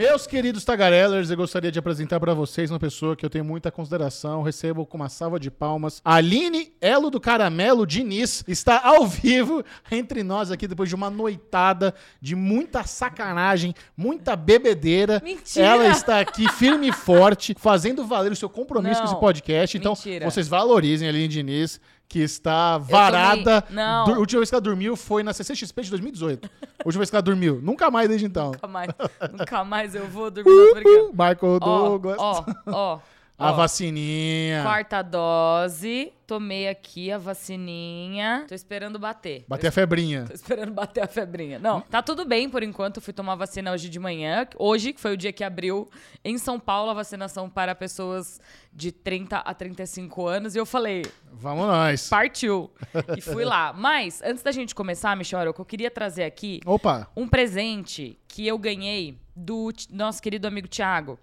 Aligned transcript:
Meus 0.00 0.26
queridos 0.26 0.64
tagarellers, 0.64 1.28
eu 1.30 1.36
gostaria 1.36 1.70
de 1.70 1.78
apresentar 1.78 2.18
pra 2.18 2.32
vocês 2.32 2.70
uma 2.70 2.80
pessoa 2.80 3.14
que 3.14 3.22
eu 3.22 3.28
tenho 3.28 3.44
muita 3.44 3.70
consideração. 3.70 4.40
Recebo 4.42 4.86
com 4.86 4.96
uma 4.96 5.10
salva 5.10 5.38
de 5.38 5.50
palmas. 5.50 6.00
Aline 6.02 6.72
Elo 6.80 7.10
do 7.10 7.20
Caramelo 7.20 7.86
Diniz 7.86 8.42
está 8.48 8.80
ao 8.82 9.06
vivo 9.06 9.62
entre 9.92 10.22
nós 10.22 10.50
aqui 10.50 10.66
depois 10.66 10.88
de 10.88 10.94
uma 10.94 11.10
noitada 11.10 11.94
de 12.18 12.34
muita 12.34 12.82
sacanagem, 12.84 13.74
muita 13.94 14.34
bebedeira. 14.36 15.20
Mentira! 15.22 15.66
Ela 15.66 15.88
está 15.88 16.18
aqui 16.18 16.50
firme 16.50 16.88
e 16.88 16.92
forte, 16.92 17.54
fazendo 17.58 18.02
valer 18.06 18.32
o 18.32 18.36
seu 18.36 18.48
compromisso 18.48 19.02
com 19.02 19.06
Não, 19.06 19.12
esse 19.12 19.20
podcast. 19.20 19.76
Então, 19.76 19.92
mentira. 19.92 20.30
vocês 20.30 20.48
valorizem 20.48 21.08
a 21.08 21.10
Aline 21.10 21.28
Diniz. 21.28 21.78
Que 22.10 22.18
está 22.18 22.76
varada. 22.76 23.62
Não. 23.70 24.04
Du- 24.04 24.14
A 24.14 24.18
última 24.18 24.40
vez 24.40 24.48
que 24.50 24.54
ela 24.56 24.60
dormiu 24.60 24.96
foi 24.96 25.22
na 25.22 25.32
CCXP 25.32 25.82
de 25.82 25.90
2018. 25.90 26.50
A 26.60 26.82
última 26.84 26.98
vez 27.02 27.08
que 27.08 27.14
ela 27.14 27.22
dormiu. 27.22 27.60
Nunca 27.62 27.88
mais 27.88 28.08
desde 28.08 28.26
então. 28.26 28.46
Nunca 28.50 28.66
mais, 28.66 28.90
nunca 29.32 29.64
mais 29.64 29.94
eu 29.94 30.08
vou 30.08 30.28
dormir 30.28 30.50
Uh, 30.50 31.10
Michael 31.12 31.58
Ó, 31.62 31.88
Douglas. 31.88 32.16
ó, 32.18 32.44
ó. 32.66 32.98
A 33.40 33.50
ó. 33.50 33.54
vacininha. 33.54 34.62
Quarta 34.62 35.02
dose. 35.02 36.12
Tomei 36.26 36.68
aqui 36.68 37.10
a 37.10 37.18
vacininha. 37.18 38.44
Tô 38.46 38.54
esperando 38.54 38.98
bater. 38.98 39.44
Bater 39.48 39.66
a 39.68 39.72
febrinha. 39.72 40.26
Tô 40.28 40.32
esperando 40.32 40.72
bater 40.72 41.02
a 41.02 41.06
febrinha. 41.08 41.58
Não, 41.58 41.80
tá 41.80 42.00
tudo 42.02 42.24
bem 42.24 42.48
por 42.48 42.62
enquanto. 42.62 43.00
Fui 43.00 43.12
tomar 43.12 43.34
vacina 43.34 43.72
hoje 43.72 43.88
de 43.88 43.98
manhã. 43.98 44.46
Hoje, 44.56 44.92
que 44.92 45.00
foi 45.00 45.14
o 45.14 45.16
dia 45.16 45.32
que 45.32 45.42
abriu 45.42 45.88
em 46.24 46.38
São 46.38 46.60
Paulo 46.60 46.90
a 46.90 46.94
vacinação 46.94 47.50
para 47.50 47.74
pessoas 47.74 48.40
de 48.72 48.92
30 48.92 49.38
a 49.38 49.52
35 49.54 50.26
anos. 50.26 50.54
E 50.54 50.58
eu 50.58 50.66
falei, 50.66 51.04
Vamos 51.32 51.66
nós. 51.66 52.08
partiu. 52.08 52.70
E 53.16 53.20
fui 53.20 53.44
lá. 53.44 53.72
Mas, 53.72 54.22
antes 54.22 54.42
da 54.42 54.52
gente 54.52 54.74
começar, 54.74 55.16
Michel 55.16 55.40
eu 55.40 55.54
queria 55.64 55.90
trazer 55.90 56.24
aqui 56.24 56.60
Opa. 56.64 57.08
um 57.16 57.26
presente 57.26 58.18
que 58.28 58.46
eu 58.46 58.56
ganhei 58.58 59.18
do 59.34 59.72
nosso 59.90 60.22
querido 60.22 60.46
amigo 60.46 60.68
Thiago. 60.68 61.18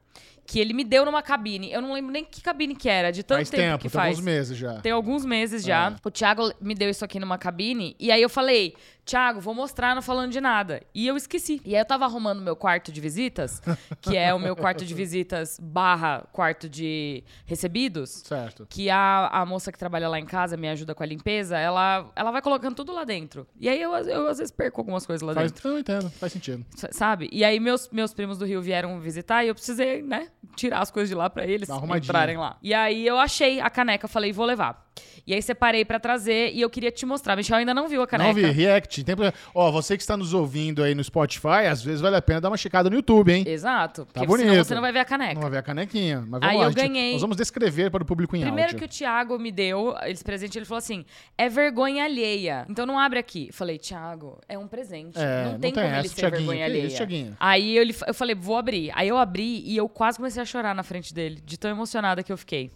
Que 0.47 0.59
ele 0.59 0.73
me 0.73 0.83
deu 0.83 1.05
numa 1.05 1.21
cabine. 1.21 1.71
Eu 1.71 1.81
não 1.81 1.93
lembro 1.93 2.11
nem 2.11 2.23
que 2.25 2.41
cabine 2.41 2.73
que 2.73 2.87
era, 2.89 3.11
de 3.11 3.21
tanto 3.21 3.39
Faz 3.39 3.49
tempo, 3.49 3.61
tempo, 3.61 3.77
que 3.79 3.89
tem 3.89 3.91
faz. 3.91 4.07
alguns 4.11 4.25
meses 4.25 4.57
já. 4.57 4.79
Tem 4.79 4.91
alguns 4.91 5.25
meses 5.25 5.63
já. 5.63 5.95
O 6.03 6.09
Thiago 6.09 6.51
me 6.61 6.73
deu 6.73 6.89
isso 6.89 7.03
aqui 7.03 7.19
numa 7.19 7.37
cabine. 7.37 7.95
E 7.99 8.09
aí 8.11 8.21
eu 8.21 8.29
falei, 8.29 8.73
Thiago, 9.05 9.39
vou 9.41 9.53
mostrar 9.53 9.93
não 9.93 10.01
falando 10.01 10.31
de 10.31 10.39
nada. 10.41 10.81
E 10.95 11.05
eu 11.05 11.15
esqueci. 11.17 11.61
E 11.65 11.75
aí 11.75 11.81
eu 11.81 11.85
tava 11.85 12.05
arrumando 12.05 12.41
meu 12.41 12.55
quarto 12.55 12.91
de 12.91 12.99
visitas, 13.01 13.61
que 14.01 14.15
é 14.17 14.33
o 14.33 14.39
meu 14.39 14.55
quarto 14.55 14.85
de 14.85 14.93
visitas 14.93 15.59
barra 15.61 16.25
quarto 16.31 16.69
de 16.69 17.23
recebidos. 17.45 18.09
Certo. 18.25 18.65
Que 18.69 18.89
a, 18.89 19.27
a 19.27 19.45
moça 19.45 19.71
que 19.71 19.77
trabalha 19.77 20.07
lá 20.07 20.19
em 20.19 20.25
casa, 20.25 20.55
me 20.57 20.69
ajuda 20.69 20.95
com 20.95 21.03
a 21.03 21.05
limpeza, 21.05 21.57
ela, 21.57 22.09
ela 22.15 22.31
vai 22.31 22.41
colocando 22.41 22.75
tudo 22.75 22.93
lá 22.93 23.03
dentro. 23.03 23.47
E 23.59 23.67
aí 23.67 23.81
eu, 23.81 23.93
eu 23.93 24.27
às 24.27 24.37
vezes 24.37 24.51
perco 24.51 24.79
algumas 24.81 25.05
coisas 25.05 25.25
lá 25.25 25.33
Faz, 25.33 25.51
dentro. 25.51 25.69
eu 25.69 25.79
entendo, 25.79 26.09
faz 26.11 26.31
sentido. 26.31 26.65
Sabe? 26.91 27.29
E 27.31 27.43
aí 27.43 27.59
meus, 27.59 27.89
meus 27.89 28.13
primos 28.13 28.37
do 28.37 28.45
Rio 28.45 28.61
vieram 28.61 28.99
visitar 28.99 29.43
e 29.43 29.47
eu 29.47 29.55
precisei, 29.55 30.01
né, 30.01 30.29
tirar 30.55 30.79
as 30.79 30.91
coisas 30.91 31.09
de 31.09 31.15
lá 31.15 31.29
pra 31.29 31.45
eles 31.45 31.69
entrarem 31.69 32.37
lá. 32.37 32.57
E 32.61 32.73
aí 32.73 33.05
eu 33.05 33.17
achei 33.17 33.59
a 33.59 33.69
caneca, 33.69 34.07
falei, 34.07 34.31
vou 34.31 34.45
levar. 34.45 34.87
E 35.27 35.33
aí 35.33 35.41
separei 35.41 35.83
pra 35.83 35.99
trazer 35.99 36.53
e 36.53 36.61
eu 36.61 36.69
queria 36.69 36.89
te 36.89 37.05
mostrar. 37.05 37.35
Michel 37.35 37.57
ainda 37.57 37.73
não 37.73 37.89
viu 37.89 38.01
a 38.01 38.07
caneca. 38.07 38.29
Não 38.29 38.33
vi, 38.33 38.45
react. 38.49 39.03
Tem... 39.03 39.13
pra- 39.13 39.33
Ó, 39.53 39.69
você 39.69 39.97
que 39.97 40.01
está 40.01 40.15
nos 40.15 40.33
ouvindo 40.33 40.81
aí 40.81 40.95
no 40.95 41.03
Spotify, 41.03 41.67
às 41.69 41.83
vezes 41.83 41.99
vale 41.99 42.15
a 42.15 42.21
pena 42.21 42.39
dar 42.39 42.49
uma 42.49 42.55
checada 42.55 42.89
no 42.89 42.95
YouTube, 42.95 43.33
hein? 43.33 43.43
Exato. 43.45 44.05
Tá 44.05 44.21
Porque 44.21 44.37
senão 44.37 44.51
bonito. 44.53 44.65
você 44.65 44.73
não 44.73 44.81
vai 44.81 44.93
ver 44.93 44.99
a 44.99 45.05
caneca. 45.05 45.33
Não 45.33 45.41
vai 45.41 45.51
ver 45.51 45.57
a 45.57 45.61
canequinha. 45.61 46.21
Mas 46.21 46.29
vamos 46.39 46.47
Aí 46.47 46.55
lá. 46.57 46.63
eu 46.63 46.67
a 46.67 46.71
gente- 46.71 46.77
ganhei. 46.87 47.11
Nós 47.11 47.21
vamos 47.21 47.35
descrever 47.35 47.91
para 47.91 48.01
o 48.01 48.05
público 48.05 48.37
em 48.37 48.41
Primeiro 48.41 48.69
áudio. 48.71 48.79
que 48.79 48.85
o 48.85 48.87
Thiago 48.87 49.37
me 49.37 49.51
deu 49.51 49.93
esse 50.05 50.23
presente, 50.23 50.57
ele 50.57 50.65
falou 50.65 50.77
assim: 50.79 51.03
é 51.37 51.49
vergonha 51.49 52.05
alheia. 52.05 52.65
Então 52.69 52.85
não 52.85 52.97
abre 52.97 53.19
aqui. 53.19 53.49
Falei, 53.51 53.77
Thiago, 53.77 54.39
é 54.47 54.57
um 54.57 54.65
presente. 54.67 55.19
É, 55.19 55.43
não 55.43 55.51
não 55.51 55.59
tem 55.59 55.73
tem 55.73 55.83
como 55.83 55.85
ele 55.87 55.95
essa, 56.05 56.07
ser 56.07 56.15
Thiaguinho. 56.21 56.39
vergonha 56.47 56.65
alheia. 56.65 56.87
isso? 56.87 57.03
Aí 57.37 57.75
eu, 57.75 57.83
eu 58.07 58.13
falei, 58.13 58.33
vou 58.33 58.55
abrir. 58.55 58.91
Aí 58.95 59.09
eu 59.09 59.17
abri 59.17 59.61
e 59.65 59.75
eu 59.75 59.89
quase 59.89 60.17
comecei 60.17 60.41
a 60.41 60.45
chorar 60.45 60.73
na 60.73 60.83
frente 60.83 61.13
dele, 61.13 61.41
de 61.43 61.57
tão 61.59 61.69
emocionada 61.69 62.23
que 62.23 62.31
eu 62.31 62.37
fiquei. 62.37 62.71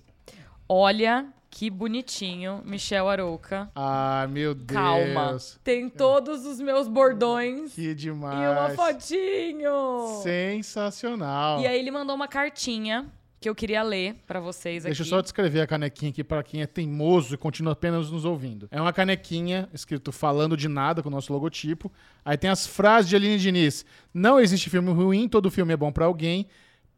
Olha 0.68 1.26
que 1.54 1.70
bonitinho, 1.70 2.62
Michel 2.66 3.10
Arouca. 3.10 3.70
Ah, 3.76 4.26
meu 4.32 4.56
Deus. 4.56 4.72
Calma. 4.72 5.38
Tem 5.64 5.90
todos 5.90 6.46
os 6.46 6.60
meus 6.62 6.88
bordões 6.88 7.74
Que 7.74 7.94
demais. 7.94 8.40
e 8.40 8.48
uma 8.48 8.70
fotinho. 8.70 10.22
Sensacional. 10.24 11.60
E 11.60 11.68
aí 11.68 11.78
ele 11.78 11.92
mandou 11.92 12.16
uma 12.16 12.28
cartinha 12.28 13.06
que 13.40 13.50
eu 13.50 13.56
queria 13.56 13.82
ler 13.84 14.16
pra 14.28 14.40
vocês 14.40 14.84
Deixa 14.84 15.02
eu 15.02 15.04
aqui. 15.04 15.10
só 15.10 15.20
descrever 15.22 15.62
a 15.62 15.68
canequinha 15.68 16.12
aqui 16.12 16.24
para 16.24 16.42
quem 16.44 16.62
é 16.62 16.68
teimoso 16.68 17.34
e 17.34 17.38
continua 17.38 17.74
apenas 17.74 18.10
nos 18.10 18.24
ouvindo. 18.24 18.68
É 18.72 18.80
uma 18.80 18.94
canequinha 18.94 19.68
escrito 19.74 20.12
falando 20.12 20.56
de 20.56 20.68
nada 20.70 21.02
com 21.04 21.10
o 21.10 21.12
nosso 21.12 21.34
logotipo. 21.34 21.92
Aí 22.24 22.38
tem 22.38 22.50
as 22.50 22.66
frases 22.66 23.10
de 23.10 23.16
Aline 23.16 23.38
Diniz. 23.38 23.84
Não 24.14 24.40
existe 24.40 24.70
filme 24.70 24.92
ruim, 24.94 25.28
todo 25.28 25.52
filme 25.52 25.74
é 25.74 25.78
bom 25.78 25.92
pra 25.92 26.06
alguém. 26.06 26.48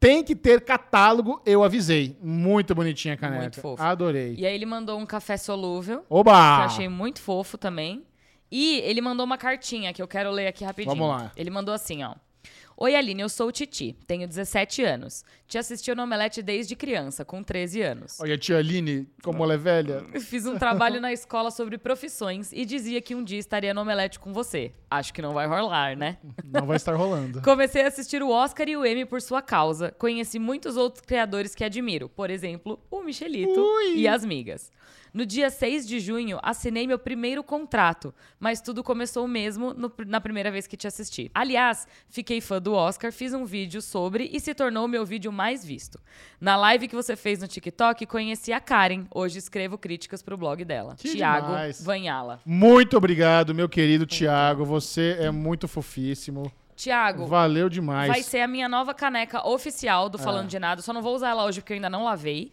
Tem 0.03 0.21
que 0.21 0.35
ter 0.35 0.59
catálogo, 0.59 1.41
eu 1.45 1.63
avisei. 1.63 2.17
Muito 2.21 2.75
bonitinha 2.75 3.13
a 3.13 3.17
caneca. 3.17 3.41
Muito 3.43 3.61
fofo. 3.61 3.81
Adorei. 3.81 4.35
E 4.37 4.45
aí 4.45 4.53
ele 4.53 4.65
mandou 4.65 4.99
um 4.99 5.05
café 5.05 5.37
solúvel, 5.37 5.99
que 5.99 6.05
Oba! 6.09 6.31
eu 6.31 6.65
achei 6.65 6.89
muito 6.89 7.21
fofo 7.21 7.57
também. 7.57 8.03
E 8.51 8.81
ele 8.81 8.99
mandou 8.99 9.25
uma 9.25 9.37
cartinha 9.37 9.93
que 9.93 10.01
eu 10.01 10.07
quero 10.07 10.29
ler 10.29 10.47
aqui 10.47 10.65
rapidinho. 10.65 10.93
Vamos 10.93 11.07
lá. 11.07 11.31
Ele 11.37 11.49
mandou 11.49 11.73
assim, 11.73 12.03
ó. 12.03 12.15
Oi, 12.75 12.95
Aline, 12.95 13.21
eu 13.21 13.29
sou 13.29 13.49
o 13.49 13.51
Titi, 13.51 13.95
tenho 14.07 14.27
17 14.27 14.83
anos. 14.83 15.23
Te 15.47 15.59
assisti 15.59 15.93
no 15.93 16.03
Omelete 16.03 16.41
desde 16.41 16.75
criança, 16.75 17.23
com 17.23 17.43
13 17.43 17.81
anos. 17.83 18.19
Olha 18.19 18.33
a 18.33 18.37
tia 18.37 18.57
Aline, 18.57 19.07
como 19.21 19.43
ela 19.43 19.53
é 19.53 19.57
velha. 19.57 20.03
Fiz 20.21 20.47
um 20.47 20.57
trabalho 20.57 20.99
na 20.99 21.13
escola 21.13 21.51
sobre 21.51 21.77
profissões 21.77 22.51
e 22.51 22.65
dizia 22.65 22.99
que 22.99 23.13
um 23.13 23.23
dia 23.23 23.37
estaria 23.37 23.73
no 23.75 23.81
Omelete 23.81 24.19
com 24.19 24.33
você. 24.33 24.71
Acho 24.89 25.13
que 25.13 25.21
não 25.21 25.33
vai 25.33 25.47
rolar, 25.47 25.95
né? 25.95 26.17
Não 26.43 26.65
vai 26.65 26.77
estar 26.77 26.95
rolando. 26.95 27.41
Comecei 27.45 27.83
a 27.83 27.87
assistir 27.87 28.23
o 28.23 28.29
Oscar 28.29 28.67
e 28.67 28.75
o 28.75 28.83
Emmy 28.83 29.05
por 29.05 29.21
sua 29.21 29.41
causa. 29.41 29.91
Conheci 29.91 30.39
muitos 30.39 30.75
outros 30.75 31.05
criadores 31.05 31.53
que 31.53 31.63
admiro. 31.63 32.09
Por 32.09 32.31
exemplo, 32.31 32.79
o 32.89 33.03
Michelito 33.03 33.59
Ui. 33.59 33.97
e 33.97 34.07
as 34.07 34.25
migas. 34.25 34.71
No 35.13 35.27
dia 35.27 35.51
6 35.51 35.87
de 35.87 35.99
junho, 35.99 36.39
assinei 36.41 36.87
meu 36.87 36.97
primeiro 36.97 37.43
contrato, 37.43 38.11
mas 38.39 38.59
tudo 38.61 38.83
começou 38.83 39.27
mesmo 39.27 39.71
no- 39.73 39.91
na 40.07 40.19
primeira 40.19 40.49
vez 40.49 40.65
que 40.65 40.75
te 40.75 40.87
assisti. 40.87 41.29
Aliás, 41.35 41.87
fiquei 42.09 42.41
fã 42.41 42.59
do 42.59 42.73
Oscar, 42.73 43.11
fiz 43.11 43.31
um 43.31 43.45
vídeo 43.45 43.79
sobre 43.79 44.27
e 44.33 44.39
se 44.39 44.55
tornou 44.55 44.85
o 44.85 44.87
meu 44.87 45.05
vídeo 45.05 45.31
mais 45.31 45.63
visto. 45.63 45.99
Na 46.41 46.55
live 46.55 46.87
que 46.87 46.95
você 46.95 47.15
fez 47.15 47.39
no 47.39 47.47
TikTok, 47.47 48.07
conheci 48.07 48.51
a 48.51 48.59
Karen. 48.59 49.05
Hoje 49.13 49.37
escrevo 49.37 49.77
críticas 49.77 50.23
pro 50.23 50.35
blog 50.35 50.65
dela. 50.65 50.95
Que 50.97 51.11
Tiago. 51.11 51.53
Vanhala. 51.83 52.39
Muito 52.43 52.97
obrigado, 52.97 53.53
meu 53.53 53.69
querido 53.69 54.07
Tiago. 54.07 54.65
Você 54.65 55.17
é 55.19 55.29
muito 55.29 55.67
fofíssimo. 55.67 56.51
Tiago, 56.75 57.27
Valeu 57.27 57.69
demais. 57.69 58.07
Vai 58.07 58.23
ser 58.23 58.39
a 58.41 58.47
minha 58.47 58.67
nova 58.67 58.95
caneca 58.95 59.47
oficial 59.47 60.09
do 60.09 60.17
Falando 60.17 60.45
Ah. 60.45 60.49
de 60.49 60.57
Nada. 60.59 60.81
Só 60.81 60.91
não 60.91 61.03
vou 61.03 61.15
usar 61.15 61.29
ela 61.29 61.45
hoje 61.45 61.61
porque 61.61 61.73
eu 61.73 61.75
ainda 61.75 61.89
não 61.89 62.03
lavei. 62.03 62.51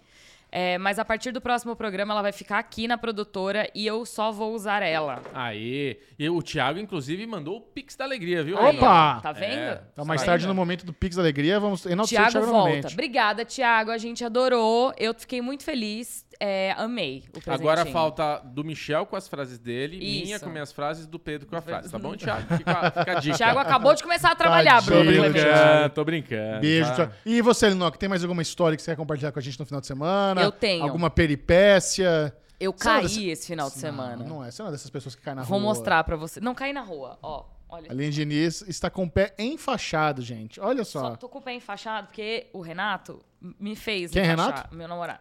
É, 0.52 0.78
mas 0.78 0.98
a 0.98 1.04
partir 1.04 1.30
do 1.32 1.40
próximo 1.40 1.76
programa 1.76 2.12
ela 2.12 2.22
vai 2.22 2.32
ficar 2.32 2.58
aqui 2.58 2.88
na 2.88 2.98
produtora 2.98 3.68
e 3.74 3.86
eu 3.86 4.04
só 4.04 4.32
vou 4.32 4.52
usar 4.54 4.82
ela. 4.82 5.22
Aê. 5.32 5.98
E 6.18 6.28
o 6.28 6.42
Thiago, 6.42 6.78
inclusive, 6.78 7.26
mandou 7.26 7.56
o 7.58 7.60
Pix 7.60 7.94
da 7.96 8.04
Alegria, 8.04 8.42
viu? 8.42 8.58
Aí, 8.58 8.76
Opa! 8.76 9.20
Tá 9.22 9.32
vendo? 9.32 9.52
É. 9.58 9.80
Então, 9.92 10.04
mais 10.04 10.20
Tá 10.22 10.26
tarde, 10.28 10.42
vendo? 10.44 10.48
no 10.50 10.54
momento 10.54 10.84
do 10.84 10.92
Pix 10.92 11.16
da 11.16 11.22
Alegria, 11.22 11.60
vamos 11.60 11.86
enaltecer 11.86 12.18
o 12.18 12.22
Tiago 12.22 12.30
Thiago 12.32 12.46
volta. 12.46 12.58
novamente. 12.70 12.92
Obrigada, 12.92 13.44
Tiago. 13.44 13.90
A 13.90 13.98
gente 13.98 14.24
adorou. 14.24 14.92
Eu 14.98 15.14
fiquei 15.14 15.40
muito 15.40 15.62
feliz. 15.64 16.28
É, 16.42 16.72
amei 16.78 17.18
o 17.28 17.32
presentinho. 17.32 17.54
Agora 17.54 17.84
falta 17.84 18.38
do 18.38 18.64
Michel 18.64 19.04
com 19.04 19.14
as 19.14 19.28
frases 19.28 19.58
dele, 19.58 19.98
minha 19.98 20.36
Isso. 20.36 20.44
com 20.46 20.50
minhas 20.50 20.72
frases 20.72 21.04
e 21.04 21.06
do 21.06 21.18
Pedro 21.18 21.46
com 21.46 21.54
a 21.54 21.60
frase, 21.60 21.90
tá 21.92 21.98
bom, 21.98 22.16
Thiago? 22.16 22.56
Fica, 22.56 22.90
fica 22.92 23.12
a 23.12 23.20
dica. 23.20 23.36
Tiago 23.36 23.58
acabou 23.58 23.94
de 23.94 24.02
começar 24.02 24.30
a 24.30 24.34
trabalhar, 24.34 24.82
Tadinho, 24.82 24.96
Tô 24.96 25.04
Bruno 25.04 25.12
Thiago. 25.20 25.32
Clemente. 25.34 25.60
brincando, 25.60 25.94
tô 25.94 26.04
brincando. 26.04 26.60
Beijo, 26.60 26.88
tá? 26.88 26.94
Thiago. 26.94 27.12
E 27.26 27.42
você, 27.42 27.68
Linoc, 27.68 27.98
tem 27.98 28.08
mais 28.08 28.24
alguma 28.24 28.40
história 28.40 28.74
que 28.74 28.82
você 28.82 28.90
quer 28.92 28.96
compartilhar 28.96 29.32
com 29.32 29.38
a 29.38 29.42
gente 29.42 29.60
no 29.60 29.66
final 29.66 29.82
de 29.82 29.86
semana? 29.86 30.39
Eu 30.44 30.52
tenho. 30.52 30.84
Alguma 30.84 31.10
peripécia? 31.10 32.34
Eu 32.58 32.72
Você 32.76 32.84
não 32.88 32.92
é 32.92 32.96
caí 33.00 33.02
dessa- 33.08 33.22
esse 33.22 33.46
final 33.46 33.70
de 33.70 33.76
semana. 33.76 34.16
Não, 34.16 34.26
não 34.36 34.44
é. 34.44 34.50
Você 34.50 34.62
não 34.62 34.68
é 34.68 34.72
dessas 34.72 34.90
pessoas 34.90 35.14
que 35.14 35.22
caem 35.22 35.36
na 35.36 35.42
Vou 35.42 35.58
rua. 35.58 35.68
mostrar 35.68 36.04
pra 36.04 36.16
você. 36.16 36.40
Não 36.40 36.54
caí 36.54 36.72
na 36.72 36.82
rua, 36.82 37.18
ó. 37.22 37.44
Olha. 37.72 37.88
Aline 37.88 38.10
Diniz 38.10 38.62
está 38.62 38.90
com 38.90 39.04
o 39.04 39.10
pé 39.10 39.32
enfaixado, 39.38 40.20
gente. 40.20 40.60
Olha 40.60 40.82
Só 40.84 41.10
só. 41.10 41.16
tô 41.16 41.28
com 41.28 41.38
o 41.38 41.40
pé 41.40 41.54
enfaixado 41.54 42.08
porque 42.08 42.48
o 42.52 42.60
Renato 42.60 43.20
me 43.60 43.76
fez 43.76 44.10
Quem 44.10 44.22
é. 44.22 44.26
Renato? 44.26 44.74
Meu 44.74 44.88
namorado. 44.88 45.20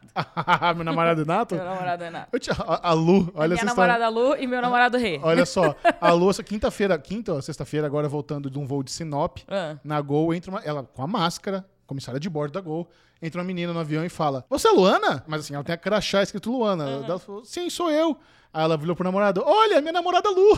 Meu 0.76 0.84
namorado 0.84 1.26
Nato? 1.28 1.54
Meu 1.56 1.64
namorado 1.64 2.04
Renato. 2.04 2.40
Te- 2.40 2.50
A, 2.52 2.90
a 2.90 2.94
Lu, 2.94 3.32
olha 3.36 3.50
minha 3.54 3.64
história. 3.64 3.94
namorada 3.94 4.10
Lu 4.10 4.36
e 4.36 4.48
meu 4.48 4.64
namorado 4.64 4.98
Rê. 4.98 5.20
Olha 5.24 5.46
só, 5.46 5.76
a 6.02 6.12
Lu, 6.12 6.32
essa 6.32 6.42
quinta-feira, 6.44 6.98
quinta 6.98 7.34
ou 7.34 7.42
sexta-feira, 7.42 7.86
agora 7.86 8.10
voltando 8.10 8.50
de 8.50 8.58
um 8.58 8.66
voo 8.66 8.82
de 8.82 8.92
Sinop, 8.92 9.38
Ah. 9.48 9.78
na 9.84 10.02
Gol, 10.02 10.34
entra 10.34 10.50
uma, 10.50 10.60
ela 10.62 10.82
com 10.84 11.04
a 11.04 11.08
máscara, 11.08 11.64
comissária 11.86 12.20
de 12.20 12.28
bordo 12.32 12.54
da 12.54 12.62
Gol, 12.62 12.90
entra 13.22 13.40
uma 13.42 13.48
menina 13.48 13.74
no 13.74 13.80
avião 13.80 14.06
e 14.06 14.10
fala: 14.10 14.46
Você 14.50 14.68
é 14.68 14.72
Luana? 14.72 15.24
Mas 15.28 15.42
assim, 15.42 15.54
ela 15.54 15.64
tem 15.64 15.74
a 15.74 15.78
crachá 15.78 16.24
escrito 16.24 16.52
Luana. 16.52 17.04
Ela 17.06 17.20
falou: 17.20 17.44
Sim, 17.46 17.70
sou 17.70 17.92
eu. 17.92 18.18
Aí 18.52 18.64
ela 18.64 18.78
virou 18.78 18.96
pro 18.96 19.04
namorado: 19.06 19.44
Olha, 19.46 19.80
minha 19.80 19.94
namorada 19.94 20.28
Lu. 20.30 20.58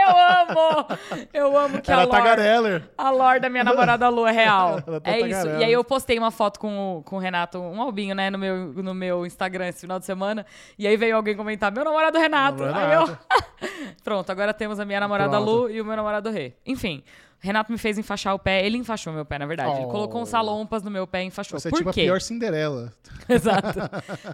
Eu 0.00 0.18
amo! 0.18 0.86
Eu 1.32 1.56
amo 1.56 1.80
que 1.80 1.90
Era 1.90 2.02
a 2.02 2.04
lore, 2.04 2.16
tagareller. 2.16 2.90
a 2.98 3.10
lore 3.10 3.40
da 3.40 3.48
minha 3.48 3.62
namorada 3.62 4.08
Lu 4.08 4.26
é 4.26 4.32
real. 4.32 4.82
Ela 4.86 5.00
tá 5.00 5.10
é 5.12 5.20
isso. 5.20 5.46
E 5.46 5.64
aí 5.64 5.72
eu 5.72 5.84
postei 5.84 6.18
uma 6.18 6.30
foto 6.30 6.58
com 6.58 6.98
o, 6.98 7.02
com 7.02 7.16
o 7.16 7.18
Renato, 7.18 7.58
um 7.58 7.80
albinho, 7.80 8.14
né, 8.14 8.28
no 8.28 8.38
meu, 8.38 8.72
no 8.72 8.92
meu 8.92 9.24
Instagram 9.24 9.68
esse 9.68 9.82
final 9.82 9.98
de 10.00 10.04
semana. 10.04 10.44
E 10.76 10.86
aí 10.86 10.96
veio 10.96 11.14
alguém 11.16 11.36
comentar, 11.36 11.70
meu 11.70 11.84
namorado 11.84 12.18
Renato. 12.18 12.64
Namorado 12.64 13.18
Aí 13.60 13.68
eu... 13.70 13.88
Pronto, 14.02 14.30
agora 14.30 14.52
temos 14.52 14.80
a 14.80 14.84
minha 14.84 14.98
namorada 15.00 15.36
Pronto. 15.36 15.50
Lu 15.50 15.70
e 15.70 15.80
o 15.80 15.84
meu 15.84 15.94
namorado 15.94 16.28
Rê. 16.30 16.54
Enfim, 16.66 17.04
Renato 17.40 17.70
me 17.70 17.78
fez 17.78 17.96
enfaixar 17.98 18.34
o 18.34 18.38
pé. 18.38 18.64
Ele 18.66 18.76
enfaixou 18.76 19.12
meu 19.12 19.24
pé, 19.24 19.38
na 19.38 19.46
verdade. 19.46 19.76
Ele 19.76 19.84
Oh. 19.86 19.88
colocou 19.88 20.20
uns 20.22 20.28
salompas 20.28 20.82
no 20.82 20.90
meu 20.90 21.06
pé 21.06 21.22
e 21.22 21.26
enfaixou. 21.26 21.58
Você 21.58 21.68
é 21.68 21.70
Por 21.70 21.78
tipo 21.78 21.92
quê? 21.92 22.00
a 22.00 22.04
pior 22.04 22.20
Cinderela. 22.20 22.92
Exato. 23.34 23.78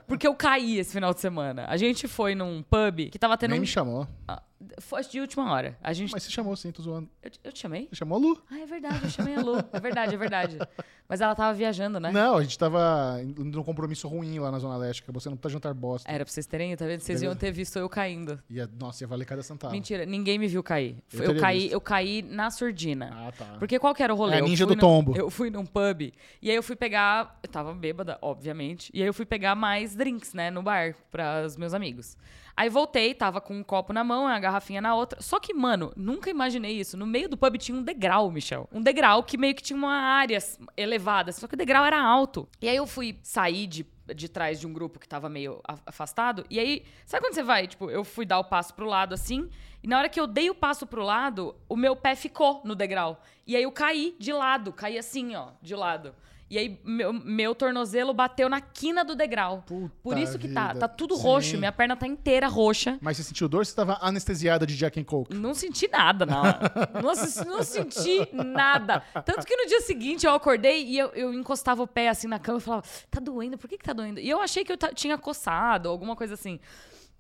Porque 0.06 0.26
eu 0.26 0.35
caí 0.35 0.79
esse 0.79 0.93
final 0.93 1.12
de 1.14 1.20
semana. 1.20 1.67
A 1.69 1.76
gente 1.76 2.06
foi 2.08 2.35
num 2.35 2.62
pub 2.62 3.11
que 3.11 3.19
tava 3.19 3.37
tendo 3.37 3.50
Nem 3.50 3.58
um... 3.58 3.62
me 3.62 3.67
chamou. 3.67 4.06
Ah, 4.29 4.43
Foi 4.79 5.02
de 5.02 5.20
última 5.20 5.50
hora. 5.52 5.76
A 5.82 5.93
gente... 5.93 6.12
Mas 6.12 6.23
você 6.23 6.31
chamou 6.31 6.56
sim, 6.56 6.70
tô 6.73 6.82
zoando. 6.82 7.08
Eu, 7.23 7.31
eu 7.44 7.52
te 7.52 7.58
chamei? 7.61 7.88
Você 7.91 7.96
chamou 7.96 8.17
a 8.19 8.20
Lu? 8.20 8.43
Ah, 8.50 8.58
é 8.61 8.67
verdade, 8.67 9.00
eu 9.05 9.11
chamei 9.11 9.35
a 9.35 9.41
Lu. 9.41 9.58
É 9.73 9.81
verdade, 9.81 10.14
é 10.14 10.17
verdade. 10.17 10.58
Mas 11.06 11.20
ela 11.20 11.35
tava 11.35 11.52
viajando, 11.52 12.00
né? 12.00 12.11
Não, 12.11 12.38
a 12.38 12.43
gente 12.43 12.58
tava 12.58 13.20
indo 13.23 13.44
num 13.44 13.62
compromisso 13.62 14.08
ruim 14.08 14.38
lá 14.38 14.50
na 14.50 14.58
Zona 14.58 14.76
Leste. 14.79 15.02
Acabou 15.02 15.20
sendo 15.20 15.35
um 15.35 15.37
puta 15.37 15.50
jantar 15.50 15.75
bosta. 15.75 16.11
Era 16.11 16.25
pra 16.25 16.32
vocês 16.32 16.46
terem, 16.46 16.75
tá 16.76 16.87
vendo? 16.87 17.00
Vocês 17.00 17.20
iam 17.20 17.37
ter 17.37 17.52
visto 17.52 17.79
eu 17.79 17.88
caindo. 17.91 18.43
Ia, 18.49 18.69
nossa, 18.81 19.05
ia 19.05 19.08
valer 19.08 19.26
cada 19.26 19.43
centavo. 19.43 19.70
Mentira, 19.75 20.06
ninguém 20.06 20.38
me 20.38 20.49
viu 20.49 20.62
cair. 20.62 20.96
Eu 21.12 21.25
Eu, 21.35 21.37
caí, 21.41 21.58
visto. 21.61 21.73
eu 21.75 21.81
caí 21.81 22.23
na 22.23 22.50
surdina. 22.50 23.11
Ah, 23.12 23.32
tá. 23.32 23.44
Porque 23.58 23.79
qual 23.79 23.94
que 23.94 24.02
era 24.02 24.14
o 24.14 24.17
rolê? 24.17 24.37
É 24.37 24.38
a 24.38 24.43
ninja 24.43 24.64
do 24.64 24.75
num- 24.75 24.81
tombo. 24.81 25.14
Eu 25.14 25.29
fui 25.31 25.50
num 25.50 25.67
pub 25.67 26.11
e 26.41 26.50
aí 26.50 26.56
eu 26.56 26.62
fui 26.62 26.75
pegar. 26.75 27.38
Eu 27.43 27.50
tava 27.50 27.75
bêbada, 27.75 28.19
obviamente. 28.23 28.83
E 28.92 29.00
aí 29.00 29.06
eu 29.06 29.14
fui 29.14 29.25
pegar 29.25 29.54
mais 29.54 29.94
drinks, 29.94 30.34
né, 30.34 30.50
no 30.50 30.62
bar, 30.62 30.94
para 31.10 31.44
os 31.44 31.56
meus 31.56 31.72
amigos. 31.72 32.16
Aí 32.56 32.69
voltei, 32.69 33.12
tava 33.14 33.40
com 33.40 33.56
um 33.56 33.64
copo 33.64 33.92
na 33.92 34.04
mão, 34.04 34.28
a 34.28 34.38
garrafinha 34.38 34.81
na 34.81 34.94
outra. 34.94 35.20
Só 35.20 35.40
que, 35.40 35.52
mano, 35.52 35.92
nunca 35.96 36.31
imaginei 36.31 36.78
isso. 36.78 36.96
No 36.96 37.04
meio 37.04 37.28
do 37.28 37.36
pub 37.36 37.56
tinha 37.58 37.76
um 37.76 37.82
degrau, 37.82 38.31
Michel. 38.31 38.69
Um 38.72 38.81
degrau 38.81 39.25
que 39.25 39.36
meio 39.36 39.54
que 39.56 39.62
tinha 39.62 39.76
uma 39.76 39.92
área 39.92 40.38
elevada. 40.76 41.32
Só 41.32 41.48
que 41.48 41.54
o 41.54 41.58
degrau 41.58 41.84
era 41.84 42.00
alto. 42.00 42.48
E 42.62 42.69
aí 42.69 42.76
eu 42.76 42.86
fui 42.86 43.19
sair 43.25 43.66
de, 43.66 43.84
de 44.14 44.28
trás 44.28 44.60
de 44.60 44.69
um 44.69 44.72
grupo 44.72 45.00
que 45.00 45.08
tava 45.08 45.28
meio 45.28 45.60
afastado. 45.84 46.46
E 46.48 46.60
aí, 46.60 46.84
sabe 47.04 47.25
quando 47.25 47.34
você 47.34 47.42
vai? 47.42 47.66
Tipo, 47.66 47.90
eu 47.90 48.04
fui 48.04 48.25
dar 48.25 48.38
o 48.38 48.44
passo 48.44 48.72
pro 48.72 48.86
lado 48.86 49.14
assim. 49.14 49.50
E 49.82 49.88
na 49.88 49.98
hora 49.98 50.08
que 50.08 50.20
eu 50.20 50.26
dei 50.26 50.48
o 50.48 50.54
passo 50.54 50.86
pro 50.86 51.02
lado, 51.02 51.56
o 51.69 51.76
meu 51.76 51.96
pé 51.96 52.14
ficou 52.14 52.62
no 52.64 52.76
degrau. 52.76 53.20
E 53.44 53.56
aí 53.56 53.64
eu 53.64 53.72
caí 53.72 54.14
de 54.19 54.32
lado, 54.32 54.72
caí 54.72 54.96
assim, 54.96 55.34
ó, 55.34 55.48
de 55.60 55.75
lado. 55.75 56.14
E 56.50 56.58
aí 56.58 56.79
meu, 56.85 57.12
meu 57.12 57.55
tornozelo 57.55 58.12
bateu 58.12 58.49
na 58.49 58.61
quina 58.61 59.02
do 59.05 59.17
degrau. 59.17 59.62
Puta 59.67 59.91
Por 60.02 60.19
isso 60.19 60.38
que 60.38 60.49
tá, 60.49 60.69
vida. 60.69 60.81
tá 60.81 60.88
tudo 60.88 61.17
Sim. 61.17 61.23
roxo, 61.23 61.58
minha 61.58 61.73
perna 61.73 61.96
tá 61.96 62.06
inteira 62.06 62.46
roxa. 62.49 62.99
Mas 63.00 63.17
você 63.17 63.23
sentiu 63.23 63.49
dor 63.49 63.58
ou 63.61 63.64
você 63.64 63.75
tava 63.75 63.99
anestesiada 64.00 64.67
de 64.67 64.76
Jack 64.76 65.00
and 65.00 65.05
Coke? 65.05 65.35
Não 65.35 65.55
senti 65.55 65.88
nada, 65.88 66.26
não. 66.26 66.43
não, 67.02 67.62
senti 67.62 68.29
nada. 68.32 69.00
Tanto 69.25 69.46
que 69.46 69.56
no 69.56 69.67
dia 69.67 69.81
seguinte 69.81 70.26
eu 70.26 70.35
acordei 70.35 70.85
e 70.85 70.99
eu, 70.99 71.08
eu 71.08 71.32
encostava 71.32 71.82
o 71.82 71.87
pé 71.87 72.08
assim 72.08 72.26
na 72.29 72.38
cama 72.38 72.58
e 72.58 72.61
falava, 72.61 72.85
tá 73.11 73.20
doendo, 73.20 73.56
por 73.58 73.69
que 73.69 73.79
que 73.79 73.85
tá 73.85 73.93
doendo? 73.93 74.20
E 74.20 74.29
eu 74.29 74.41
achei 74.41 74.64
que 74.64 74.73
eu 74.73 74.76
tinha 74.94 75.17
coçado, 75.17 75.88
alguma 75.88 76.14
coisa 76.14 76.35
assim. 76.35 76.61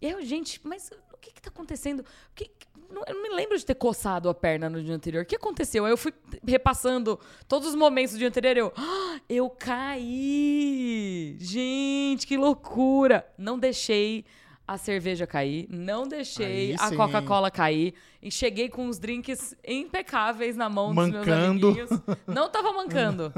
E 0.02 0.08
eu, 0.10 0.22
gente, 0.22 0.60
mas 0.64 0.90
o 1.12 1.16
que 1.18 1.32
que 1.32 1.40
tá 1.40 1.48
acontecendo? 1.48 2.00
O 2.00 2.04
que- 2.34 2.50
não- 2.50 2.73
eu 3.06 3.14
não 3.14 3.22
me 3.22 3.30
lembro 3.34 3.56
de 3.58 3.64
ter 3.64 3.74
coçado 3.74 4.28
a 4.28 4.34
perna 4.34 4.68
no 4.70 4.82
dia 4.82 4.94
anterior. 4.94 5.22
O 5.22 5.26
que 5.26 5.36
aconteceu? 5.36 5.84
Aí 5.84 5.92
eu 5.92 5.96
fui 5.96 6.12
repassando 6.46 7.18
todos 7.48 7.68
os 7.68 7.74
momentos 7.74 8.14
do 8.14 8.18
dia 8.18 8.28
anterior. 8.28 8.56
Eu, 8.56 8.72
"Ah, 8.76 9.20
eu 9.28 9.50
caí! 9.50 11.36
Gente, 11.40 12.26
que 12.26 12.36
loucura! 12.36 13.26
Não 13.38 13.58
deixei 13.58 14.24
a 14.66 14.78
cerveja 14.78 15.26
cair, 15.26 15.66
não 15.70 16.08
deixei 16.08 16.70
Aí 16.72 16.76
a 16.80 16.88
sim. 16.88 16.96
Coca-Cola 16.96 17.50
cair. 17.50 17.94
E 18.22 18.30
cheguei 18.30 18.70
com 18.70 18.88
os 18.88 18.98
drinks 18.98 19.54
impecáveis 19.66 20.56
na 20.56 20.68
mão 20.70 20.86
dos 20.94 20.96
Mancando. 20.96 21.72
meus 21.74 21.90
amiguinhos. 21.92 22.18
Não 22.26 22.48
tava 22.48 22.72
mancando. 22.72 23.30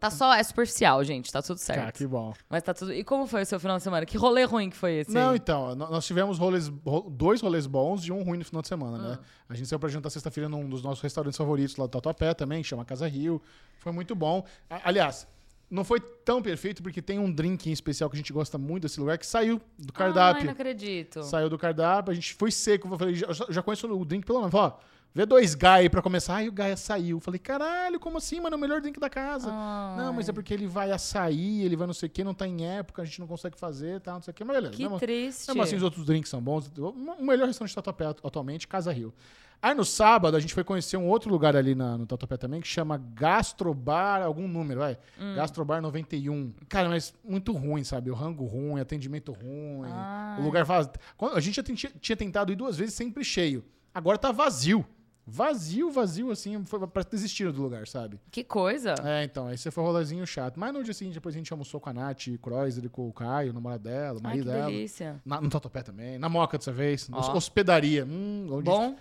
tá 0.00 0.10
só, 0.10 0.32
é 0.34 0.42
superficial, 0.42 1.04
gente. 1.04 1.30
Tá 1.30 1.42
tudo 1.42 1.58
certo. 1.58 1.88
Ah, 1.88 1.92
que 1.92 2.06
bom. 2.06 2.32
Mas 2.48 2.62
tá 2.62 2.72
tudo. 2.72 2.92
E 2.94 3.04
como 3.04 3.26
foi 3.26 3.42
o 3.42 3.46
seu 3.46 3.60
final 3.60 3.76
de 3.76 3.82
semana? 3.82 4.06
Que 4.06 4.16
rolê 4.16 4.44
ruim 4.44 4.70
que 4.70 4.76
foi 4.76 5.00
esse? 5.00 5.12
Não, 5.12 5.30
aí? 5.30 5.36
então, 5.36 5.74
nó- 5.74 5.90
nós 5.90 6.06
tivemos 6.06 6.38
rolês, 6.38 6.68
ro- 6.86 7.10
dois 7.10 7.42
rolês 7.42 7.66
bons 7.66 8.06
e 8.06 8.10
um 8.12 8.22
ruim 8.22 8.38
no 8.38 8.44
final 8.46 8.62
de 8.62 8.68
semana, 8.68 8.96
né? 8.98 9.18
Ah. 9.20 9.24
A 9.50 9.54
gente 9.54 9.68
saiu 9.68 9.78
pra 9.78 9.88
jantar 9.90 10.08
sexta-feira 10.08 10.48
num 10.48 10.66
dos 10.68 10.82
nossos 10.82 11.02
restaurantes 11.02 11.36
favoritos 11.36 11.76
lá 11.76 11.84
do 11.84 11.90
Tatuapé 11.90 12.32
também, 12.32 12.64
chama 12.64 12.84
Casa 12.86 13.06
Rio. 13.06 13.42
Foi 13.80 13.92
muito 13.92 14.14
bom. 14.14 14.42
Aliás, 14.82 15.28
não 15.70 15.84
foi 15.84 16.00
tão 16.00 16.42
perfeito 16.42 16.82
porque 16.82 17.00
tem 17.00 17.18
um 17.18 17.30
drink 17.32 17.68
em 17.68 17.72
especial 17.72 18.10
que 18.10 18.16
a 18.16 18.18
gente 18.18 18.32
gosta 18.32 18.58
muito 18.58 18.82
desse 18.82 18.98
lugar 18.98 19.16
que 19.18 19.26
saiu 19.26 19.58
do 19.78 19.88
Ai, 19.88 19.98
cardápio. 19.98 20.44
não 20.44 20.52
acredito. 20.52 21.22
Saiu 21.22 21.48
do 21.48 21.56
cardápio, 21.58 22.10
a 22.10 22.14
gente 22.14 22.34
foi 22.34 22.50
seco. 22.50 22.88
Eu 22.92 22.98
falei, 22.98 23.14
já, 23.14 23.26
já 23.48 23.62
conheço 23.62 23.86
o 23.86 24.04
drink 24.04 24.26
pelo 24.26 24.40
menos. 24.40 24.52
Ó, 24.54 24.78
vê 25.14 25.24
dois 25.24 25.54
Gaia 25.54 25.82
aí 25.82 25.88
pra 25.88 26.02
começar. 26.02 26.36
Aí 26.36 26.48
o 26.48 26.52
Gaia 26.52 26.76
saiu. 26.76 27.18
Eu 27.18 27.20
Falei, 27.20 27.38
caralho, 27.38 28.00
como 28.00 28.18
assim, 28.18 28.40
mano? 28.40 28.54
É 28.54 28.56
o 28.56 28.60
melhor 28.60 28.80
drink 28.80 28.98
da 28.98 29.08
casa. 29.08 29.48
Não, 29.96 30.12
mas 30.12 30.28
é 30.28 30.32
porque 30.32 30.52
ele 30.52 30.66
vai 30.66 30.90
açaí, 30.90 31.62
ele 31.62 31.76
vai 31.76 31.86
não 31.86 31.94
sei 31.94 32.08
o 32.08 32.10
que, 32.10 32.24
não 32.24 32.34
tá 32.34 32.48
em 32.48 32.64
época, 32.66 33.02
a 33.02 33.04
gente 33.04 33.20
não 33.20 33.26
consegue 33.28 33.56
fazer, 33.58 34.00
tá, 34.00 34.14
não 34.14 34.22
sei 34.22 34.32
o 34.32 34.34
que. 34.34 34.42
Mas 34.44 34.56
beleza. 34.56 34.74
Que 34.74 34.82
mesmo, 34.82 34.98
triste. 34.98 35.46
mesmo 35.48 35.62
assim, 35.62 35.76
os 35.76 35.82
outros 35.84 36.04
drinks 36.04 36.28
são 36.30 36.40
bons. 36.42 36.70
O 36.76 37.22
melhor 37.24 37.46
restaurante 37.46 37.70
de 37.70 37.74
Tatuapé 37.76 38.06
atu- 38.06 38.26
atualmente, 38.26 38.66
Casa 38.66 38.92
Rio. 38.92 39.14
Aí 39.62 39.74
no 39.74 39.84
sábado, 39.84 40.36
a 40.36 40.40
gente 40.40 40.54
foi 40.54 40.64
conhecer 40.64 40.96
um 40.96 41.06
outro 41.06 41.30
lugar 41.30 41.54
ali 41.54 41.74
na- 41.74 41.98
no 41.98 42.06
Tatuapé 42.06 42.36
também, 42.38 42.60
que 42.62 42.68
chama 42.68 42.96
Gastrobar, 42.96 44.22
algum 44.22 44.46
número, 44.48 44.80
vai. 44.80 44.98
Hum. 45.20 45.34
Gastrobar 45.34 45.82
91. 45.82 46.52
Cara, 46.68 46.88
mas 46.88 47.14
muito 47.24 47.52
ruim, 47.52 47.84
sabe? 47.84 48.10
O 48.10 48.14
rango 48.14 48.44
ruim, 48.46 48.80
atendimento 48.80 49.32
ruim. 49.32 49.88
Ai. 49.90 50.40
O 50.40 50.44
lugar 50.44 50.64
vazio. 50.64 50.92
A 51.34 51.40
gente 51.40 51.56
já 51.56 51.62
tinha, 51.62 51.76
tinha 52.00 52.16
tentado 52.16 52.52
ir 52.52 52.56
duas 52.56 52.76
vezes 52.76 52.94
sempre 52.94 53.22
cheio. 53.24 53.64
Agora 53.94 54.16
tá 54.18 54.32
vazio. 54.32 54.84
Vazio, 55.26 55.92
vazio, 55.92 56.30
assim, 56.32 56.64
foi 56.64 56.84
pra 56.88 57.02
desistir 57.04 57.52
do 57.52 57.62
lugar, 57.62 57.86
sabe? 57.86 58.18
Que 58.32 58.42
coisa. 58.42 58.94
É, 59.04 59.22
então, 59.22 59.46
aí 59.46 59.56
você 59.56 59.70
foi 59.70 59.84
um 59.84 59.86
rolezinho 59.86 60.26
chato. 60.26 60.58
Mas 60.58 60.72
no 60.72 60.82
dia 60.82 60.92
seguinte, 60.94 61.14
depois 61.14 61.34
a 61.34 61.38
gente 61.38 61.52
almoçou 61.52 61.78
com 61.78 61.88
a 61.88 61.92
Nath, 61.92 62.24
Kreuzer, 62.42 62.88
com 62.90 63.08
o 63.08 63.12
Caio, 63.12 63.50
o 63.50 63.54
namorado 63.54 63.84
dela, 63.84 64.14
o 64.14 64.16
Ai, 64.16 64.22
marido 64.22 64.46
que 64.46 64.50
dela. 64.50 64.66
delícia. 64.70 65.20
Na- 65.24 65.40
no 65.40 65.48
Tatuapé 65.48 65.82
também. 65.82 66.18
Na 66.18 66.28
Moca 66.28 66.58
dessa 66.58 66.72
vez. 66.72 67.08
Ó. 67.12 67.36
Hospedaria. 67.36 68.04
Hum, 68.04 68.48
onde- 68.50 68.64
Bom, 68.64 68.96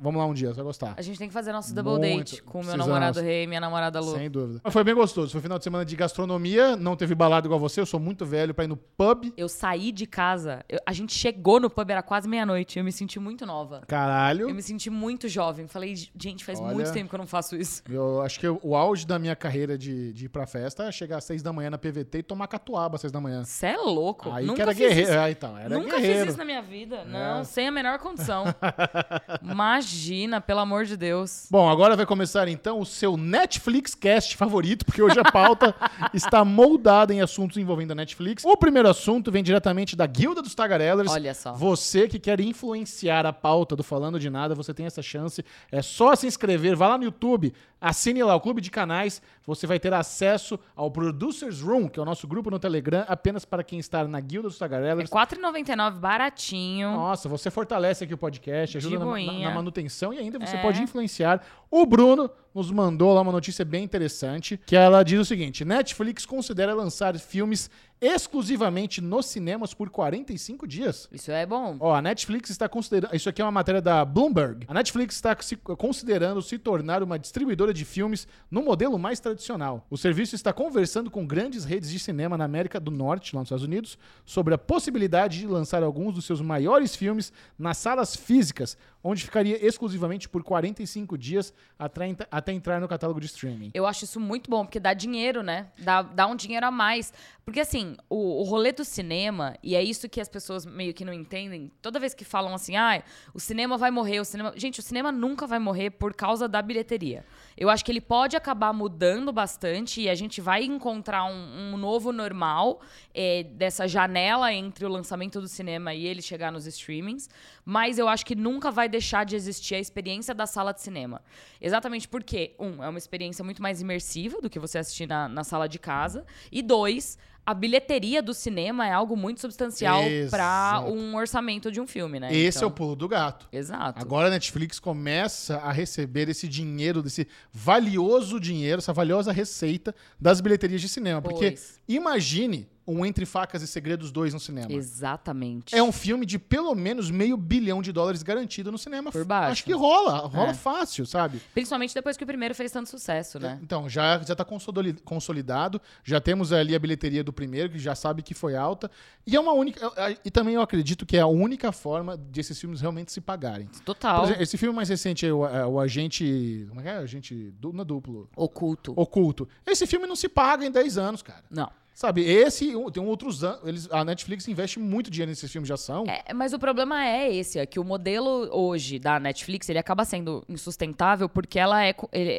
Vamos 0.00 0.16
lá 0.16 0.26
um 0.26 0.34
dia, 0.34 0.48
você 0.48 0.56
vai 0.56 0.64
gostar. 0.64 0.94
a 0.96 1.02
gente 1.02 1.18
tem 1.18 1.28
que 1.28 1.32
fazer 1.34 1.52
nosso 1.52 1.72
double 1.72 1.98
Muito. 1.98 2.30
date 2.32 2.42
com 2.42 2.60
o 2.60 2.64
meu 2.64 2.76
namorado 2.76 3.20
Rei 3.20 3.44
e 3.44 3.46
minha 3.46 3.60
namorada 3.60 4.00
Lu. 4.00 4.12
Sem 4.16 4.28
dúvida. 4.28 4.60
Mas 4.64 4.72
foi 4.72 4.82
bem 4.82 4.94
gostoso. 4.94 5.30
Foi 5.30 5.40
final 5.40 5.56
de 5.56 5.62
semana 5.64 5.84
de 5.84 5.94
gastronomia. 5.94 6.74
Não 6.76 6.96
teve 6.96 7.14
balada 7.14 7.46
igual 7.46 7.60
você. 7.60 7.80
Eu 7.80 7.86
sou 7.86 8.00
muito 8.00 8.26
velho 8.26 8.52
pra 8.52 8.64
ir 8.64 8.68
no 8.68 8.76
pub. 8.76 9.32
Eu 9.36 9.48
saí 9.48 9.92
de 9.92 10.04
casa, 10.06 10.64
eu- 10.68 10.80
a 10.84 10.92
gente 10.92 11.12
chegou 11.14 11.60
no 11.60 11.70
pub, 11.70 11.88
era 11.90 12.02
quase 12.02 12.28
meia-noite. 12.28 12.76
Eu 12.78 12.84
me 12.84 12.90
senti 12.90 13.20
muito 13.20 13.46
nova. 13.46 13.82
Caralho. 13.86 14.48
Eu 14.48 14.54
me 14.54 14.62
senti 14.62 14.90
muito 14.90 15.28
jovem. 15.28 15.68
Falei, 15.68 15.94
gente, 16.18 16.44
faz 16.44 16.58
Olha. 16.60 16.74
muito 16.74 16.92
tempo 16.92 17.08
que 17.08 17.14
eu 17.14 17.18
não 17.18 17.26
faço 17.26 17.54
isso. 17.54 17.82
Eu 17.88 18.20
acho 18.22 18.40
que 18.40 18.48
o 18.48 18.74
auge 18.74 19.06
da 19.06 19.16
minha 19.18 19.36
carreira 19.36 19.78
de, 19.78 20.12
de 20.12 20.24
ir 20.26 20.28
pra 20.28 20.46
festa 20.46 20.84
é 20.88 20.92
chegar 20.92 21.18
às 21.18 21.24
seis 21.24 21.40
da 21.42 21.52
manhã 21.52 21.70
na 21.70 21.78
PVT 21.78 22.18
e 22.18 22.22
tomar 22.24 22.48
catuaba 22.48 22.96
às 22.96 23.00
seis 23.00 23.12
da 23.12 23.20
manhã. 23.20 23.44
Você 23.44 23.66
é 23.66 23.76
louco. 23.76 24.30
Aí 24.32 24.44
Nunca 24.44 24.56
que 24.56 24.62
era 24.62 24.74
fiz 24.74 24.80
guerreiro. 24.88 25.10
isso. 25.10 25.18
Ah, 25.20 25.30
então, 25.30 25.56
era 25.56 25.68
Nunca 25.78 25.96
guerreiro. 25.96 26.18
fiz 26.20 26.28
isso 26.30 26.38
na 26.38 26.44
minha 26.44 26.62
vida. 26.62 27.04
Não, 27.04 27.40
É. 27.40 27.44
sem 27.44 27.68
a 27.68 27.70
menor 27.70 27.98
condição. 28.00 28.44
Imagina, 29.72 30.40
pelo 30.40 30.60
amor 30.60 30.86
de 30.86 30.96
Deus. 30.96 31.46
Bom, 31.50 31.68
agora 31.68 31.94
vai 31.94 32.06
começar 32.06 32.48
então 32.48 32.80
o 32.80 32.86
seu 32.86 33.18
Netflix 33.18 33.94
Cast 33.94 34.34
favorito, 34.34 34.84
porque 34.86 35.02
hoje 35.02 35.20
a 35.20 35.30
pauta 35.30 35.74
está 36.14 36.42
moldada 36.42 37.12
em 37.12 37.20
assuntos 37.20 37.58
envolvendo 37.58 37.90
a 37.92 37.94
Netflix. 37.94 38.44
O 38.46 38.56
primeiro 38.56 38.88
assunto 38.88 39.30
vem 39.30 39.42
diretamente 39.42 39.94
da 39.94 40.06
Guilda 40.06 40.40
dos 40.40 40.54
Tagarellers. 40.54 41.10
Olha 41.12 41.34
só. 41.34 41.52
Você 41.52 42.08
que 42.08 42.18
quer 42.18 42.40
influenciar 42.40 43.26
a 43.26 43.32
pauta 43.32 43.76
do 43.76 43.84
Falando 43.84 44.18
de 44.18 44.30
Nada, 44.30 44.54
você 44.54 44.72
tem 44.72 44.86
essa 44.86 45.02
chance. 45.02 45.44
É 45.70 45.82
só 45.82 46.16
se 46.16 46.26
inscrever, 46.26 46.74
vá 46.74 46.88
lá 46.88 46.96
no 46.98 47.04
YouTube, 47.04 47.52
assine 47.80 48.22
lá 48.22 48.34
o 48.34 48.40
Clube 48.40 48.62
de 48.62 48.70
Canais. 48.70 49.20
Você 49.46 49.66
vai 49.66 49.78
ter 49.78 49.92
acesso 49.92 50.58
ao 50.74 50.90
Producers 50.90 51.60
Room, 51.60 51.88
que 51.88 51.98
é 51.98 52.02
o 52.02 52.06
nosso 52.06 52.26
grupo 52.26 52.50
no 52.50 52.58
Telegram, 52.58 53.04
apenas 53.06 53.44
para 53.44 53.62
quem 53.62 53.78
está 53.78 54.06
na 54.08 54.20
Guilda 54.20 54.48
dos 54.48 54.56
É 54.56 54.60
Tagarellers. 54.60 55.10
R$4,99, 55.10 55.92
baratinho. 55.98 56.90
Nossa, 56.92 57.28
você 57.28 57.50
fortalece 57.50 58.04
aqui 58.04 58.12
o 58.14 58.18
podcast, 58.18 58.76
ajuda 58.78 58.98
na, 58.98 59.04
na- 59.04 59.54
na 59.54 59.57
manutenção 59.58 60.12
e 60.12 60.18
ainda 60.18 60.38
você 60.38 60.56
É. 60.56 60.62
pode 60.62 60.80
influenciar. 60.82 61.42
O 61.70 61.84
Bruno 61.84 62.30
nos 62.58 62.70
mandou 62.72 63.14
lá 63.14 63.20
uma 63.20 63.30
notícia 63.32 63.64
bem 63.64 63.84
interessante, 63.84 64.58
que 64.66 64.74
ela 64.74 65.02
diz 65.04 65.20
o 65.20 65.24
seguinte: 65.24 65.64
Netflix 65.64 66.26
considera 66.26 66.74
lançar 66.74 67.16
filmes 67.18 67.70
exclusivamente 68.00 69.00
nos 69.00 69.26
cinemas 69.26 69.74
por 69.74 69.90
45 69.90 70.66
dias. 70.68 71.08
Isso 71.12 71.30
é 71.32 71.44
bom. 71.46 71.76
Ó, 71.80 71.94
a 71.94 72.00
Netflix 72.02 72.50
está 72.50 72.68
considerando. 72.68 73.14
Isso 73.14 73.28
aqui 73.28 73.40
é 73.42 73.44
uma 73.44 73.50
matéria 73.50 73.80
da 73.80 74.04
Bloomberg. 74.04 74.64
A 74.68 74.74
Netflix 74.74 75.14
está 75.16 75.36
se- 75.40 75.56
considerando 75.56 76.40
se 76.42 76.58
tornar 76.58 77.02
uma 77.02 77.18
distribuidora 77.18 77.72
de 77.74 77.84
filmes 77.84 78.26
no 78.50 78.62
modelo 78.62 78.98
mais 78.98 79.18
tradicional. 79.20 79.84
O 79.90 79.96
serviço 79.96 80.34
está 80.34 80.52
conversando 80.52 81.10
com 81.10 81.26
grandes 81.26 81.64
redes 81.64 81.90
de 81.90 81.98
cinema 81.98 82.36
na 82.38 82.44
América 82.44 82.78
do 82.78 82.90
Norte, 82.90 83.34
lá 83.34 83.40
nos 83.40 83.46
Estados 83.48 83.64
Unidos, 83.64 83.98
sobre 84.24 84.54
a 84.54 84.58
possibilidade 84.58 85.38
de 85.40 85.46
lançar 85.46 85.82
alguns 85.82 86.14
dos 86.14 86.24
seus 86.24 86.40
maiores 86.40 86.94
filmes 86.94 87.32
nas 87.58 87.78
salas 87.78 88.14
físicas, 88.14 88.76
onde 89.02 89.24
ficaria 89.24 89.64
exclusivamente 89.66 90.28
por 90.28 90.42
45 90.42 91.16
dias 91.18 91.52
até, 91.78 92.14
até 92.48 92.52
entrar 92.52 92.80
no 92.80 92.88
catálogo 92.88 93.20
de 93.20 93.26
streaming. 93.26 93.70
Eu 93.74 93.86
acho 93.86 94.04
isso 94.04 94.18
muito 94.18 94.50
bom, 94.50 94.64
porque 94.64 94.80
dá 94.80 94.94
dinheiro, 94.94 95.42
né? 95.42 95.66
Dá, 95.78 96.02
dá 96.02 96.26
um 96.26 96.34
dinheiro 96.34 96.64
a 96.66 96.70
mais. 96.70 97.12
Porque, 97.44 97.60
assim, 97.60 97.96
o, 98.08 98.40
o 98.40 98.44
rolê 98.44 98.72
do 98.72 98.84
cinema, 98.84 99.54
e 99.62 99.74
é 99.74 99.82
isso 99.82 100.08
que 100.08 100.20
as 100.20 100.28
pessoas 100.28 100.66
meio 100.66 100.92
que 100.94 101.04
não 101.04 101.12
entendem, 101.12 101.70
toda 101.80 101.98
vez 101.98 102.14
que 102.14 102.24
falam 102.24 102.54
assim, 102.54 102.76
ah, 102.76 103.02
o 103.34 103.40
cinema 103.40 103.76
vai 103.76 103.90
morrer, 103.90 104.20
o 104.20 104.24
cinema. 104.24 104.52
Gente, 104.56 104.80
o 104.80 104.82
cinema 104.82 105.12
nunca 105.12 105.46
vai 105.46 105.58
morrer 105.58 105.90
por 105.90 106.14
causa 106.14 106.48
da 106.48 106.60
bilheteria. 106.60 107.24
Eu 107.56 107.70
acho 107.70 107.84
que 107.84 107.90
ele 107.90 108.00
pode 108.00 108.36
acabar 108.36 108.72
mudando 108.72 109.32
bastante 109.32 110.02
e 110.02 110.08
a 110.08 110.14
gente 110.14 110.40
vai 110.40 110.62
encontrar 110.62 111.24
um, 111.24 111.72
um 111.72 111.76
novo 111.76 112.12
normal 112.12 112.80
é, 113.14 113.42
dessa 113.42 113.88
janela 113.88 114.52
entre 114.52 114.84
o 114.84 114.88
lançamento 114.88 115.40
do 115.40 115.48
cinema 115.48 115.94
e 115.94 116.06
ele 116.06 116.22
chegar 116.22 116.52
nos 116.52 116.66
streamings. 116.66 117.28
Mas 117.64 117.98
eu 117.98 118.08
acho 118.08 118.24
que 118.24 118.34
nunca 118.34 118.70
vai 118.70 118.88
deixar 118.88 119.24
de 119.24 119.34
existir 119.36 119.74
a 119.74 119.78
experiência 119.78 120.34
da 120.34 120.46
sala 120.46 120.72
de 120.72 120.80
cinema. 120.80 121.20
Exatamente 121.60 122.06
porque, 122.06 122.37
um, 122.58 122.82
é 122.82 122.88
uma 122.88 122.98
experiência 122.98 123.44
muito 123.44 123.62
mais 123.62 123.80
imersiva 123.80 124.40
do 124.40 124.48
que 124.50 124.58
você 124.58 124.78
assistir 124.78 125.06
na, 125.06 125.28
na 125.28 125.44
sala 125.44 125.68
de 125.68 125.78
casa. 125.78 126.24
E 126.52 126.62
dois, 126.62 127.18
a 127.46 127.54
bilheteria 127.54 128.22
do 128.22 128.34
cinema 128.34 128.86
é 128.86 128.92
algo 128.92 129.16
muito 129.16 129.40
substancial 129.40 130.02
para 130.30 130.82
um 130.86 131.16
orçamento 131.16 131.72
de 131.72 131.80
um 131.80 131.86
filme, 131.86 132.20
né? 132.20 132.28
Esse 132.34 132.58
é 132.58 132.60
Então- 132.60 132.68
o 132.68 132.72
pulo 132.72 132.94
do 132.94 133.08
gato. 133.08 133.48
Exato. 133.50 134.00
Agora 134.00 134.28
a 134.28 134.30
Netflix 134.30 134.78
começa 134.78 135.56
a 135.56 135.72
receber 135.72 136.28
esse 136.28 136.46
dinheiro, 136.46 137.02
desse 137.02 137.26
valioso 137.50 138.38
dinheiro, 138.38 138.78
essa 138.78 138.92
valiosa 138.92 139.32
receita 139.32 139.94
das 140.20 140.40
bilheterias 140.40 140.80
de 140.80 140.88
cinema. 140.88 141.20
Porque 141.22 141.52
Pois. 141.52 141.80
imagine 141.88 142.68
um 142.90 143.04
Entre 143.04 143.26
Facas 143.26 143.60
e 143.62 143.66
Segredos 143.66 144.10
2 144.10 144.32
no 144.34 144.40
cinema. 144.40 144.72
Exatamente. 144.72 145.74
É 145.74 145.82
um 145.82 145.92
filme 145.92 146.24
de 146.24 146.38
pelo 146.38 146.74
menos 146.74 147.10
meio 147.10 147.36
bilhão 147.36 147.82
de 147.82 147.92
dólares 147.92 148.22
garantido 148.22 148.72
no 148.72 148.78
cinema. 148.78 149.12
Por 149.12 149.24
baixo. 149.24 149.52
Acho 149.52 149.64
que 149.64 149.72
rola, 149.72 150.26
rola 150.26 150.50
É. 150.50 150.54
fácil, 150.54 151.04
sabe? 151.06 151.40
Principalmente 151.52 151.94
depois 151.94 152.16
que 152.16 152.24
o 152.24 152.26
primeiro 152.26 152.54
fez 152.54 152.72
tanto 152.72 152.88
sucesso, 152.88 153.38
né? 153.38 153.58
Então, 153.62 153.88
já, 153.88 154.18
já 154.20 154.34
tá 154.34 154.44
consoli- 154.44 154.94
consolidado, 155.04 155.80
já 156.02 156.20
temos 156.20 156.52
ali 156.52 156.74
a 156.74 156.78
bilheteria 156.78 157.22
do 157.22 157.32
primeiro, 157.32 157.70
que 157.70 157.78
já 157.78 157.94
sabe 157.94 158.22
que 158.22 158.34
foi 158.34 158.56
alta. 158.56 158.90
E 159.26 159.36
é 159.36 159.40
uma 159.40 159.52
única. 159.52 159.90
E 160.24 160.30
também 160.30 160.54
eu 160.54 160.62
acredito 160.62 161.04
que 161.04 161.16
é 161.16 161.20
a 161.20 161.26
única 161.26 161.70
forma 161.72 162.16
de 162.16 162.40
esses 162.40 162.58
filmes 162.58 162.80
realmente 162.80 163.12
se 163.12 163.20
pagarem. 163.20 163.68
Total. 163.84 164.24
Exemplo, 164.24 164.42
esse 164.42 164.56
filme 164.56 164.74
mais 164.74 164.88
recente 164.88 165.26
é 165.26 165.32
o, 165.32 165.46
é 165.46 165.66
o 165.66 165.78
Agente. 165.78 166.64
Como 166.68 166.80
é 166.80 166.82
que 166.84 166.88
é? 166.88 166.96
Agente. 166.96 167.54
Não 167.62 167.82
é 167.82 167.84
duplo. 167.84 168.28
Oculto. 168.34 168.92
Oculto. 168.96 169.48
Esse 169.66 169.86
filme 169.86 170.06
não 170.06 170.16
se 170.16 170.28
paga 170.28 170.64
em 170.64 170.70
10 170.70 170.96
anos, 170.98 171.22
cara. 171.22 171.44
Não. 171.50 171.70
Sabe, 171.98 172.22
esse 172.22 172.72
tem 172.92 173.02
outros 173.04 173.42
anos. 173.42 173.66
Eles, 173.66 173.88
a 173.90 174.04
Netflix 174.04 174.46
investe 174.46 174.78
muito 174.78 175.10
dinheiro 175.10 175.30
nesses 175.30 175.50
filmes 175.50 175.66
de 175.66 175.72
ação. 175.72 176.04
É, 176.06 176.32
mas 176.32 176.52
o 176.52 176.58
problema 176.60 177.04
é 177.04 177.34
esse, 177.34 177.58
é 177.58 177.66
que 177.66 177.80
o 177.80 177.82
modelo 177.82 178.48
hoje 178.52 179.00
da 179.00 179.18
Netflix, 179.18 179.68
ele 179.68 179.80
acaba 179.80 180.04
sendo 180.04 180.44
insustentável 180.48 181.28
porque 181.28 181.58
ela, 181.58 181.84
é, 181.84 181.96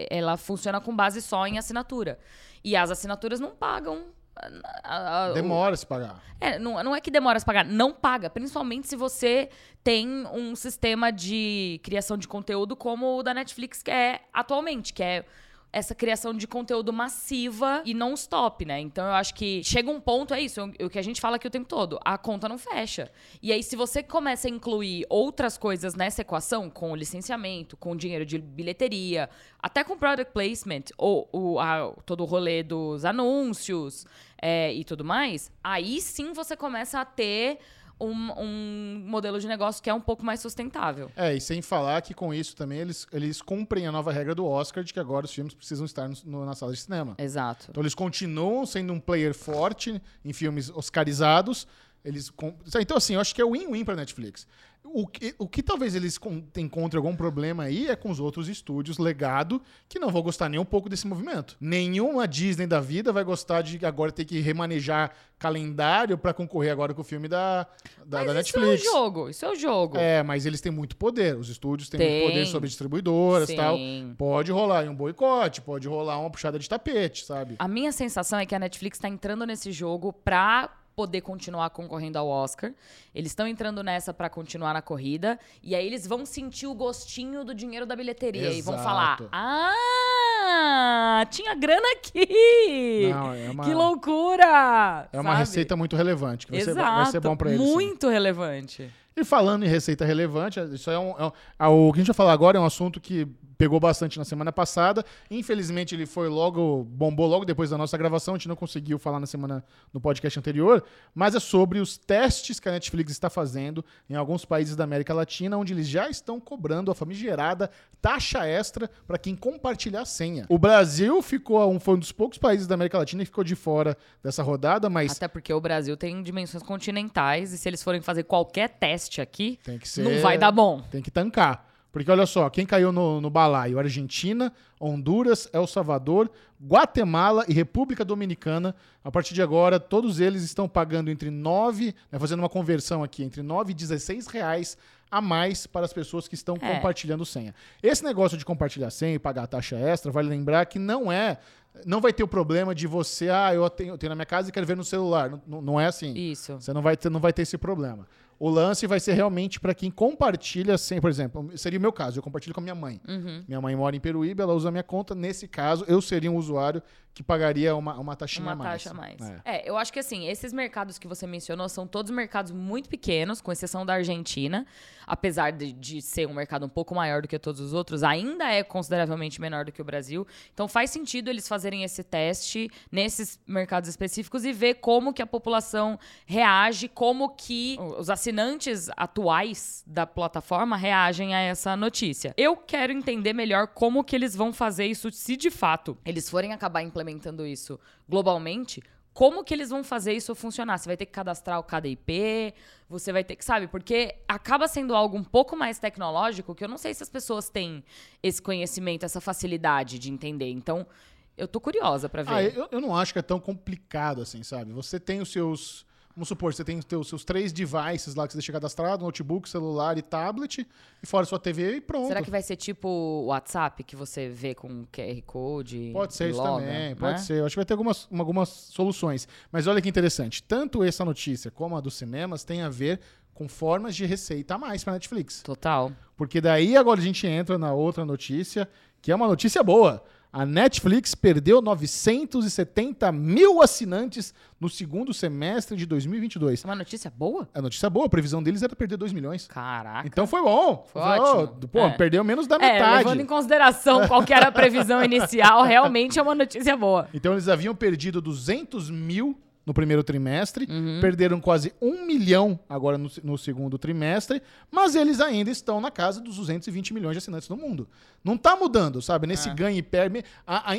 ela 0.10 0.38
funciona 0.38 0.80
com 0.80 0.96
base 0.96 1.22
só 1.22 1.46
em 1.46 1.58
assinatura. 1.58 2.18
E 2.64 2.74
as 2.74 2.90
assinaturas 2.90 3.42
não 3.42 3.50
pagam. 3.52 4.04
a- 4.34 4.48
a- 4.86 5.26
a- 5.26 5.32
o- 5.32 5.34
Demora 5.34 5.76
se 5.76 5.86
pagar. 5.86 6.24
É, 6.40 6.58
não, 6.58 6.82
não 6.82 6.96
é 6.96 7.02
que 7.02 7.12
demora 7.12 7.38
se 7.38 7.46
pagar, 7.46 7.66
não 7.66 7.92
paga. 7.92 8.30
Principalmente 8.30 8.88
se 8.88 8.96
você 8.96 9.50
tem 9.84 10.08
um 10.32 10.56
sistema 10.56 11.12
de 11.12 11.82
criação 11.84 12.18
de 12.18 12.26
conteúdo 12.30 12.78
como 12.78 13.18
o 13.18 13.24
da 13.24 13.34
Netflix 13.34 13.84
que 13.84 13.92
é 13.92 14.22
atualmente, 14.32 14.94
que 14.94 15.04
é 15.04 15.26
essa 15.72 15.94
criação 15.94 16.34
de 16.34 16.48
conteúdo 16.48 16.92
massiva 16.92 17.82
e 17.86 17.94
não 17.94 18.14
stop, 18.16 18.66
né? 18.66 18.80
Então 18.80 19.06
eu 19.06 19.14
acho 19.14 19.34
que 19.36 19.64
chega 19.64 19.90
um 19.92 20.02
ponto, 20.02 20.34
é 20.34 20.42
isso, 20.42 20.62
o 20.82 20.90
que 20.90 20.98
a 20.98 21.02
gente 21.02 21.22
fala 21.22 21.36
aqui 21.36 21.46
o 21.48 21.52
tempo 21.52 21.68
todo, 21.68 22.00
a 22.04 22.18
conta 22.18 22.50
não 22.50 22.58
fecha. 22.58 23.12
E 23.42 23.52
aí 23.52 23.62
se 23.62 23.76
você 23.76 24.02
começa 24.02 24.48
a 24.48 24.52
incluir 24.52 25.06
outras 25.10 25.58
coisas 25.58 25.94
nessa 25.94 26.22
equação, 26.22 26.70
com 26.70 26.96
licenciamento, 26.96 27.78
com 27.78 27.96
dinheiro 27.96 28.26
de 28.26 28.40
bilheteria, 28.40 29.30
até 29.62 29.84
com 29.84 29.98
product 29.98 30.34
placement, 30.34 30.86
ou, 30.98 31.30
o- 31.32 31.60
a- 31.60 31.94
todo 32.06 32.22
o 32.22 32.26
rolê 32.26 32.64
dos 32.64 33.06
anúncios 33.06 34.06
é, 34.42 34.74
e 34.74 34.84
tudo 34.84 35.04
mais, 35.04 35.52
aí 35.64 36.00
sim 36.02 36.32
você 36.34 36.56
começa 36.56 37.00
a 37.00 37.06
ter 37.06 37.60
um, 38.00 38.32
um 38.42 39.04
modelo 39.06 39.40
de 39.40 39.48
negócio 39.48 39.82
que 39.84 39.90
é 39.90 39.94
um 39.94 40.00
pouco 40.02 40.24
mais 40.26 40.40
sustentável. 40.40 41.12
É, 41.16 41.34
e 41.36 41.42
sem 41.42 41.62
falar 41.62 42.02
que 42.02 42.14
com 42.14 42.34
isso 42.34 42.56
também 42.56 42.80
eles, 42.80 43.06
eles 43.12 43.42
cumprem 43.42 43.88
a 43.88 43.92
nova 43.92 44.12
regra 44.12 44.34
do 44.34 44.46
Oscar 44.46 44.84
de 44.84 44.94
que 44.94 45.00
agora 45.00 45.26
os 45.26 45.34
filmes 45.34 45.54
precisam 45.54 45.86
estar 45.86 46.08
no- 46.08 46.16
no- 46.26 46.46
na 46.46 46.56
sala 46.56 46.72
de 46.74 46.80
cinema. 46.80 47.16
Exato. 47.18 47.68
Então 47.70 47.82
eles 47.84 47.94
continuam 47.96 48.66
sendo 48.66 48.94
um 48.94 49.00
player 49.00 49.34
forte 49.34 50.02
em 50.24 50.34
filmes 50.34 50.70
oscarizados. 50.70 51.68
Eles 52.04 52.30
com- 52.30 52.56
Então, 52.80 52.98
assim, 52.98 53.16
eu 53.16 53.20
acho 53.20 53.34
que 53.36 53.42
é 53.42 53.46
win-win 53.46 53.84
pra 53.86 53.96
Netflix. 53.96 54.48
O 54.92 55.06
que, 55.06 55.36
o 55.38 55.48
que 55.48 55.62
talvez 55.62 55.94
eles 55.94 56.18
con- 56.18 56.42
encontrem 56.58 56.98
algum 56.98 57.16
problema 57.16 57.64
aí 57.64 57.88
é 57.90 57.96
com 57.98 58.10
os 58.10 58.20
outros 58.20 58.48
estúdios 58.48 58.98
legado 58.98 59.62
que 59.90 60.00
não 60.00 60.10
vão 60.10 60.22
gostar 60.22 60.48
nem 60.50 60.60
um 60.60 60.66
pouco 60.66 60.88
desse 60.90 61.06
movimento. 61.06 61.56
Nenhuma 61.60 62.28
Disney 62.28 62.66
da 62.66 62.80
vida 62.80 63.12
vai 63.12 63.24
gostar 63.24 63.62
de 63.62 63.86
agora 63.86 64.12
ter 64.12 64.24
que 64.26 64.40
remanejar 64.40 65.12
calendário 65.38 66.18
pra 66.18 66.34
concorrer 66.34 66.72
agora 66.72 66.94
com 66.94 67.02
o 67.02 67.04
filme 67.04 67.28
da, 67.28 67.68
da, 68.06 68.24
da 68.24 68.34
Mas 68.34 68.48
isso 68.48 68.60
Netflix. 68.60 68.86
é 68.86 68.90
o 68.90 68.92
jogo, 68.94 69.30
isso 69.30 69.46
é 69.46 69.50
o 69.52 69.56
jogo. 69.56 69.98
É, 69.98 70.24
mas 70.24 70.46
eles 70.46 70.62
têm 70.62 70.72
muito 70.72 70.96
poder. 70.96 71.36
Os 71.38 71.50
estúdios 71.50 71.90
têm 71.90 72.00
Tem. 72.00 72.22
muito 72.22 72.32
poder 72.32 72.46
sobre 72.48 72.68
distribuidoras 72.70 73.50
e 73.50 73.56
tal. 73.56 73.78
Pode 74.18 74.52
rolar 74.52 74.86
um 74.90 74.96
boicote, 74.96 75.62
pode 75.62 75.88
rolar 75.88 76.18
uma 76.20 76.30
puxada 76.32 76.58
de 76.58 76.68
tapete, 76.68 77.26
sabe? 77.26 77.56
A 77.60 77.68
minha 77.68 77.92
sensação 77.92 78.40
é 78.40 78.46
que 78.46 78.56
a 78.56 78.60
Netflix 78.60 78.98
está 78.98 79.10
entrando 79.10 79.46
nesse 79.46 79.72
jogo 79.72 80.12
pra 80.14 80.70
poder 81.00 81.22
continuar 81.22 81.70
concorrendo 81.70 82.18
ao 82.20 82.28
Oscar. 82.28 82.74
Eles 83.16 83.32
estão 83.32 83.48
entrando 83.48 83.82
nessa 83.82 84.14
pra 84.14 84.30
continuar 84.30 84.74
na 84.74 84.82
corrida 84.82 85.40
e 85.64 85.74
aí 85.74 85.86
eles 85.88 86.06
vão 86.06 86.26
sentir 86.26 86.68
o 86.68 86.74
gostinho 86.76 87.46
do 87.46 87.54
dinheiro 87.56 87.86
da 87.86 87.96
bilheteria 87.96 88.52
e 88.52 88.62
vão 88.62 88.74
Exato. 88.74 88.84
falar: 88.90 89.18
"Ah, 89.32 91.26
tinha 91.30 91.56
grana 91.56 91.88
aqui! 91.94 93.10
Não, 93.14 93.34
é 93.34 93.50
uma- 93.50 93.64
Que 93.64 93.74
loucura!" 93.74 95.08
É 95.14 95.20
uma 95.22 95.30
sabe? 95.32 95.40
receita 95.40 95.76
muito 95.78 95.96
relevante, 95.96 96.46
que 96.46 96.52
vai, 96.52 96.62
ser, 96.62 96.72
Exato, 96.72 96.96
vai 96.96 97.06
ser 97.06 97.20
bom 97.22 97.38
pra 97.38 97.50
eles. 97.50 97.62
sim. 97.66 97.74
Muito 97.74 98.10
relevante. 98.10 98.92
E 99.20 99.24
falando 99.26 99.66
em 99.66 99.68
receita 99.68 100.06
relevante, 100.06 100.60
isso 100.74 100.90
é 100.90 100.98
um, 100.98 101.14
é 101.60 101.68
um- 101.68 101.88
o 101.90 101.92
que 101.92 102.00
a 102.00 102.02
gente 102.02 102.08
vai 102.08 102.16
falar 102.16 102.34
agora 102.34 102.58
é 102.58 102.62
um 102.62 102.66
assunto 102.66 103.00
que 103.02 103.28
pegou 103.58 103.78
bastante 103.78 104.18
na 104.18 104.24
semana 104.24 104.54
passada. 104.54 105.04
Infelizmente, 105.30 105.94
ele 105.94 106.06
foi 106.06 106.30
logo, 106.30 106.86
bombou 106.86 107.28
logo 107.28 107.44
depois 107.44 107.70
da 107.70 107.78
nossa 107.78 107.98
gravação, 107.98 108.36
a 108.36 108.38
gente 108.38 108.48
não 108.48 108.56
conseguiu 108.56 108.98
falar 108.98 109.20
na 109.20 109.26
semana 109.26 109.62
no 109.94 110.00
podcast 110.00 110.40
anterior, 110.40 110.82
mas 111.14 111.36
é 111.36 111.42
sobre 111.42 111.80
os 111.80 111.98
testes 111.98 112.58
que 112.58 112.70
a 112.70 112.72
Netflix 112.72 113.12
está 113.12 113.30
fazendo 113.30 113.84
em 114.10 114.16
alguns 114.16 114.46
países 114.46 114.78
da 114.78 114.86
América 114.86 115.14
Latina, 115.14 115.58
onde 115.58 115.74
eles 115.74 115.90
já 115.90 116.10
estão 116.10 116.40
cobrando 116.40 116.90
a 116.90 116.96
famigerada 116.96 117.70
taxa 118.02 118.48
extra 118.48 118.90
para 119.06 119.18
quem 119.18 119.36
compartilhar 119.36 120.04
a 120.04 120.06
senha. 120.06 120.46
O 120.48 120.58
Brasil 120.58 121.22
ficou 121.22 121.70
um, 121.70 121.82
foi 121.82 121.96
um 121.96 122.00
dos 122.00 122.14
poucos 122.14 122.38
países 122.38 122.66
da 122.66 122.76
América 122.76 122.98
Latina 122.98 123.24
que 123.24 123.30
ficou 123.30 123.44
de 123.44 123.56
fora 123.58 123.98
dessa 124.24 124.42
rodada, 124.42 124.90
mas 124.90 125.12
Até 125.18 125.28
porque 125.28 125.52
o 125.54 125.60
Brasil 125.60 125.98
tem 125.98 126.24
dimensões 126.24 126.64
continentais 126.64 127.52
e 127.52 127.58
se 127.58 127.68
eles 127.68 127.84
forem 127.84 128.00
fazer 128.00 128.24
qualquer 128.24 128.70
teste 128.70 129.09
aqui, 129.20 129.58
tem 129.64 129.78
que 129.80 129.88
ser 129.88 130.04
não 130.04 130.22
vai 130.22 130.38
dar 130.38 130.52
bom. 130.52 130.82
Tem 130.92 131.02
que 131.02 131.10
tancar. 131.12 131.68
Porque 131.92 132.12
olha 132.12 132.28
só, 132.28 132.48
quem 132.52 132.68
caiu 132.68 132.92
no, 132.92 133.20
no 133.20 133.32
balaio? 133.32 133.80
Argentina, 133.80 134.54
Honduras, 134.80 135.50
El 135.52 135.66
Salvador, 135.66 136.30
Guatemala 136.64 137.44
e 137.48 137.54
República 137.54 138.06
Dominicana. 138.06 138.76
A 139.04 139.12
partir 139.12 139.34
de 139.34 139.42
agora, 139.42 139.80
todos 139.80 140.20
eles 140.20 140.44
estão 140.44 140.70
pagando 140.70 141.10
entre 141.10 141.32
9, 141.32 141.96
né, 142.12 142.20
fazendo 142.20 142.40
uma 142.40 142.50
conversão 142.50 143.04
aqui, 143.04 143.24
entre 143.24 143.42
9 143.42 143.72
e 143.72 143.74
16 143.74 144.28
reais 144.28 144.78
a 145.10 145.20
mais 145.20 145.66
para 145.66 145.84
as 145.84 145.92
pessoas 145.92 146.28
que 146.28 146.36
estão 146.36 146.56
É. 146.62 146.76
compartilhando 146.76 147.26
senha. 147.26 147.56
Esse 147.82 148.04
negócio 148.04 148.38
de 148.38 148.46
compartilhar 148.46 148.92
senha 148.92 149.16
e 149.16 149.20
pagar 149.20 149.48
taxa 149.48 149.76
extra, 149.76 150.12
vale 150.12 150.30
lembrar 150.30 150.66
que 150.68 150.78
não 150.78 151.12
é. 151.12 151.40
Não 151.86 152.00
vai 152.00 152.14
ter 152.14 152.22
o 152.24 152.28
problema 152.28 152.76
de 152.76 152.86
você, 152.86 153.30
ah, 153.30 153.52
eu 153.54 153.68
tenho, 153.70 153.94
eu 153.94 153.98
tenho 153.98 154.10
na 154.10 154.16
minha 154.16 154.26
casa 154.28 154.50
e 154.50 154.52
quero 154.52 154.66
ver 154.68 154.78
no 154.78 154.84
celular. 154.84 155.30
Não, 155.32 155.42
não- 155.48 155.62
não 155.62 155.80
é 155.82 155.88
assim. 155.88 156.14
Isso. 156.14 156.54
Você 156.62 156.72
não 156.72 156.84
vai 156.84 156.96
ter, 156.96 157.10
não 157.10 157.20
vai 157.20 157.34
ter 157.34 157.42
esse 157.42 157.58
problema. 157.58 158.06
O 158.40 158.50
lance 158.50 158.88
vai 158.88 159.02
ser 159.02 159.14
realmente 159.14 159.60
para 159.60 159.76
quem 159.76 159.92
compartilha 159.92 160.78
sem, 160.78 161.02
por 161.02 161.10
exemplo, 161.10 161.52
seria 161.58 161.78
o 161.78 161.82
meu 161.82 161.92
caso, 161.92 162.20
eu 162.20 162.24
compartilho 162.24 162.54
com 162.54 162.62
a 162.62 162.64
minha 162.64 162.76
mãe. 162.76 163.02
Uhum. 163.06 163.44
Minha 163.46 163.60
mãe 163.60 163.76
mora 163.76 163.96
em 163.96 164.00
Peruíbe, 164.00 164.42
ela 164.42 164.54
usa 164.54 164.70
a 164.70 164.72
minha 164.72 164.84
conta. 164.84 165.14
Nesse 165.14 165.46
caso, 165.46 165.84
eu 165.90 166.02
seria 166.02 166.32
um 166.32 166.38
usuário 166.38 166.82
que 167.14 167.24
pagaria 167.24 167.76
uma, 167.76 168.00
uma 168.00 168.16
taxinha 168.16 168.44
Uma 168.46 168.54
a 168.54 168.56
mais. 168.56 168.84
taxa 168.84 168.92
a 168.92 168.94
mais. 168.94 169.20
É. 169.22 169.42
É. 169.44 169.70
eu 169.70 169.78
acho 169.78 169.92
que 169.92 170.00
assim, 170.00 170.28
esses 170.28 170.54
mercados 170.54 170.98
que 170.98 171.08
você 171.08 171.28
mencionou 171.28 171.68
são 171.68 171.86
todos 171.86 172.12
mercados 172.12 172.52
muito 172.52 172.88
pequenos, 172.88 173.42
com 173.42 173.52
exceção 173.52 173.86
da 173.86 173.96
Argentina. 173.96 174.66
Apesar 175.06 175.52
de, 175.52 175.74
de 175.74 176.02
ser 176.02 176.28
um 176.28 176.34
mercado 176.34 176.66
um 176.66 176.70
pouco 176.70 176.94
maior 176.94 177.22
do 177.24 177.28
que 177.28 177.38
todos 177.40 177.60
os 177.60 177.74
outros, 177.74 178.04
ainda 178.04 178.48
é 178.50 178.64
consideravelmente 178.64 179.42
menor 179.42 179.66
do 179.66 179.72
que 179.72 179.82
o 179.82 179.84
Brasil. 179.84 180.26
Então 180.54 180.68
faz 180.68 180.92
sentido 180.92 181.30
eles 181.30 181.48
fazerem 181.48 181.84
esse 181.84 182.04
teste 182.04 182.70
nesses 182.92 183.40
mercados 183.46 183.90
específicos 183.90 184.46
e 184.46 184.54
ver 184.54 184.76
como 184.76 185.12
que 185.12 185.22
a 185.22 185.28
população 185.28 186.00
reage, 186.26 186.88
como 186.88 187.30
que 187.30 187.78
os 187.98 188.10
assinantes 188.10 188.88
atuais 188.96 189.84
da 189.86 190.06
plataforma 190.06 190.78
reagem 190.78 191.34
a 191.34 191.40
essa 191.40 191.76
notícia. 191.76 192.34
Eu 192.38 192.56
quero 192.56 192.94
entender 192.94 193.34
melhor 193.34 193.68
como 193.68 194.04
que 194.04 194.16
eles 194.16 194.36
vão 194.36 194.54
fazer 194.54 194.86
isso 194.86 195.12
se 195.12 195.36
de 195.36 195.50
fato 195.50 195.98
eles 196.06 196.30
forem 196.30 196.54
acabar 196.54 196.82
implementando 196.84 196.99
isso 197.46 197.80
globalmente. 198.08 198.82
Como 199.14 199.44
que 199.44 199.54
eles 199.54 199.70
vão 199.70 199.84
fazer 199.84 200.14
isso 200.14 200.34
funcionar? 200.34 200.78
Você 200.78 200.88
vai 200.88 200.96
ter 200.96 201.06
que 201.06 201.12
cadastrar 201.12 201.60
o 201.60 201.64
cada 201.64 201.88
IP, 201.88 202.54
você 202.88 203.12
vai 203.12 203.24
ter 203.24 203.36
que, 203.36 203.44
sabe? 203.44 203.68
Porque 203.68 204.16
acaba 204.28 204.68
sendo 204.68 204.96
algo 204.96 205.18
um 205.18 205.24
pouco 205.24 205.58
mais 205.58 205.78
tecnológico 205.80 206.56
que 206.56 206.64
eu 206.64 206.70
não 206.70 206.78
sei 206.78 206.94
se 206.94 207.04
as 207.04 207.10
pessoas 207.10 207.50
têm 207.50 207.84
esse 208.24 208.42
conhecimento, 208.42 209.06
essa 209.06 209.20
facilidade 209.20 210.00
de 210.00 210.10
entender. 210.10 210.50
Então, 210.50 210.88
eu 211.36 211.48
tô 211.48 211.60
curiosa 211.60 212.08
pra 212.08 212.24
ver. 212.24 212.34
Ah, 212.34 212.44
eu, 212.44 212.68
eu 212.72 212.82
não 212.82 212.96
acho 212.96 213.14
que 213.14 213.20
é 213.20 213.22
tão 213.22 213.40
complicado 213.40 214.22
assim, 214.22 214.44
sabe? 214.44 214.72
Você 214.72 215.00
tem 215.00 215.22
os 215.22 215.32
seus. 215.32 215.86
Vamos 216.20 216.28
supor, 216.28 216.54
você 216.54 216.66
tem 216.66 216.78
os 217.00 217.08
seus 217.08 217.24
três 217.24 217.54
devices 217.54 218.14
lá 218.14 218.28
que 218.28 218.34
você 218.34 218.40
deixa 218.40 218.52
cadastrado: 218.52 219.06
notebook, 219.06 219.48
celular 219.48 219.98
e 219.98 220.02
tablet, 220.02 220.68
e 221.02 221.06
fora 221.06 221.26
sua 221.26 221.40
TV 221.40 221.78
e 221.78 221.82
pronto. 221.82 222.10
Será 222.10 222.22
que 222.22 222.30
vai 222.30 222.42
ser 222.42 222.58
tipo 222.58 222.90
o 222.90 223.28
WhatsApp 223.28 223.82
que 223.86 223.96
você 223.96 224.28
vê 224.28 224.54
com 224.54 224.86
QR 224.92 225.22
Code? 225.26 225.92
Pode 225.94 226.14
ser 226.14 226.32
isso 226.32 226.40
loga, 226.42 226.60
também, 226.66 226.90
né? 226.90 226.96
pode 226.96 227.22
ser. 227.22 227.36
Eu 227.40 227.46
acho 227.46 227.54
que 227.54 227.60
vai 227.60 227.64
ter 227.66 227.74
algumas, 227.74 228.06
uma- 228.12 228.22
algumas 228.22 228.50
soluções. 228.50 229.30
Mas 229.50 229.66
olha 229.66 229.82
que 229.82 229.88
interessante. 229.88 230.44
Tanto 230.44 230.84
essa 230.84 231.06
notícia 231.06 231.50
como 231.50 231.78
a 231.78 231.80
dos 231.80 231.94
cinemas 231.94 232.44
tem 232.44 232.64
a 232.64 232.68
ver 232.70 233.00
com 233.34 233.48
formas 233.48 233.96
de 233.96 234.06
receita 234.06 234.56
a 234.56 234.58
mais 234.58 234.84
pra 234.84 234.92
Netflix. 234.92 235.42
Total. 235.42 235.90
Porque 236.18 236.42
daí 236.42 236.76
agora 236.76 237.00
a 237.00 237.04
gente 237.04 237.26
entra 237.26 237.58
na 237.58 237.72
outra 237.72 238.04
notícia, 238.04 238.68
que 239.02 239.10
é 239.10 239.16
uma 239.16 239.26
notícia 239.30 239.64
boa. 239.64 240.04
A 240.32 240.46
Netflix 240.46 241.16
perdeu 241.16 241.60
970 241.60 243.12
mil 243.12 243.62
assinantes 243.64 244.32
no 244.60 244.70
segundo 244.70 245.12
semestre 245.14 245.76
de 245.76 245.88
2022. 245.88 246.60
Isso 246.60 246.68
é 246.68 246.70
uma 246.70 246.76
notícia 246.76 247.12
boa? 247.16 247.50
A 247.54 247.62
notícia 247.62 247.90
boa, 247.90 248.06
a 248.06 248.10
previsão 248.10 248.44
deles 248.44 248.62
era 248.62 248.76
perder 248.76 248.98
2 248.98 249.12
milhões. 249.12 249.48
Caraca. 249.48 250.08
Então 250.08 250.28
foi 250.28 250.42
bom. 250.44 250.86
Foi 250.94 251.02
ótimo. 251.02 251.68
Pô, 251.70 251.80
É. 251.80 251.90
perdeu 251.92 252.24
menos 252.24 252.46
da 252.46 252.58
é, 252.58 252.60
metade. 252.74 252.98
levando 253.00 253.22
em 253.22 253.26
consideração 253.26 254.08
qual 254.08 254.24
era 254.30 254.50
a 254.50 254.52
previsão 254.52 255.02
inicial, 255.04 255.64
realmente 255.64 256.20
é 256.20 256.22
uma 256.22 256.36
notícia 256.36 256.78
boa. 256.78 257.10
Então 257.14 257.32
eles 257.34 257.48
haviam 257.48 257.74
perdido 257.74 258.22
200 258.22 258.92
mil 258.92 259.36
no 259.66 259.74
primeiro 259.74 260.04
trimestre, 260.04 260.66
Uhum. 260.70 261.00
perderam 261.00 261.40
quase 261.40 261.72
um 261.82 262.06
milhão 262.06 262.60
agora 262.68 262.98
no, 262.98 263.10
no 263.24 263.38
segundo 263.38 263.78
trimestre, 263.78 264.42
mas 264.72 264.96
eles 264.96 265.20
ainda 265.22 265.52
estão 265.52 265.80
na 265.80 265.92
casa 265.92 266.20
dos 266.20 266.38
220 266.38 266.94
milhões 266.94 267.14
de 267.14 267.18
assinantes 267.20 267.48
no 267.50 267.56
mundo. 267.56 267.88
Não 268.24 268.36
tá 268.36 268.56
mudando, 268.56 269.00
sabe? 269.02 269.28
Nesse 269.28 269.50
É. 269.50 269.54
ganho 269.54 269.78
e 269.78 269.82
perde, 269.84 270.24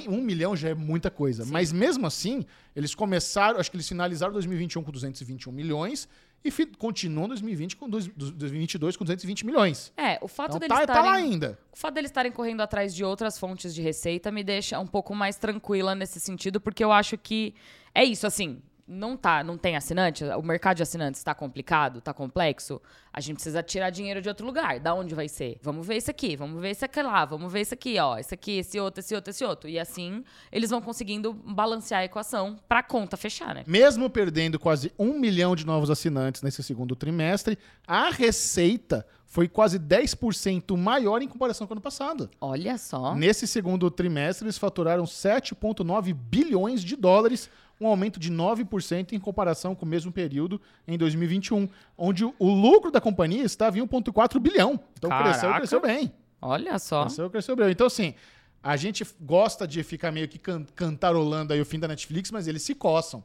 um 0.08 0.20
milhão 0.20 0.56
já 0.56 0.70
é 0.70 0.75
muita 0.75 1.10
coisa. 1.10 1.44
Mas 1.46 1.70
mesmo 1.70 2.06
assim, 2.06 2.44
eles 2.75 2.94
começaram, 2.94 3.60
acho 3.60 3.70
que 3.70 3.76
eles 3.76 3.88
finalizaram 3.88 4.32
2021 4.32 4.82
com 4.82 4.90
221 4.90 5.52
milhões 5.52 6.08
e 6.44 6.50
continuam 6.78 7.28
2020 7.28 7.76
com 7.76 7.88
dois- 7.88 8.08
2022 8.08 8.96
com 8.96 9.04
220 9.04 9.44
milhões. 9.46 9.92
É, 9.96 10.18
o 10.22 10.26
fato 10.26 10.56
Então 10.56 10.60
deles 10.68 10.87
tá, 10.87 10.87
tá 10.94 11.00
lá 11.02 11.06
estarem 11.10 11.32
ainda. 11.32 11.58
O 11.70 11.76
fato 11.76 11.94
deles 11.94 12.10
estarem 12.10 12.32
correndo 12.32 12.60
atrás 12.62 12.92
de 12.94 13.04
outras 13.04 13.38
fontes 13.38 13.72
de 13.75 13.82
receita 13.82 14.32
me 14.32 14.42
deixa 14.42 14.80
um 14.80 14.87
pouco 14.87 15.14
mais 15.14 15.37
tranquila 15.37 15.94
nesse 15.94 16.18
sentido, 16.18 16.60
porque 16.60 16.82
eu 16.82 16.90
acho 16.90 17.16
que 17.18 17.54
é 17.94 18.04
isso, 18.04 18.26
assim. 18.26 18.62
Não 18.92 19.16
tá, 19.16 19.44
não 19.44 19.56
tem 19.56 19.76
assinante, 19.76 20.25
o 20.25 20.42
mercado 20.42 20.78
de 20.78 20.82
assinantes 20.82 21.20
está 21.20 21.32
complicado, 21.32 22.00
tá 22.00 22.12
complexo. 22.12 22.82
A 23.12 23.20
gente 23.20 23.35
precisa 23.35 23.62
tirar 23.62 23.90
dinheiro 23.90 24.20
de 24.20 24.28
outro 24.28 24.44
lugar. 24.44 24.80
Da 24.80 24.92
onde 24.94 25.14
vai 25.14 25.28
ser? 25.28 25.59
Vamos 25.62 25.87
ver 25.87 25.97
isso 25.99 26.11
aqui, 26.11 26.35
vamos 26.35 26.61
ver 26.61 26.73
isso 26.73 26.85
aqui 26.85 27.00
lá, 27.00 27.25
vamos 27.25 27.52
ver 27.52 27.61
isso 27.61 27.75
aqui, 27.75 27.99
ó, 28.00 28.18
esse 28.18 28.35
aqui, 28.35 28.59
esse 28.59 28.80
outro, 28.80 28.99
esse 28.99 29.14
outro, 29.14 29.30
esse 29.30 29.44
outro. 29.44 29.70
E 29.70 29.78
assim, 29.78 30.25
eles 30.50 30.70
vão 30.70 30.80
conseguindo 30.80 31.32
balancear 31.32 32.00
a 32.00 32.04
equação 32.04 32.59
pra 32.68 32.82
conta 32.82 33.16
fechar, 33.16 33.54
né? 33.54 33.62
Mesmo 33.64 34.11
perdendo 34.11 34.59
quase 34.59 34.92
um 34.99 35.18
milhão 35.20 35.54
de 35.54 35.64
novos 35.64 35.88
assinantes 35.88 36.42
nesse 36.42 36.61
segundo 36.62 36.97
trimestre, 36.97 37.56
a 37.87 38.11
receita 38.11 39.06
foi 39.30 39.47
quase 39.47 39.78
10% 39.78 40.76
maior 40.76 41.23
em 41.23 41.28
comparação 41.28 41.64
com 41.64 41.73
o 41.73 41.75
ano 41.75 41.80
passado. 41.80 42.28
Olha 42.40 42.76
só. 42.76 43.14
Nesse 43.14 43.47
segundo 43.47 43.88
trimestre, 43.88 44.44
eles 44.44 44.59
faturaram 44.59 45.04
7,9 45.04 46.12
bilhões 46.12 46.82
de 46.82 46.97
dólares, 46.97 47.49
um 47.80 47.87
aumento 47.87 48.20
de 48.20 48.30
9% 48.30 49.12
em 49.12 49.18
comparação 49.18 49.75
com 49.75 49.87
o 49.87 49.88
mesmo 49.88 50.12
período 50.12 50.60
em 50.87 50.99
2021, 50.99 51.68
onde 51.96 52.25
o- 52.25 52.34
lucro 52.40 52.90
da 52.90 53.00
companhia 53.00 53.42
estava 53.44 53.78
em 53.78 53.82
1,4 53.82 54.38
bilhão. 54.40 54.78
Então 54.99 55.08
cresceu, 55.10 55.40
Caraca. 55.42 55.58
cresceu 55.60 55.80
bem. 55.80 56.12
Olha 56.42 56.78
só. 56.78 57.02
Cresceu, 57.04 57.30
cresceu 57.30 57.56
bem. 57.56 57.70
Então, 57.70 57.87
assim, 57.87 58.14
a 58.62 58.76
gente 58.76 59.04
gosta 59.20 59.66
de 59.66 59.82
ficar 59.82 60.10
meio 60.12 60.28
que 60.28 60.38
can 60.38 60.64
cantarolando 60.75 61.52
aí 61.52 61.60
o 61.60 61.64
fim 61.64 61.78
da 61.78 61.88
Netflix, 61.88 62.30
mas 62.30 62.46
eles 62.46 62.62
se 62.62 62.75
coçam. 62.75 63.22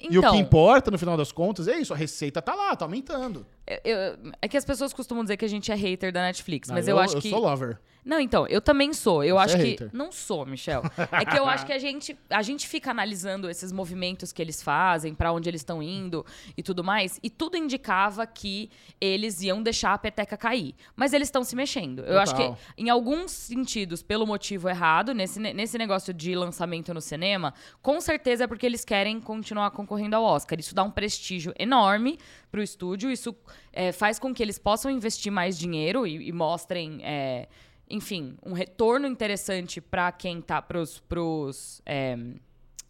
e 0.00 0.16
o 0.16 0.20
Então- 0.20 0.30
que 0.32 0.38
importa, 0.38 0.92
no 0.92 0.96
final 0.98 1.16
das 1.16 1.32
contas, 1.32 1.66
é 1.66 1.76
isso. 1.76 1.92
A 1.92 1.96
receita 1.96 2.40
tá 2.40 2.54
lá, 2.54 2.76
tá 2.76 2.84
aumentando. 2.84 3.44
Eu- 3.66 3.80
eu- 3.84 4.32
é 4.40 4.46
que 4.46 4.56
as 4.56 4.64
pessoas 4.64 4.92
costumam 4.92 5.24
dizer 5.24 5.36
que 5.36 5.44
a 5.44 5.48
gente 5.48 5.72
é 5.72 5.74
hater 5.74 6.12
da 6.12 6.22
Netflix, 6.22 6.70
mas 6.70 6.86
Ah, 6.86 6.90
eu, 6.92 6.98
acho 7.00 7.16
eu 7.16 7.20
que. 7.20 7.28
sou 7.30 7.40
lover. 7.40 7.80
Não, 8.08 8.18
então, 8.18 8.46
eu 8.46 8.60
também 8.62 8.94
sou. 8.94 9.22
Eu 9.22 9.36
Você 9.36 9.44
acho 9.44 9.56
é 9.56 9.58
que. 9.58 9.70
hater. 9.72 9.90
Não 9.92 10.10
sou, 10.10 10.46
Michel. 10.46 10.82
É 11.12 11.26
que 11.26 11.38
eu 11.38 11.46
acho 11.46 11.66
que 11.66 11.72
a 11.74 11.78
gente, 11.78 12.18
a 12.30 12.40
gente 12.40 12.66
fica 12.66 12.90
analisando 12.90 13.50
esses 13.50 13.70
movimentos 13.70 14.32
que 14.32 14.40
eles 14.40 14.62
fazem, 14.62 15.14
pra 15.14 15.30
onde 15.30 15.48
eles 15.50 15.60
estão 15.60 15.82
indo 15.82 16.24
e 16.56 16.62
tudo 16.62 16.82
mais, 16.82 17.20
e 17.22 17.28
tudo 17.28 17.56
indicava 17.58 18.26
que 18.26 18.70
eles 18.98 19.42
iam 19.42 19.62
deixar 19.62 19.92
a 19.92 19.98
peteca 19.98 20.38
cair. 20.38 20.74
Mas 20.96 21.12
eles 21.12 21.28
estão 21.28 21.44
se 21.44 21.54
mexendo. 21.54 22.00
Eu 22.00 22.18
acho 22.18 22.34
que, 22.34 22.42
Total. 22.42 22.58
em 22.78 22.88
alguns 22.88 23.30
sentidos, 23.30 24.02
pelo 24.02 24.26
motivo 24.26 24.70
errado, 24.70 25.12
nesse, 25.12 25.38
ne- 25.38 25.52
nesse 25.52 25.76
negócio 25.76 26.14
de 26.14 26.34
lançamento 26.34 26.94
no 26.94 27.02
cinema, 27.02 27.52
com 27.82 28.00
certeza 28.00 28.44
é 28.44 28.46
porque 28.46 28.64
eles 28.64 28.86
querem 28.86 29.20
continuar 29.20 29.70
concorrendo 29.72 30.16
ao 30.16 30.24
Oscar. 30.24 30.58
Isso 30.58 30.74
dá 30.74 30.82
um 30.82 30.90
prestígio 30.90 31.52
enorme 31.58 32.18
pro 32.50 32.62
estúdio, 32.62 33.10
isso 33.10 33.36
é, 33.70 33.92
faz 33.92 34.18
com 34.18 34.32
que 34.32 34.42
eles 34.42 34.58
possam 34.58 34.90
investir 34.90 35.30
mais 35.30 35.58
dinheiro 35.58 36.06
e, 36.06 36.28
e 36.28 36.32
mostrem. 36.32 37.00
é, 37.04 37.46
enfim, 37.90 38.36
um 38.44 38.52
retorno 38.52 39.06
interessante 39.06 39.80
para 39.80 40.10
quem 40.12 40.40
tá 40.40 40.60
pros, 40.60 41.00
pros 41.00 41.80
é, 41.86 42.16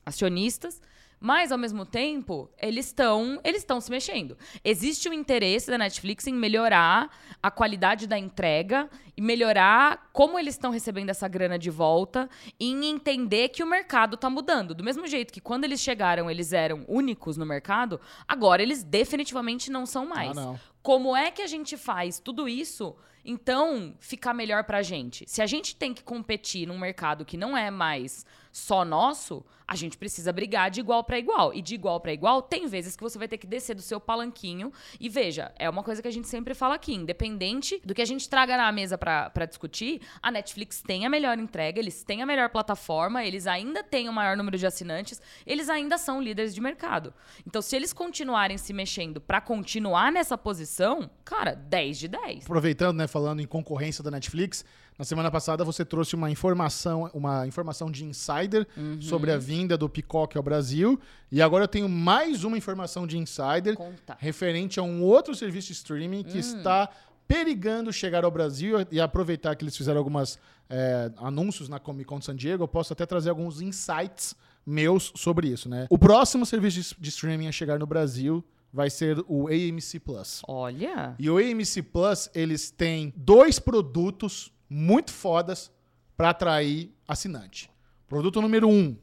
acionistas. 0.04 0.80
Mas, 1.20 1.50
ao 1.50 1.58
mesmo 1.58 1.84
tempo, 1.84 2.50
eles 2.60 2.86
estão 2.86 3.40
eles 3.44 3.62
estão 3.62 3.80
se 3.80 3.90
mexendo. 3.90 4.36
Existe 4.64 5.08
um 5.08 5.12
interesse 5.12 5.70
da 5.70 5.78
Netflix 5.78 6.26
em 6.26 6.34
melhorar 6.34 7.10
a 7.42 7.50
qualidade 7.50 8.06
da 8.06 8.18
entrega 8.18 8.88
e 9.16 9.20
melhorar 9.20 10.10
como 10.12 10.38
eles 10.38 10.54
estão 10.54 10.70
recebendo 10.70 11.10
essa 11.10 11.26
grana 11.26 11.58
de 11.58 11.70
volta 11.70 12.28
e 12.58 12.70
em 12.70 12.86
entender 12.86 13.48
que 13.48 13.62
o 13.62 13.66
mercado 13.66 14.14
está 14.14 14.30
mudando. 14.30 14.74
Do 14.74 14.84
mesmo 14.84 15.06
jeito 15.06 15.32
que 15.32 15.40
quando 15.40 15.64
eles 15.64 15.80
chegaram, 15.80 16.30
eles 16.30 16.52
eram 16.52 16.84
únicos 16.86 17.36
no 17.36 17.44
mercado, 17.44 18.00
agora 18.26 18.62
eles 18.62 18.82
definitivamente 18.82 19.70
não 19.70 19.84
são 19.86 20.06
mais. 20.06 20.34
não. 20.36 20.58
Como 20.82 21.14
é 21.14 21.30
que 21.30 21.42
a 21.42 21.46
gente 21.46 21.76
faz 21.76 22.18
tudo 22.18 22.48
isso, 22.48 22.96
então, 23.24 23.94
ficar 23.98 24.32
melhor 24.32 24.64
pra 24.64 24.80
gente? 24.80 25.24
Se 25.26 25.42
a 25.42 25.46
gente 25.46 25.76
tem 25.76 25.92
que 25.92 26.02
competir 26.02 26.66
num 26.66 26.78
mercado 26.78 27.26
que 27.26 27.36
não 27.36 27.56
é 27.56 27.70
mais 27.70 28.24
só 28.50 28.84
nosso, 28.84 29.44
a 29.68 29.76
gente 29.76 29.98
precisa 29.98 30.32
brigar 30.32 30.70
de 30.70 30.80
igual 30.80 31.04
pra 31.04 31.18
igual. 31.18 31.52
E 31.52 31.60
de 31.60 31.74
igual 31.74 32.00
pra 32.00 32.10
igual, 32.10 32.40
tem 32.40 32.66
vezes 32.66 32.96
que 32.96 33.02
você 33.02 33.18
vai 33.18 33.28
ter 33.28 33.36
que 33.36 33.46
descer 33.46 33.76
do 33.76 33.82
seu 33.82 34.00
palanquinho. 34.00 34.72
E 34.98 35.10
veja, 35.10 35.52
é 35.58 35.68
uma 35.68 35.82
coisa 35.82 36.00
que 36.00 36.08
a 36.08 36.10
gente 36.10 36.26
sempre 36.26 36.54
fala 36.54 36.76
aqui, 36.76 36.94
independente 36.94 37.78
do 37.84 37.94
que 37.94 38.00
a 38.00 38.06
gente 38.06 38.28
traga 38.30 38.56
na 38.56 38.72
mesa 38.72 38.96
pra 38.96 39.44
discutir, 39.46 40.00
a 40.22 40.30
Netflix 40.30 40.80
tem 40.80 41.04
a 41.04 41.10
melhor 41.10 41.38
entrega, 41.38 41.78
eles 41.78 42.02
têm 42.02 42.22
a 42.22 42.26
melhor 42.26 42.48
plataforma, 42.48 43.22
eles 43.22 43.46
ainda 43.46 43.84
têm 43.84 44.08
o 44.08 44.12
maior 44.12 44.36
número 44.36 44.56
de 44.56 44.66
assinantes, 44.66 45.20
eles 45.46 45.68
ainda 45.68 45.98
são 45.98 46.22
líderes 46.22 46.54
de 46.54 46.62
mercado. 46.62 47.12
Então, 47.46 47.60
se 47.60 47.76
eles 47.76 47.92
continuarem 47.92 48.56
se 48.56 48.72
mexendo 48.72 49.20
pra 49.20 49.40
continuar 49.40 50.10
nessa 50.10 50.38
posição, 50.38 51.10
cara, 51.24 51.54
10 51.54 51.98
de 51.98 52.08
10. 52.08 52.44
Aproveitando, 52.44 52.96
né, 52.96 53.06
falando 53.06 53.40
em 53.40 53.46
concorrência 53.46 54.02
da 54.02 54.10
Netflix, 54.10 54.64
na 54.98 55.04
semana 55.04 55.30
passada 55.30 55.64
você 55.64 55.84
trouxe 55.84 56.14
uma 56.16 56.30
informação, 56.30 57.08
uma 57.14 57.46
informação 57.46 57.90
de 57.90 58.04
insider 58.04 58.66
Uhum. 58.76 59.00
sobre 59.00 59.30
a 59.30 59.38
vinda 59.38 59.78
do 59.78 59.88
Peacock 59.88 60.36
ao 60.36 60.42
Brasil, 60.42 60.98
e 61.30 61.40
agora 61.40 61.64
eu 61.64 61.68
tenho 61.68 61.88
mais 61.88 62.42
uma 62.42 62.58
informação 62.58 63.06
de 63.06 63.16
insider 63.16 63.76
Conta. 63.76 64.16
referente 64.18 64.80
a 64.80 64.82
um 64.82 65.02
outro 65.02 65.34
serviço 65.34 65.68
de 65.68 65.74
streaming 65.74 66.24
que 66.24 66.38
está 66.38 66.88
perigando 67.28 67.92
chegar 67.92 68.24
ao 68.24 68.30
Brasil 68.30 68.78
e 68.90 69.00
aproveitar 69.00 69.54
que 69.54 69.62
eles 69.64 69.76
fizeram 69.76 69.98
algumas 69.98 70.38
é, 70.70 71.10
anúncios 71.18 71.68
na 71.68 71.78
Comic 71.78 72.04
Con 72.06 72.18
de 72.18 72.24
San 72.26 72.36
Diego, 72.36 72.64
eu 72.64 72.68
posso 72.68 72.92
até 72.92 73.06
trazer 73.06 73.30
alguns 73.30 73.60
insights 73.62 74.34
meus 74.66 75.12
sobre 75.16 75.48
isso, 75.48 75.66
né? 75.68 75.86
O 75.88 75.96
próximo 75.98 76.44
serviço 76.44 76.94
de- 76.94 77.00
de 77.00 77.08
streaming 77.08 77.46
a 77.48 77.52
chegar 77.52 77.78
no 77.78 77.86
Brasil 77.86 78.44
vai 78.70 78.90
ser 78.90 79.18
o 79.26 79.48
AMC 79.48 79.98
Plus. 79.98 80.42
Olha. 80.46 81.14
E 81.18 81.30
o 81.30 81.38
AMC 81.38 81.80
Plus, 81.82 82.28
eles 82.34 82.70
têm 82.70 83.14
dois 83.16 83.58
produtos 83.58 84.52
muito 84.68 85.12
fodas 85.12 85.70
pra 86.16 86.30
atrair 86.30 86.92
assinante. 87.06 87.70
Produto 88.06 88.40
número 88.40 88.68
um, 88.68 88.96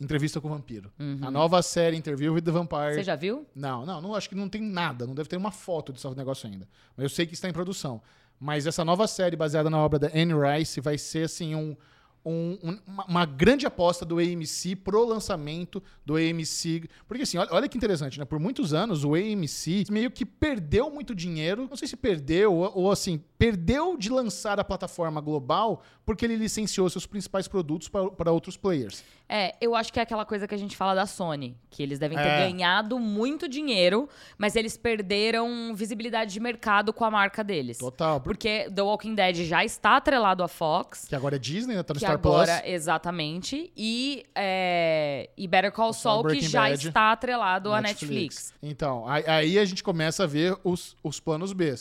Entrevista 0.00 0.40
com 0.40 0.48
o 0.48 0.50
Vampiro. 0.50 0.92
A 1.22 1.30
nova 1.30 1.62
série 1.62 1.96
Interview 1.96 2.34
with 2.34 2.42
the 2.42 2.50
Vampire. 2.50 2.94
Você 2.94 3.04
já 3.04 3.14
viu? 3.14 3.46
Não, 3.54 3.86
não, 3.86 4.00
não, 4.00 4.14
acho 4.14 4.28
que 4.28 4.34
não 4.34 4.48
tem 4.48 4.60
nada, 4.60 5.06
não 5.06 5.14
deve 5.14 5.28
ter 5.28 5.36
uma 5.36 5.52
foto 5.52 5.92
desse 5.92 6.08
negócio 6.14 6.48
ainda. 6.48 6.68
Mas 6.96 7.04
eu 7.04 7.08
sei 7.08 7.26
que 7.26 7.34
está 7.34 7.48
em 7.48 7.52
produção. 7.52 8.02
Mas 8.38 8.66
essa 8.66 8.84
nova 8.84 9.06
série 9.06 9.36
baseada 9.36 9.70
na 9.70 9.78
obra 9.78 9.98
da 9.98 10.08
Anne 10.08 10.34
Rice 10.34 10.80
vai 10.80 10.98
ser 10.98 11.24
assim 11.24 11.54
um, 11.54 11.76
um- 12.24 12.58
um- 12.62 12.78
uma, 13.08 13.24
grande 13.26 13.66
aposta 13.66 14.04
do 14.04 14.18
AMC 14.18 14.76
pro 14.76 15.04
lançamento 15.04 15.82
do 16.06 16.16
AMC. 16.16 16.88
Porque 17.06 17.22
assim, 17.24 17.36
olha, 17.38 17.48
olha 17.52 17.68
que 17.68 17.76
interessante, 17.76 18.18
né? 18.18 18.24
Por 18.24 18.38
muitos 18.38 18.72
anos 18.72 19.04
o 19.04 19.14
AMC 19.14 19.84
meio 19.90 20.10
que 20.10 20.24
perdeu 20.24 20.90
muito 20.90 21.14
dinheiro. 21.14 21.66
Não 21.68 21.76
sei 21.76 21.88
se 21.88 21.96
perdeu 21.96 22.52
ou, 22.54 22.72
ou, 22.74 22.90
assim, 22.92 23.20
perdeu 23.38 23.96
de 23.96 24.08
lançar 24.10 24.58
a 24.60 24.64
plataforma 24.64 25.20
global 25.20 25.82
porque 26.06 26.24
ele 26.24 26.36
licenciou 26.36 26.88
seus 26.90 27.06
principais 27.06 27.48
produtos 27.48 27.88
para- 27.88 28.30
outros 28.32 28.56
players. 28.56 29.02
É, 29.26 29.54
eu 29.60 29.74
acho 29.74 29.90
que 29.92 29.98
é 29.98 30.02
aquela 30.02 30.24
coisa 30.26 30.46
que 30.46 30.54
a 30.54 30.58
gente 30.58 30.76
fala 30.76 30.94
da 30.94 31.06
Sony, 31.06 31.56
que 31.70 31.82
eles 31.82 31.98
devem 31.98 32.16
ter 32.18 32.24
É. 32.24 32.40
ganhado 32.50 32.98
muito 32.98 33.48
dinheiro, 33.48 34.06
mas 34.36 34.54
eles 34.54 34.76
perderam 34.76 35.74
visibilidade 35.74 36.32
de 36.32 36.40
mercado 36.40 36.92
com 36.92 37.04
a 37.04 37.10
marca 37.10 37.42
deles. 37.42 37.78
Total. 37.78 38.20
Porque 38.20 38.34
Porque 38.44 38.68
The 38.74 38.82
Walking 38.82 39.14
Dead 39.14 39.36
já 39.46 39.64
está 39.64 39.96
atrelado 39.96 40.42
à 40.42 40.48
Fox. 40.48 41.06
que 41.08 41.14
agora 41.14 41.36
é 41.36 41.38
Disney, 41.38 41.76
né? 41.76 41.82
Tá 41.82 41.94
no 41.94 42.00
Que 42.00 42.04
Star 42.18 42.32
agora, 42.32 42.58
Plus. 42.60 42.72
exatamente. 42.72 43.72
E, 43.76 44.24
é, 44.34 45.30
e 45.36 45.46
Better 45.46 45.72
Call 45.72 45.92
Saul, 45.92 46.24
que 46.24 46.40
já 46.40 46.68
Bad. 46.68 46.88
está 46.88 47.12
atrelado 47.12 47.72
à 47.72 47.80
Netflix. 47.80 48.52
Então, 48.62 49.04
aí, 49.08 49.58
a 49.58 49.64
gente 49.64 49.82
começa 49.82 50.24
a 50.24 50.26
ver 50.26 50.56
os, 50.64 50.96
os 51.02 51.20
planos 51.20 51.52
B. 51.52 51.74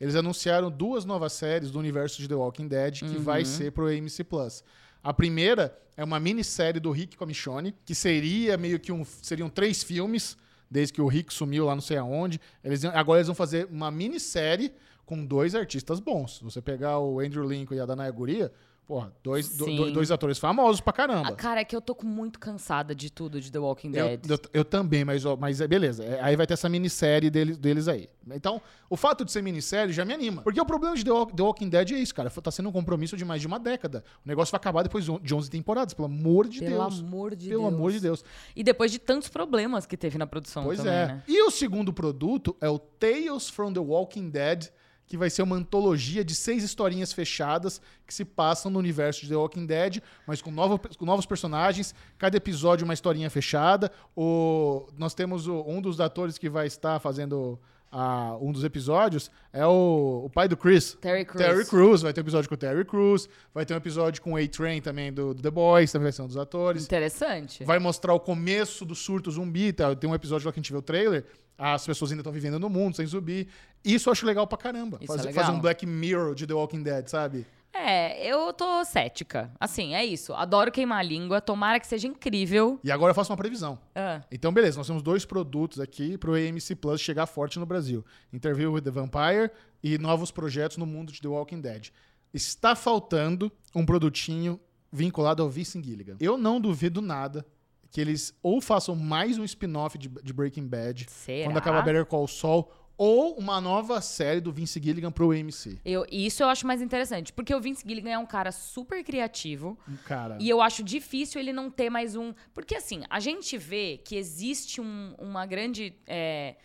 Eles 0.00 0.14
anunciaram 0.14 0.70
duas 0.70 1.04
novas 1.04 1.32
séries 1.34 1.70
do 1.70 1.78
universo 1.78 2.20
de 2.22 2.26
The 2.28 2.34
Walking 2.34 2.68
Dead 2.68 3.00
que 3.00 3.04
Uhum. 3.04 3.22
vai 3.22 3.44
ser 3.44 3.72
pro 3.72 3.86
AMC 3.86 4.24
Plus. 4.24 4.64
A 5.02 5.12
primeira 5.12 5.76
é 5.96 6.02
uma 6.04 6.18
minissérie 6.18 6.80
do 6.80 6.90
Rick 6.90 7.16
Comichone, 7.16 7.74
que 7.84 7.94
seria 7.94 8.56
meio 8.56 8.78
que 8.80 8.90
um. 8.92 9.04
Seriam 9.04 9.48
três 9.48 9.82
filmes 9.82 10.36
desde 10.70 10.92
que 10.94 11.00
o 11.02 11.06
Rick 11.06 11.32
sumiu 11.34 11.66
lá 11.66 11.74
não 11.74 11.82
sei 11.82 11.96
aonde. 11.98 12.40
Eles, 12.64 12.84
agora 12.84 13.18
eles 13.18 13.26
vão 13.26 13.34
fazer 13.34 13.66
uma 13.70 13.90
minissérie 13.90 14.72
com 15.04 15.24
dois 15.24 15.54
artistas 15.54 15.98
bons. 16.00 16.36
Se 16.38 16.44
você 16.44 16.62
pegar 16.62 16.98
o 16.98 17.18
Andrew 17.20 17.46
Lincoln 17.46 17.74
e 17.74 17.80
a 17.80 17.86
Danaya 17.86 18.10
Guria, 18.12 18.52
porra, 18.90 19.12
dois, 19.22 19.56
do- 19.56 19.92
dois 19.92 20.10
atores 20.10 20.36
famosos 20.36 20.80
pra 20.80 20.90
Ah, 20.90 20.94
caramba. 20.94 21.32
cara, 21.36 21.60
é 21.60 21.64
que 21.64 21.76
eu 21.76 21.80
tô 21.80 21.94
com 21.94 22.08
muito 22.08 22.40
cansada 22.40 22.92
de 22.92 23.08
tudo 23.08 23.40
de 23.40 23.52
The 23.52 23.58
Walking 23.60 23.92
Eu, 23.94 24.08
Dead. 24.18 24.28
eu, 24.28 24.38
eu 24.52 24.64
também, 24.64 25.04
mas, 25.04 25.22
mas 25.38 25.60
é 25.60 25.68
beleza. 25.68 26.02
É, 26.04 26.20
aí 26.20 26.34
vai 26.34 26.44
ter 26.44 26.54
essa 26.54 26.68
minissérie 26.68 27.30
deles, 27.30 27.56
deles 27.56 27.86
aí. 27.86 28.08
Então, 28.32 28.60
o 28.88 28.96
fato 28.96 29.24
de 29.24 29.30
ser 29.30 29.42
minissérie 29.42 29.92
já 29.92 30.04
me 30.04 30.12
anima. 30.12 30.42
Porque 30.42 30.60
o 30.60 30.66
problema 30.66 30.96
de 30.96 31.04
The, 31.04 31.10
Walk- 31.12 31.36
The 31.36 31.42
Walking 31.42 31.68
Dead 31.68 31.92
é 31.92 31.98
isso, 31.98 32.12
cara. 32.12 32.28
Tá 32.30 32.50
sendo 32.50 32.68
um 32.68 32.72
compromisso 32.72 33.16
de 33.16 33.24
mais 33.24 33.40
de 33.40 33.46
uma 33.46 33.60
década. 33.60 34.02
O 34.24 34.28
negócio 34.28 34.50
vai 34.50 34.56
acabar 34.58 34.82
depois 34.82 35.04
de 35.04 35.34
11 35.34 35.48
temporadas, 35.48 35.94
pelo 35.94 36.06
amor 36.06 36.48
de 36.48 36.58
Pelo 36.58 36.70
Deus. 36.88 36.98
amor 36.98 37.36
de 37.36 37.48
pelo 37.48 37.62
Deus. 37.62 37.74
amor 37.74 37.92
de 37.92 38.00
Deus. 38.00 38.24
E 38.56 38.64
depois 38.64 38.90
de 38.90 38.98
tantos 38.98 39.28
problemas 39.28 39.86
que 39.86 39.96
teve 39.96 40.18
na 40.18 40.26
produção 40.26 40.64
Pois 40.64 40.78
também, 40.78 40.92
é. 40.94 41.06
né? 41.06 41.22
E 41.28 41.40
o 41.44 41.50
segundo 41.52 41.92
produto 41.92 42.56
é 42.60 42.68
o 42.68 42.78
Tales 42.78 43.48
from 43.48 43.72
the 43.72 43.78
Walking 43.80 44.30
Dead, 44.30 44.66
que 45.10 45.16
vai 45.18 45.28
ser 45.28 45.42
uma 45.42 45.56
antologia 45.56 46.24
de 46.24 46.36
seis 46.36 46.62
historinhas 46.62 47.12
fechadas 47.12 47.82
que 48.06 48.14
se 48.14 48.24
passam 48.24 48.70
no 48.70 48.78
universo 48.78 49.22
de 49.22 49.28
The 49.28 49.34
Walking 49.34 49.66
Dead, 49.66 50.00
mas 50.24 50.40
com, 50.40 50.52
novo- 50.52 50.78
com 50.96 51.04
novos 51.04 51.26
personagens, 51.26 51.92
cada 52.16 52.36
episódio 52.36 52.84
uma 52.84 52.94
historinha 52.94 53.28
fechada. 53.28 53.90
O, 54.16 54.86
nós 54.96 55.12
temos 55.12 55.48
o- 55.48 55.64
um 55.66 55.82
dos 55.82 56.00
atores 56.00 56.38
que 56.38 56.48
vai 56.48 56.68
estar 56.68 57.00
fazendo 57.00 57.58
ah, 57.92 58.36
um 58.40 58.52
dos 58.52 58.62
episódios 58.62 59.30
é 59.52 59.66
o, 59.66 60.22
o 60.26 60.30
pai 60.30 60.46
do 60.46 60.56
Chris. 60.56 60.96
Terry 61.00 61.24
Crews. 61.24 61.44
Terry 61.44 61.66
Crews, 61.66 62.02
vai 62.02 62.12
ter 62.12 62.20
um 62.20 62.24
episódio 62.24 62.48
com 62.48 62.54
o 62.54 62.58
Terry 62.58 62.84
Crews, 62.84 63.28
vai 63.52 63.66
ter 63.66 63.74
um 63.74 63.76
episódio 63.76 64.22
com 64.22 64.34
o 64.34 64.36
A-Train 64.36 64.80
também 64.80 65.12
do, 65.12 65.34
do 65.34 65.42
The 65.42 65.50
Boys, 65.50 65.90
também 65.90 66.04
vai 66.04 66.12
ser 66.12 66.22
um 66.22 66.26
dos 66.26 66.36
atores. 66.36 66.84
Interessante. 66.84 67.64
Vai 67.64 67.78
mostrar 67.78 68.14
o 68.14 68.20
começo 68.20 68.84
do 68.84 68.94
surto 68.94 69.30
zumbi. 69.30 69.72
Tá? 69.72 69.94
Tem 69.96 70.08
um 70.08 70.14
episódio 70.14 70.46
lá 70.46 70.52
que 70.52 70.60
a 70.60 70.62
gente 70.62 70.72
vê 70.72 70.78
o 70.78 70.82
trailer. 70.82 71.24
As 71.58 71.84
pessoas 71.84 72.10
ainda 72.10 72.22
estão 72.22 72.32
vivendo 72.32 72.58
no 72.58 72.70
mundo, 72.70 72.96
sem 72.96 73.04
zumbi. 73.04 73.46
Isso 73.84 74.08
eu 74.08 74.12
acho 74.12 74.24
legal 74.24 74.46
pra 74.46 74.56
caramba. 74.56 74.98
Isso 75.00 75.12
é 75.12 75.16
fazer, 75.16 75.28
legal. 75.28 75.44
fazer 75.44 75.56
um 75.56 75.60
Black 75.60 75.84
Mirror 75.84 76.34
de 76.34 76.46
The 76.46 76.54
Walking 76.54 76.82
Dead, 76.82 77.08
sabe? 77.08 77.46
É, 77.72 78.26
eu 78.26 78.52
tô 78.52 78.84
cética. 78.84 79.50
Assim, 79.58 79.94
é 79.94 80.04
isso. 80.04 80.34
Adoro 80.34 80.72
queimar 80.72 80.98
a 80.98 81.02
língua. 81.02 81.40
Tomara 81.40 81.78
que 81.78 81.86
seja 81.86 82.06
incrível. 82.08 82.80
E 82.82 82.90
agora 82.90 83.10
eu 83.10 83.14
faço 83.14 83.30
uma 83.32 83.36
previsão. 83.36 83.78
Ah, 83.94 84.22
Então, 84.30 84.52
beleza, 84.52 84.76
nós 84.78 84.86
temos 84.86 85.02
dois 85.02 85.24
produtos 85.24 85.78
aqui 85.78 86.18
pro 86.18 86.34
AMC 86.34 86.74
Plus 86.76 87.00
chegar 87.00 87.26
forte 87.26 87.58
no 87.58 87.66
Brasil: 87.66 88.04
Interview 88.32 88.72
with 88.72 88.82
the 88.82 88.90
Vampire 88.90 89.50
e 89.82 89.96
novos 89.98 90.30
projetos 90.30 90.76
no 90.76 90.86
mundo 90.86 91.12
de 91.12 91.20
The 91.20 91.28
Walking 91.28 91.60
Dead. 91.60 91.90
Está 92.34 92.74
faltando 92.74 93.50
um 93.74 93.86
produtinho 93.86 94.60
vinculado 94.92 95.42
ao 95.42 95.48
Vince 95.48 95.80
Gilligan. 95.82 96.16
Eu 96.20 96.36
não 96.36 96.60
duvido 96.60 97.00
nada 97.00 97.46
que 97.90 98.00
eles 98.00 98.32
ou 98.42 98.60
façam 98.60 98.94
mais 98.94 99.36
um 99.38 99.44
spin-off 99.44 99.98
de, 99.98 100.08
de 100.08 100.32
Breaking 100.32 100.66
Bad 100.66 101.06
será? 101.08 101.44
quando 101.48 101.56
acabar 101.56 101.82
Better 101.82 102.06
Call 102.06 102.28
Saul 102.28 102.70
ou 103.02 103.32
uma 103.38 103.62
nova 103.62 103.98
série 104.02 104.42
do 104.42 104.52
Vince 104.52 104.78
Gilligan 104.78 105.10
pro 105.10 105.30
AMC. 105.30 105.78
Eu, 105.82 106.04
isso 106.12 106.42
eu 106.42 106.48
acho 106.50 106.66
mais 106.66 106.82
interessante. 106.82 107.32
Porque 107.32 107.54
o 107.54 107.58
Vince 107.58 107.82
Gilligan 107.88 108.10
é 108.10 108.18
um 108.18 108.26
cara 108.26 108.52
super 108.52 109.02
criativo. 109.02 109.78
Cara, 110.04 110.36
E 110.38 110.46
eu 110.50 110.60
acho 110.60 110.82
difícil 110.84 111.40
ele 111.40 111.50
não 111.50 111.70
ter 111.70 111.88
mais 111.88 112.14
um. 112.14 112.34
Porque 112.52 112.74
assim, 112.74 113.02
a 113.08 113.18
gente 113.18 113.56
vê 113.56 113.96
que 114.04 114.16
existe 114.16 114.82
um- 114.82 115.14
uma 115.18 115.46
grande. 115.46 115.94
é, 116.06 116.56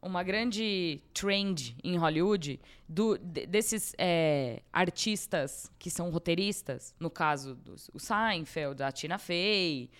uma 0.00 0.22
grande 0.24 1.00
trend 1.14 1.76
em 1.84 1.96
Hollywood 1.96 2.58
do, 2.88 3.16
de- 3.18 3.46
desses 3.46 3.94
é, 3.96 4.60
artistas 4.72 5.70
que 5.78 5.88
são 5.90 6.10
roteiristas, 6.10 6.92
no 6.98 7.08
caso 7.08 7.54
do 7.54 7.76
o 7.94 7.98
Seinfeld, 8.00 8.82
a 8.82 8.90
Tina 8.90 9.16
Fey, 9.18 9.90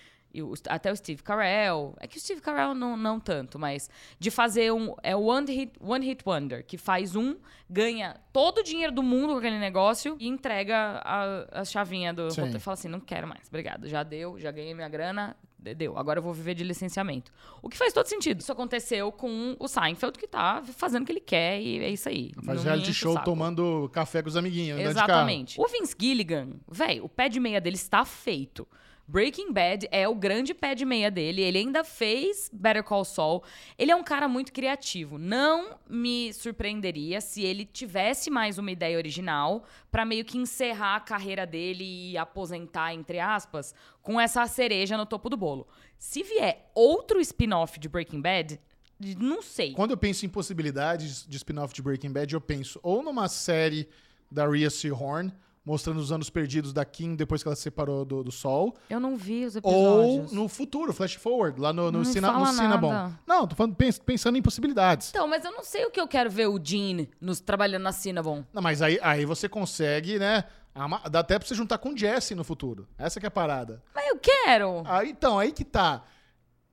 até 0.68 0.90
o 0.90 0.96
Steve 0.96 1.22
Carell. 1.22 1.94
É 2.00 2.06
que 2.06 2.16
o 2.16 2.20
Steve 2.20 2.40
Carell 2.40 2.74
não, 2.74 2.96
não 2.96 3.20
tanto, 3.20 3.58
mas 3.58 3.90
de 4.18 4.30
fazer 4.30 4.72
um. 4.72 4.94
É 5.02 5.14
o 5.14 5.24
One 5.24 5.50
Hit, 5.52 5.72
One 5.80 6.06
Hit 6.06 6.22
Wonder, 6.26 6.64
que 6.64 6.78
faz 6.78 7.14
um, 7.16 7.36
ganha 7.68 8.16
todo 8.32 8.58
o 8.58 8.62
dinheiro 8.62 8.92
do 8.92 9.02
mundo 9.02 9.32
com 9.32 9.38
aquele 9.38 9.58
negócio 9.58 10.16
e 10.18 10.28
entrega 10.28 11.00
a, 11.04 11.60
a 11.60 11.64
chavinha 11.64 12.12
do 12.12 12.30
Sim. 12.30 12.40
roteiro. 12.42 12.60
Fala 12.60 12.74
assim: 12.74 12.88
não 12.88 13.00
quero 13.00 13.26
mais, 13.26 13.48
obrigado. 13.48 13.88
Já 13.88 14.02
deu, 14.02 14.38
já 14.38 14.50
ganhei 14.50 14.74
minha 14.74 14.88
grana, 14.88 15.36
de- 15.58 15.74
deu. 15.74 15.96
Agora 15.98 16.18
eu 16.18 16.22
vou 16.22 16.32
viver 16.32 16.54
de 16.54 16.64
licenciamento. 16.64 17.32
O 17.60 17.68
que 17.68 17.76
faz 17.76 17.92
todo 17.92 18.06
sentido. 18.06 18.40
Isso 18.40 18.50
aconteceu 18.52 19.12
com 19.12 19.56
o 19.58 19.68
Seinfeld, 19.68 20.18
que 20.18 20.26
tá 20.26 20.62
fazendo 20.76 21.02
o 21.02 21.06
que 21.06 21.12
ele 21.12 21.20
quer 21.20 21.60
e 21.60 21.78
é 21.80 21.90
isso 21.90 22.08
aí. 22.08 22.32
faz 22.44 22.64
reality 22.64 22.92
show 22.92 23.18
tomando 23.22 23.88
café 23.92 24.22
com 24.22 24.28
os 24.28 24.36
amiguinhos, 24.36 24.78
carro. 24.78 24.90
Exatamente. 24.90 25.60
O 25.60 25.66
Vince 25.68 25.94
Gilligan, 25.98 26.50
velho, 26.70 27.04
o 27.04 27.08
pé 27.08 27.28
de 27.28 27.38
meia 27.38 27.60
dele 27.60 27.76
está 27.76 28.04
feito. 28.04 28.66
Breaking 29.12 29.52
Bad 29.52 29.86
é 29.90 30.08
o 30.08 30.14
grande 30.14 30.54
pé 30.54 30.74
de 30.74 30.86
meia 30.86 31.10
dele. 31.10 31.42
Ele 31.42 31.58
ainda 31.58 31.84
fez 31.84 32.48
Better 32.50 32.82
Call 32.82 33.04
Saul. 33.04 33.42
Ele 33.76 33.90
é 33.90 33.94
um 33.94 34.02
cara 34.02 34.26
muito 34.26 34.50
criativo. 34.54 35.18
Não 35.18 35.78
me 35.86 36.32
surpreenderia 36.32 37.20
se 37.20 37.42
ele 37.42 37.66
tivesse 37.66 38.30
mais 38.30 38.56
uma 38.56 38.70
ideia 38.70 38.96
original 38.96 39.64
pra 39.90 40.06
meio 40.06 40.24
que 40.24 40.38
encerrar 40.38 40.96
a 40.96 41.00
carreira 41.00 41.46
dele 41.46 41.84
e 41.84 42.16
aposentar, 42.16 42.94
entre 42.94 43.20
aspas, 43.20 43.74
com 44.00 44.18
essa 44.18 44.46
cereja 44.46 44.96
no 44.96 45.04
topo 45.04 45.28
do 45.28 45.36
bolo. 45.36 45.68
Se 45.98 46.22
vier 46.22 46.70
outro 46.74 47.20
spin-off 47.20 47.78
de 47.78 47.90
Breaking 47.90 48.22
Bad, 48.22 48.58
não 49.18 49.42
sei. 49.42 49.74
Quando 49.74 49.90
eu 49.90 49.98
penso 49.98 50.24
em 50.24 50.28
possibilidades 50.30 51.26
de 51.28 51.36
spin-off 51.36 51.74
de 51.74 51.82
Breaking 51.82 52.12
Bad, 52.12 52.32
eu 52.32 52.40
penso 52.40 52.80
ou 52.82 53.02
numa 53.02 53.28
série 53.28 53.86
da 54.30 54.48
Rhea 54.48 54.70
Seahorn, 54.70 55.30
mostrando 55.64 55.98
os 55.98 56.10
anos 56.10 56.28
perdidos 56.28 56.72
da 56.72 56.84
Kim 56.84 57.14
depois 57.14 57.42
que 57.42 57.48
ela 57.48 57.54
se 57.54 57.62
separou 57.62 58.04
do, 58.04 58.24
do 58.24 58.32
Sol, 58.32 58.74
Eu 58.90 58.98
não 58.98 59.16
vi 59.16 59.44
os 59.44 59.56
ou 59.56 59.60
episódios. 60.12 60.32
no 60.32 60.48
futuro, 60.48 60.92
Flash 60.92 61.14
Forward, 61.14 61.60
lá 61.60 61.72
no, 61.72 61.90
no, 61.92 61.98
Não 61.98 62.04
Cina, 62.04 62.32
no 62.32 62.46
Cinnabon. 62.46 63.12
Não, 63.26 63.46
tô 63.46 63.54
falando, 63.54 63.74
pens- 63.76 63.98
pensando 63.98 64.36
em 64.36 64.42
possibilidades. 64.42 65.10
Então, 65.10 65.28
mas 65.28 65.44
eu 65.44 65.52
não 65.52 65.62
sei 65.62 65.84
o 65.86 65.90
que 65.90 66.00
eu 66.00 66.08
quero 66.08 66.28
ver 66.30 66.48
o 66.48 66.58
Gene 66.62 67.08
nos, 67.20 67.40
trabalhando 67.40 67.82
na 67.84 67.92
Cinnabon. 67.92 68.44
Não, 68.52 68.60
mas 68.62 68.82
aí, 68.82 68.98
aí 69.02 69.24
você 69.24 69.48
consegue, 69.48 70.18
né? 70.18 70.44
Dá 71.10 71.20
até 71.20 71.38
pra 71.38 71.46
você 71.46 71.54
juntar 71.54 71.76
com 71.78 71.90
o 71.90 71.96
Jesse 71.96 72.34
no 72.34 72.42
futuro. 72.42 72.88
Essa 72.98 73.20
que 73.20 73.26
é 73.26 73.28
a 73.28 73.30
parada. 73.30 73.82
Mas 73.94 74.06
eu 74.08 74.16
quero. 74.18 74.82
Aí, 74.86 75.10
então, 75.10 75.38
aí 75.38 75.52
que 75.52 75.64
tá. 75.64 76.02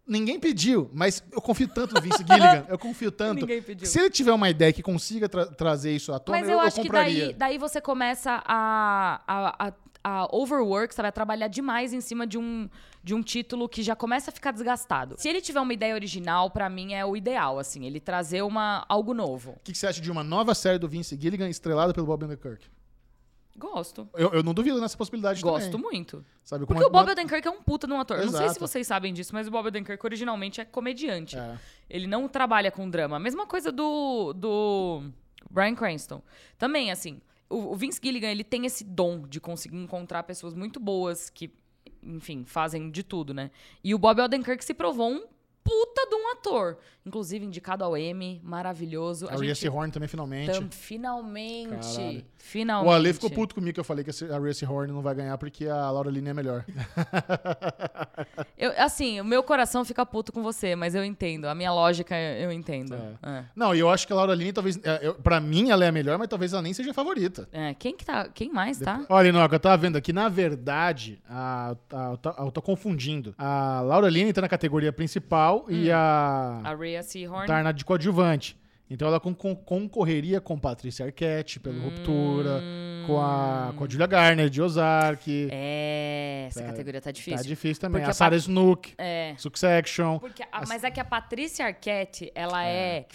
Ninguém 0.09 0.39
pediu, 0.39 0.89
mas 0.91 1.23
eu 1.31 1.39
confio 1.39 1.67
tanto 1.67 1.93
no 1.93 2.01
Vince 2.01 2.25
Gilligan. 2.27 2.65
Eu 2.67 2.79
confio 2.79 3.11
tanto. 3.13 3.41
Ninguém 3.41 3.61
pediu. 3.61 3.85
Se 3.87 3.99
ele 3.99 4.09
tiver 4.09 4.33
uma 4.33 4.49
ideia 4.49 4.73
que 4.73 4.81
consiga 4.81 5.29
tra- 5.29 5.45
trazer 5.45 5.95
isso 5.95 6.11
à 6.11 6.17
tona, 6.17 6.39
Mas 6.39 6.47
eu, 6.49 6.55
eu, 6.55 6.59
eu 6.59 6.65
acho 6.65 6.81
que 6.81 6.89
daí, 6.89 7.31
daí 7.33 7.57
você 7.59 7.79
começa 7.79 8.41
a, 8.43 9.21
a, 9.27 9.67
a, 9.67 9.73
a 10.03 10.35
overwork, 10.35 10.95
sabe? 10.95 11.09
A 11.09 11.11
trabalhar 11.11 11.47
demais 11.47 11.93
em 11.93 12.01
cima 12.01 12.25
de 12.25 12.39
um, 12.39 12.67
de 13.03 13.13
um 13.13 13.21
título 13.21 13.69
que 13.69 13.83
já 13.83 13.95
começa 13.95 14.31
a 14.31 14.33
ficar 14.33 14.51
desgastado. 14.51 15.13
Se 15.19 15.29
ele 15.29 15.41
tiver 15.41 15.61
uma 15.61 15.73
ideia 15.73 15.93
original, 15.93 16.49
pra 16.49 16.67
mim 16.69 16.93
é 16.95 17.05
o 17.05 17.15
ideal, 17.15 17.59
assim. 17.59 17.85
Ele 17.85 17.99
trazer 17.99 18.41
uma, 18.41 18.83
algo 18.89 19.13
novo. 19.13 19.51
O 19.51 19.59
que, 19.63 19.71
que 19.73 19.77
você 19.77 19.85
acha 19.85 20.01
de 20.01 20.09
uma 20.11 20.23
nova 20.23 20.55
série 20.55 20.79
do 20.79 20.87
Vince 20.89 21.15
Gilligan 21.21 21.47
estrelada 21.49 21.93
pelo 21.93 22.07
Bob 22.07 22.23
Odenkirk? 22.25 22.65
Gosto. 23.59 24.07
Eu, 24.15 24.31
eu 24.33 24.41
não 24.43 24.53
duvido 24.53 24.79
nessa 24.81 24.97
possibilidade 24.97 25.41
Gosto 25.41 25.69
também. 25.71 25.81
muito. 25.91 26.25
Sabe, 26.43 26.65
Porque 26.65 26.81
o 26.83 26.89
Bob 26.89 27.03
uma- 27.05 27.11
Odenkirk 27.11 27.47
é 27.47 27.51
um 27.51 27.61
puta 27.61 27.85
de 27.85 27.93
um 27.93 27.99
ator. 27.99 28.17
Eu 28.17 28.25
Não 28.25 28.31
sei 28.31 28.39
se 28.41 28.45
Exato. 28.45 28.59
vocês 28.61 28.87
sabem 28.87 29.13
disso, 29.13 29.33
mas 29.33 29.47
o 29.47 29.51
Bob 29.51 29.67
Odenkirk 29.67 30.03
originalmente 30.05 30.59
é 30.61 30.65
comediante. 30.65 31.37
É. 31.37 31.57
Ele 31.89 32.07
não 32.07 32.27
trabalha 32.27 32.71
com 32.71 32.89
drama. 32.89 33.17
A 33.17 33.19
mesma 33.19 33.45
coisa 33.45 33.71
do, 33.71 34.33
do 34.33 35.03
Bryan 35.51 35.75
Cranston. 35.75 36.21
Também, 36.57 36.89
assim, 36.91 37.21
o, 37.49 37.73
o 37.73 37.75
Vince 37.75 37.99
Gilligan, 38.03 38.29
ele 38.31 38.43
tem 38.43 38.65
esse 38.65 38.83
dom 38.83 39.27
de 39.27 39.39
conseguir 39.39 39.77
encontrar 39.77 40.23
pessoas 40.23 40.53
muito 40.53 40.79
boas 40.79 41.29
que, 41.29 41.51
enfim, 42.01 42.43
fazem 42.45 42.89
de 42.89 43.03
tudo, 43.03 43.33
né? 43.33 43.51
E 43.83 43.93
o 43.93 43.97
Bob 43.99 44.21
Odenkirk 44.21 44.63
se 44.63 44.73
provou 44.73 45.11
um 45.11 45.23
puta 45.69 46.07
de 46.09 46.15
um 46.15 46.31
ator. 46.31 46.77
Inclusive, 47.05 47.45
indicado 47.45 47.83
ao 47.83 47.97
Emmy, 47.97 48.39
maravilhoso. 48.43 49.27
A 49.29 49.35
Rhea 49.35 49.55
Seahorn 49.55 49.91
também, 49.91 50.07
finalmente. 50.07 50.51
tam- 50.51 50.67
finalmente, 50.69 51.69
Caralho. 51.97 52.25
finalmente. 52.37 52.89
O 52.89 52.93
Ale 52.93 53.13
ficou 53.13 53.29
puto 53.31 53.55
comigo 53.55 53.73
que 53.73 53.79
eu 53.79 53.83
falei 53.83 54.03
que 54.03 54.11
a 54.31 54.37
Rhea 54.39 54.53
Seahorn 54.53 54.91
não 54.91 55.01
vai 55.01 55.15
ganhar 55.15 55.37
porque 55.37 55.65
a 55.67 55.89
Laura 55.89 56.09
Linney 56.11 56.31
é 56.31 56.33
melhor. 56.33 56.65
Eu, 58.57 58.73
assim, 58.77 59.19
o 59.21 59.25
meu 59.25 59.41
coração 59.41 59.85
fica 59.85 60.05
puto 60.05 60.31
com 60.33 60.43
você, 60.43 60.75
mas 60.75 60.93
eu 60.93 61.03
entendo. 61.03 61.45
A 61.45 61.55
minha 61.55 61.71
lógica 61.71 62.15
eu 62.15 62.51
entendo. 62.51 62.95
É. 63.23 63.43
Não, 63.55 63.73
e 63.73 63.79
eu 63.79 63.89
acho 63.89 64.05
que 64.05 64.11
a 64.13 64.15
Laura 64.15 64.33
Linney 64.35 64.51
talvez... 64.53 64.77
é, 64.83 64.99
eu- 65.01 65.15
Pra 65.15 65.39
mim, 65.39 65.69
ela 65.69 65.85
é 65.85 65.87
a 65.87 65.91
melhor, 65.91 66.17
mas 66.17 66.27
talvez 66.27 66.51
ela 66.53 66.61
nem 66.61 66.73
seja 66.73 66.91
a 66.91 66.93
favorita. 66.93 67.47
É, 67.51 67.73
quem 67.73 67.95
que 67.95 68.05
tá. 68.05 68.27
Quem 68.27 68.51
mais, 68.51 68.77
tá? 68.79 69.05
Olha, 69.09 69.29
Inoca, 69.29 69.55
eu 69.55 69.59
tava 69.59 69.77
vendo 69.77 69.95
aqui, 69.97 70.11
na 70.11 70.27
verdade, 70.27 71.21
a, 71.29 71.75
a- 71.91 72.09
eu 72.11 72.17
tô- 72.17 72.29
eu 72.29 72.51
tô 72.51 72.61
confundindo. 72.61 73.33
A 73.37 73.81
Laura 73.81 74.09
Linney 74.09 74.33
tá 74.33 74.41
na 74.41 74.49
categoria 74.49 74.91
principal 74.91 75.58
e 75.69 75.91
a 75.91 76.61
A 76.63 76.75
Rhea 76.75 77.01
Seahorn. 77.03 77.47
tá 77.47 77.61
na 77.63 77.71
de 77.71 77.83
coadjuvante. 77.83 78.57
Então 78.91 79.07
ela 79.07 79.19
con- 79.19 79.35
con- 79.35 79.55
concorreria 79.55 80.41
com 80.41 80.57
Patrícia 80.57 81.05
Arquette 81.05 81.59
pelo 81.59 81.79
Ruptura, 81.79 82.59
com 83.05 83.21
a, 83.21 83.71
com 83.77 83.83
a 83.83 83.87
Julia 83.87 84.07
Garner 84.07 84.49
de 84.49 84.59
Ozark. 84.63 85.47
É, 85.51 86.45
essa 86.47 86.61
Tá- 86.61 86.67
categoria 86.69 86.99
tá 86.99 87.05
Tá 87.05 87.11
difícil. 87.11 87.45
difícil 87.45 87.79
também. 87.81 88.01
Porque 88.01 88.07
a 88.07 88.09
a 88.09 88.13
Sarah 88.13 88.35
Snook, 88.35 88.93
É. 88.97 89.35
Succession. 89.37 90.19
A- 90.51 90.63
mas 90.67 90.83
é 90.83 90.89
que 90.89 90.99
a 90.99 91.05
Patrícia 91.05 91.65
Arquette, 91.67 92.31
ela 92.33 92.65
é, 92.65 93.05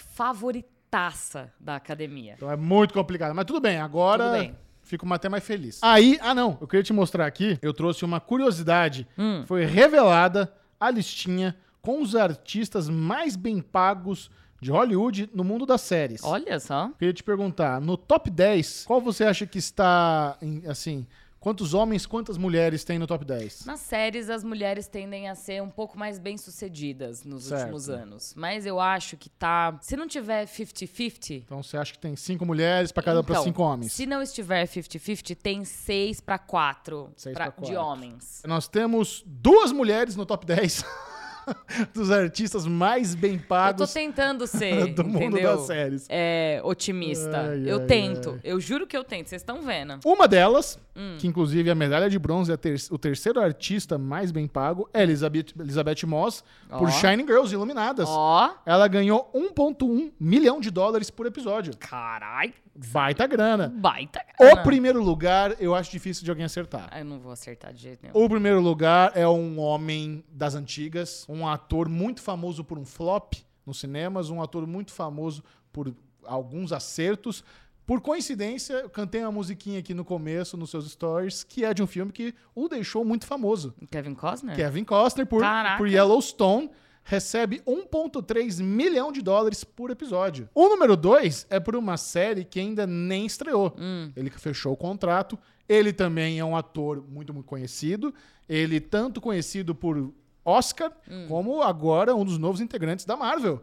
favoritaça 0.49 1.51
da 1.59 1.75
academia. 1.75 2.33
Então 2.37 2.49
é 2.51 2.55
muito 2.55 2.93
complicado. 2.93 3.33
Mas 3.35 3.45
tudo 3.45 3.59
bem, 3.59 3.77
agora 3.77 4.23
Tudo 4.23 4.37
bem. 4.39 4.55
fico 4.81 5.13
até 5.13 5.27
mais 5.27 5.43
feliz. 5.43 5.79
Aí, 5.81 6.17
ah 6.21 6.33
não, 6.33 6.57
eu 6.61 6.67
queria 6.67 6.83
te 6.83 6.93
mostrar 6.93 7.25
aqui, 7.25 7.57
eu 7.61 7.73
trouxe 7.73 8.05
uma 8.05 8.19
curiosidade. 8.19 9.07
Hum. 9.17 9.43
Foi 9.45 9.65
revelada 9.65 10.51
a 10.79 10.89
listinha 10.89 11.55
com 11.85 12.01
os 12.01 12.15
artistas 12.15 12.89
mais 12.89 13.35
bem 13.35 13.61
pagos 13.61 14.31
de 14.59 14.71
Hollywood 14.71 15.29
no 15.33 15.43
mundo 15.43 15.65
das 15.65 15.81
séries. 15.81 16.23
Olha 16.23 16.59
só. 16.59 16.89
Queria 16.97 17.13
te 17.13 17.21
perguntar, 17.23 17.79
no 17.79 17.95
top 17.95 18.31
10, 18.31 18.85
qual 18.85 18.99
você 18.99 19.23
acha 19.23 19.45
que 19.45 19.59
está, 19.59 20.35
assim, 20.67 21.05
quantos 21.39 21.75
homens, 21.75 22.07
quantas 22.07 22.35
mulheres 22.39 22.83
tem 22.83 22.97
no 22.97 23.05
top 23.05 23.23
10? 23.23 23.65
Nas 23.65 23.81
séries, 23.81 24.27
as 24.31 24.43
mulheres 24.43 24.87
tendem 24.87 25.29
a 25.29 25.35
ser 25.35 25.61
um 25.61 25.69
pouco 25.69 25.99
mais 25.99 26.17
bem-sucedidas 26.17 27.23
nos 27.23 27.43
Certo. 27.43 27.61
últimos 27.61 27.87
anos. 27.89 28.33
Mas 28.35 28.65
eu 28.65 28.79
acho 28.79 29.15
que 29.17 29.29
tá. 29.29 29.77
Se 29.81 29.95
não 29.95 30.07
tiver 30.07 30.47
50-50. 30.47 31.43
Então 31.45 31.61
você 31.61 31.77
acha 31.77 31.93
que 31.93 31.99
tem 31.99 32.15
cinco 32.15 32.43
mulheres 32.47 32.91
para 32.91 33.03
cada 33.03 33.21
para 33.23 33.33
então, 33.33 33.43
cinco 33.43 33.61
homens? 33.61 33.91
Se 33.91 34.07
não 34.07 34.21
estiver 34.23 34.65
50-50, 34.65 35.35
tem 35.35 35.63
6 35.63 36.21
para 36.21 36.39
4 36.39 37.11
Seis 37.15 37.35
pra 37.35 37.49
de 37.49 37.51
quatro. 37.51 37.75
homens. 37.79 38.41
Nós 38.47 38.67
temos 38.67 39.21
duas 39.27 39.71
mulheres 39.71 40.15
no 40.15 40.25
top 40.25 40.43
10 40.47 40.83
dos 41.93 42.11
artistas 42.11 42.65
mais 42.65 43.13
bem 43.15 43.33
Eu 43.33 43.39
tô 43.39 43.45
pagos 43.47 43.93
tentando 43.93 44.45
ser, 44.47 44.93
do 44.95 45.03
mundo 45.03 45.23
entendeu? 45.37 45.55
das 45.57 45.65
séries. 45.67 46.05
É, 46.09 46.59
otimista. 46.63 47.37
Ai, 47.51 47.63
eu 47.65 47.79
ai, 47.79 47.85
tento. 47.85 48.31
ai. 48.31 48.39
Eu 48.43 48.59
juro 48.59 48.85
que 48.87 48.95
eu 48.95 49.03
tento. 49.03 49.27
Vocês 49.29 49.41
estão 49.41 49.61
vendo. 49.61 49.99
Uma 50.05 50.27
delas, 50.27 50.79
Hum. 50.97 51.17
que 51.19 51.27
inclusive 51.27 51.69
a 51.69 51.75
medalha 51.75 52.09
de 52.09 52.17
bronze 52.17 52.51
é 52.53 52.55
ter- 52.55 52.79
o 52.89 52.97
terceiro 52.97 53.41
artista 53.41 53.97
mais 53.97 54.31
bem 54.31 54.47
pago, 54.47 54.89
é 54.93 55.03
Elizabeth, 55.03 55.47
Elizabeth 55.59 56.05
Moss, 56.05 56.41
por 56.69 56.87
Ó. 56.87 56.91
Shining 56.91 57.25
Girls 57.27 57.53
Iluminadas. 57.53 58.07
Ó. 58.09 58.53
Ela 58.65 58.87
ganhou 58.87 59.29
1,1 59.33 60.11
milhão 60.19 60.61
de 60.61 60.71
dólares 60.71 61.09
por 61.09 61.25
episódio. 61.25 61.73
Carai. 61.77 62.53
Baita 62.91 63.25
grana. 63.25 63.73
Baita 63.73 64.21
O 64.39 64.43
grana. 64.43 64.63
primeiro 64.63 65.01
lugar, 65.01 65.55
eu 65.61 65.73
acho 65.75 65.91
difícil 65.91 66.23
de 66.25 66.29
alguém 66.29 66.45
acertar. 66.45 66.89
Eu 66.97 67.05
não 67.05 67.19
vou 67.19 67.31
acertar 67.31 67.73
de 67.73 67.81
jeito 67.81 67.99
nenhum. 68.03 68.13
O 68.25 68.29
primeiro 68.29 68.59
lugar 68.61 69.11
é 69.15 69.25
um 69.27 69.59
homem 69.59 70.23
das 70.29 70.55
antigas, 70.55 71.25
um 71.29 71.34
ator 71.43 71.89
muito 71.89 72.21
famoso 72.21 72.63
por 72.63 72.77
um 72.77 72.85
flop 72.85 73.33
nos 73.65 73.79
cinemas, 73.79 74.29
um 74.29 74.41
ator 74.41 74.67
muito 74.67 74.91
famoso 74.93 75.43
por 75.73 75.91
alguns 76.23 76.71
acertos. 76.71 77.43
Por 77.85 78.01
coincidência, 78.01 78.73
eu 78.73 78.89
cantei 78.89 79.21
uma 79.21 79.31
musiquinha 79.31 79.79
aqui 79.79 79.93
no 79.93 80.03
começo, 80.03 80.57
nos 80.57 80.71
seus 80.71 80.89
stories, 80.91 81.43
que 81.43 81.63
é 81.63 81.73
de 81.73 81.83
um 81.83 81.87
filme 81.87 82.11
que 82.11 82.33
o 82.53 82.67
deixou 82.67 83.03
muito 83.03 83.25
famoso. 83.25 83.75
Kevin 83.91 84.15
Costner? 84.15 84.55
Kevin 84.55 84.83
Costner, 84.83 85.27
por, 85.27 85.41
Caraca. 85.41 85.77
por 85.77 85.87
Yellowstone, 85.87 86.71
recebe 87.03 87.61
1,3 87.61 88.61
milhão 88.63 89.11
de 89.11 89.21
dólares 89.21 89.63
por 89.63 89.91
episódio. 89.91 90.49
O 90.55 90.67
número 90.67 90.97
2 90.97 91.45
é 91.51 91.59
por 91.59 91.75
uma 91.75 91.95
série 91.95 92.43
que 92.43 92.59
ainda 92.59 92.87
nem 92.87 93.27
estreou. 93.27 93.75
Hum. 93.77 94.11
Ele 94.15 94.31
fechou 94.31 94.73
o 94.73 94.77
contrato. 94.77 95.37
Ele 95.69 95.93
também 95.93 96.39
é 96.39 96.45
um 96.45 96.57
ator 96.57 97.03
muito, 97.07 97.31
muito 97.33 97.45
conhecido. 97.45 98.13
Ele 98.49 98.79
tanto 98.79 99.21
conhecido 99.21 99.75
por 99.75 100.11
Oscar, 100.45 100.91
Hum. 101.09 101.25
como 101.27 101.61
agora 101.63 102.15
um 102.15 102.23
dos 102.23 102.37
novos 102.37 102.61
integrantes 102.61 103.03
da 103.03 103.17
Marvel. 103.17 103.61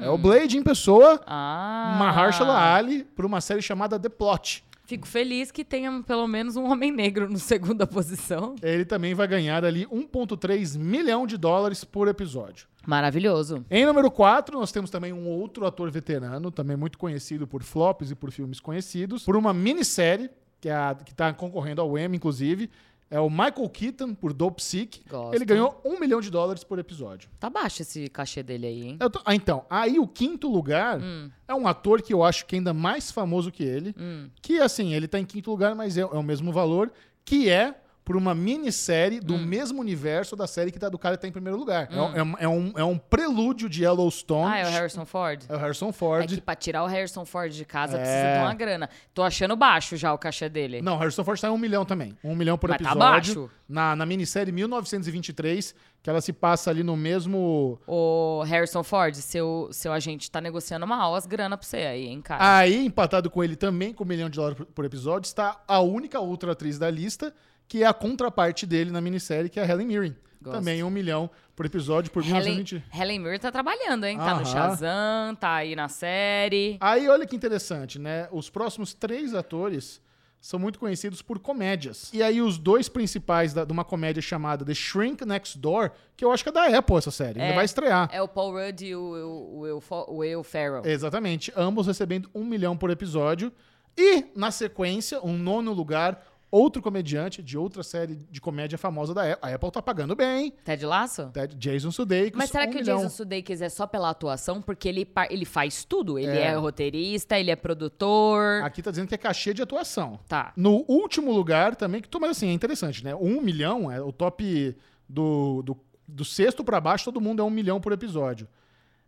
É 0.00 0.08
o 0.08 0.16
Blade 0.16 0.56
em 0.56 0.62
pessoa, 0.62 1.20
Ah. 1.26 1.94
Mahershala 1.98 2.74
Ali, 2.74 3.04
por 3.04 3.26
uma 3.26 3.40
série 3.40 3.60
chamada 3.60 3.98
The 4.00 4.08
Plot. 4.08 4.64
Fico 4.84 5.06
feliz 5.06 5.50
que 5.50 5.64
tenha 5.64 6.02
pelo 6.06 6.26
menos 6.26 6.56
um 6.56 6.64
homem 6.70 6.90
negro 6.90 7.28
no 7.30 7.38
segunda 7.38 7.86
posição. 7.86 8.56
Ele 8.62 8.84
também 8.84 9.14
vai 9.14 9.28
ganhar 9.28 9.64
ali 9.64 9.86
1,3 9.86 10.76
milhão 10.76 11.26
de 11.26 11.36
dólares 11.36 11.84
por 11.84 12.08
episódio. 12.08 12.66
Maravilhoso. 12.86 13.64
Em 13.70 13.86
número 13.86 14.10
4, 14.10 14.58
nós 14.58 14.72
temos 14.72 14.90
também 14.90 15.12
um 15.12 15.28
outro 15.28 15.64
ator 15.66 15.88
veterano, 15.90 16.50
também 16.50 16.76
muito 16.76 16.98
conhecido 16.98 17.46
por 17.46 17.62
flops 17.62 18.10
e 18.10 18.14
por 18.14 18.30
filmes 18.32 18.58
conhecidos, 18.58 19.22
por 19.24 19.36
uma 19.36 19.52
minissérie, 19.54 20.28
que 20.60 20.68
é 20.68 20.96
está 21.08 21.32
concorrendo 21.32 21.80
ao 21.80 21.96
Emmy, 21.96 22.16
inclusive. 22.16 22.68
É 23.14 23.20
o 23.20 23.28
Michael 23.28 23.68
Keaton, 23.68 24.14
por 24.14 24.32
Dope 24.32 24.62
Sick. 24.62 25.02
Gosto. 25.06 25.34
Ele 25.34 25.44
ganhou 25.44 25.78
um 25.84 26.00
milhão 26.00 26.18
de 26.18 26.30
dólares 26.30 26.64
por 26.64 26.78
episódio. 26.78 27.28
Tá 27.38 27.50
baixo 27.50 27.82
esse 27.82 28.08
cachê 28.08 28.42
dele 28.42 28.66
aí, 28.66 28.82
hein? 28.88 28.96
Tô- 28.98 29.20
ah, 29.24 29.34
então, 29.34 29.66
aí 29.68 29.98
o 29.98 30.08
quinto 30.08 30.50
lugar 30.50 30.98
Hum. 30.98 31.28
é 31.46 31.54
um 31.54 31.68
ator 31.68 32.00
que 32.00 32.14
eu 32.14 32.24
acho 32.24 32.46
que 32.46 32.56
ainda 32.56 32.72
mais 32.72 33.10
famoso 33.12 33.52
que 33.52 33.62
ele, 33.62 33.94
Hum. 33.98 34.30
que 34.40 34.58
assim, 34.60 34.94
ele 34.94 35.06
tá 35.06 35.18
em 35.20 35.26
quinto 35.26 35.50
lugar, 35.50 35.74
mas 35.74 35.98
é, 35.98 36.00
é 36.00 36.04
o 36.06 36.22
mesmo 36.22 36.50
valor, 36.52 36.90
que 37.22 37.50
é 37.50 37.74
por 38.04 38.16
uma 38.16 38.34
minissérie 38.34 39.20
do 39.20 39.34
Hum. 39.34 39.46
mesmo 39.46 39.80
universo 39.80 40.34
da 40.34 40.46
série 40.46 40.72
que 40.72 40.78
tá, 40.78 40.88
do 40.88 40.98
cara 40.98 41.16
que 41.16 41.22
tá 41.22 41.28
em 41.28 41.32
primeiro 41.32 41.56
lugar. 41.58 41.88
É 41.90 42.00
um- 42.00 42.36
É, 42.40 42.44
é, 42.44 42.48
um, 42.48 42.72
é 42.78 42.84
um 42.84 42.98
prelúdio 42.98 43.68
de 43.68 43.84
Yellowstone. 43.84 44.52
Ah, 44.52 44.58
é 44.58 44.66
o 44.66 44.70
Harrison 44.70 45.04
Ford? 45.04 45.44
É 45.48 45.54
o 45.54 45.58
Harrison 45.58 45.88
É 45.90 45.92
Ford. 45.92 46.26
que 46.26 46.40
pra 46.40 46.56
tirar 46.56 46.82
o 46.82 46.86
Harrison 46.86 47.24
Ford 47.24 47.52
de 47.52 47.64
casa 47.64 47.96
É. 47.96 48.00
precisa 48.00 48.32
de 48.34 48.38
uma 48.44 48.54
grana. 48.54 48.90
Tô 49.14 49.22
achando 49.22 49.54
baixo 49.54 49.96
já 49.96 50.12
o 50.12 50.18
cachê 50.18 50.48
dele. 50.48 50.82
Não, 50.82 50.96
Harrison 50.98 51.22
Ford 51.22 51.40
tá 51.40 51.48
em 51.48 51.52
um 51.52 51.58
milhão 51.58 51.84
também. 51.84 52.16
Um 52.24 52.34
milhão 52.34 52.58
por 52.58 52.70
Mas 52.70 52.78
tá 52.78 52.90
episódio. 52.90 53.34
baixo. 53.42 53.50
Na, 53.68 53.94
na 53.96 54.04
minissérie 54.04 54.52
1923, 54.52 55.74
que 56.02 56.10
ela 56.10 56.20
se 56.20 56.32
passa 56.32 56.70
ali 56.70 56.82
no 56.82 56.96
mesmo. 56.96 57.78
Ô, 57.86 58.42
Harrison 58.44 58.82
Ford, 58.82 59.14
seu, 59.14 59.68
seu 59.72 59.92
agente 59.92 60.30
tá 60.30 60.40
negociando 60.40 60.86
mal 60.86 61.14
as 61.14 61.26
grana 61.26 61.56
pra 61.56 61.66
você 61.66 61.78
aí, 61.78 62.06
hein, 62.06 62.20
cara? 62.20 62.56
Aí, 62.58 62.84
empatado 62.84 63.30
com 63.30 63.42
ele 63.42 63.56
também, 63.56 63.92
com 63.94 64.04
um 64.04 64.06
milhão 64.06 64.28
de 64.28 64.36
dólares 64.36 64.58
por 64.74 64.84
episódio, 64.84 65.26
está 65.26 65.60
a 65.66 65.80
única 65.80 66.20
outra 66.20 66.52
atriz 66.52 66.78
da 66.78 66.90
lista, 66.90 67.32
que 67.72 67.82
é 67.82 67.86
a 67.86 67.94
contraparte 67.94 68.66
dele 68.66 68.90
na 68.90 69.00
minissérie, 69.00 69.48
que 69.48 69.58
é 69.58 69.62
a 69.62 69.66
Helen 69.66 69.86
Mirren. 69.86 70.14
Gosto. 70.42 70.58
Também 70.58 70.82
um 70.82 70.90
milhão 70.90 71.30
por 71.56 71.64
episódio 71.64 72.10
por 72.10 72.22
Helen, 72.22 72.56
1920. 72.56 72.84
Helen 73.00 73.18
Mirren 73.18 73.38
tá 73.38 73.50
trabalhando, 73.50 74.04
hein? 74.04 74.18
Tá 74.18 74.32
Aham. 74.32 74.40
no 74.40 74.44
Shazam, 74.46 75.34
tá 75.40 75.54
aí 75.54 75.74
na 75.74 75.88
série. 75.88 76.76
Aí, 76.80 77.08
olha 77.08 77.26
que 77.26 77.34
interessante, 77.34 77.98
né? 77.98 78.28
Os 78.30 78.50
próximos 78.50 78.92
três 78.92 79.32
atores 79.34 80.02
são 80.38 80.58
muito 80.60 80.78
conhecidos 80.78 81.22
por 81.22 81.38
comédias. 81.38 82.10
E 82.12 82.22
aí, 82.22 82.42
os 82.42 82.58
dois 82.58 82.90
principais 82.90 83.54
da- 83.54 83.64
de 83.64 83.72
uma 83.72 83.84
comédia 83.86 84.20
chamada 84.20 84.66
The 84.66 84.74
Shrink 84.74 85.24
Next 85.24 85.56
Door, 85.58 85.92
que 86.14 86.24
eu 86.26 86.30
acho 86.30 86.42
que 86.42 86.50
é 86.50 86.52
da 86.52 86.66
Apple 86.76 86.96
essa 86.96 87.10
série, 87.10 87.40
ainda 87.40 87.52
É. 87.54 87.56
vai 87.56 87.64
estrear. 87.64 88.10
É 88.12 88.20
o 88.20 88.28
Paul 88.28 88.52
Rudd 88.52 88.82
e 88.84 88.94
o, 88.94 89.00
o, 89.00 89.56
o, 89.56 89.60
Will 89.60 89.82
o 90.08 90.16
Will 90.18 90.42
Ferrell. 90.42 90.82
Exatamente. 90.84 91.50
Ambos 91.56 91.86
recebendo 91.86 92.28
um 92.34 92.44
milhão 92.44 92.76
por 92.76 92.90
episódio. 92.90 93.50
E, 93.96 94.24
na 94.34 94.50
sequência, 94.50 95.20
um 95.22 95.36
nono 95.36 95.70
lugar, 95.72 96.24
outro 96.52 96.80
comediante 96.82 97.42
de 97.42 97.56
outra 97.58 97.82
série 97.82 98.14
de 98.30 98.40
comédia 98.40 98.76
famosa 98.78 99.12
da 99.14 99.32
Apple. 99.32 99.50
A 99.50 99.54
Apple 99.54 99.70
tá 99.72 99.80
pagando 99.82 100.14
bem. 100.14 100.52
Ted 100.64 100.84
Lasso? 100.86 101.30
Ted- 101.32 101.56
Jason 101.56 101.90
Sudeikis, 101.90 102.36
Mas 102.38 102.50
será 102.50 102.64
um 102.64 102.70
que 102.70 102.78
milhão. 102.78 102.98
o 102.98 103.02
Jason 103.02 103.08
Sudeikis 103.16 103.62
é 103.62 103.68
só 103.70 103.86
pela 103.86 104.10
atuação? 104.10 104.60
Porque 104.62 104.86
ele, 104.88 105.08
ele 105.30 105.44
faz 105.46 105.84
tudo. 105.84 106.18
Ele 106.18 106.30
É. 106.38 106.48
é. 106.48 106.54
roteirista, 106.54 107.38
ele 107.38 107.50
é 107.50 107.56
produtor. 107.56 108.62
Aqui 108.62 108.82
tá 108.82 108.90
dizendo 108.90 109.08
que 109.08 109.14
é 109.14 109.18
cachê 109.18 109.54
de 109.54 109.62
atuação. 109.62 110.20
Tá. 110.28 110.52
No 110.56 110.84
último 110.86 111.32
lugar 111.32 111.74
também, 111.74 112.00
que 112.02 112.08
mas 112.20 112.30
assim, 112.32 112.48
é 112.48 112.52
interessante, 112.52 113.02
né? 113.02 113.14
Um 113.14 113.40
milhão 113.40 113.90
é 113.90 114.00
o 114.00 114.12
top 114.12 114.76
do, 115.08 115.62
do, 115.62 115.76
do 116.06 116.24
sexto 116.24 116.62
pra 116.62 116.80
baixo, 116.80 117.06
todo 117.06 117.20
mundo 117.20 117.40
é 117.40 117.44
um 117.44 117.50
milhão 117.50 117.80
por 117.80 117.92
episódio. 117.92 118.46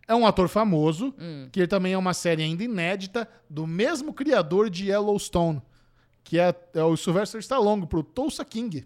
É 0.09 0.15
um 0.15 0.27
ator 0.27 0.49
famoso, 0.49 1.15
Hum. 1.19 1.49
que 1.53 1.67
também 1.67 1.93
é 1.95 1.99
uma 1.99 2.13
série 2.15 2.43
ainda 2.43 2.63
inédita, 2.65 3.29
do 3.49 3.67
mesmo 3.67 4.13
criador 4.13 4.69
de 4.69 4.91
Yellowstone, 4.91 5.63
que 6.25 6.39
é, 6.39 6.55
é 6.73 6.83
o 6.83 6.97
Sylvester 6.97 7.39
Stallone, 7.41 7.87
pro 7.87 8.03
Tulsa 8.03 8.45
King, 8.45 8.85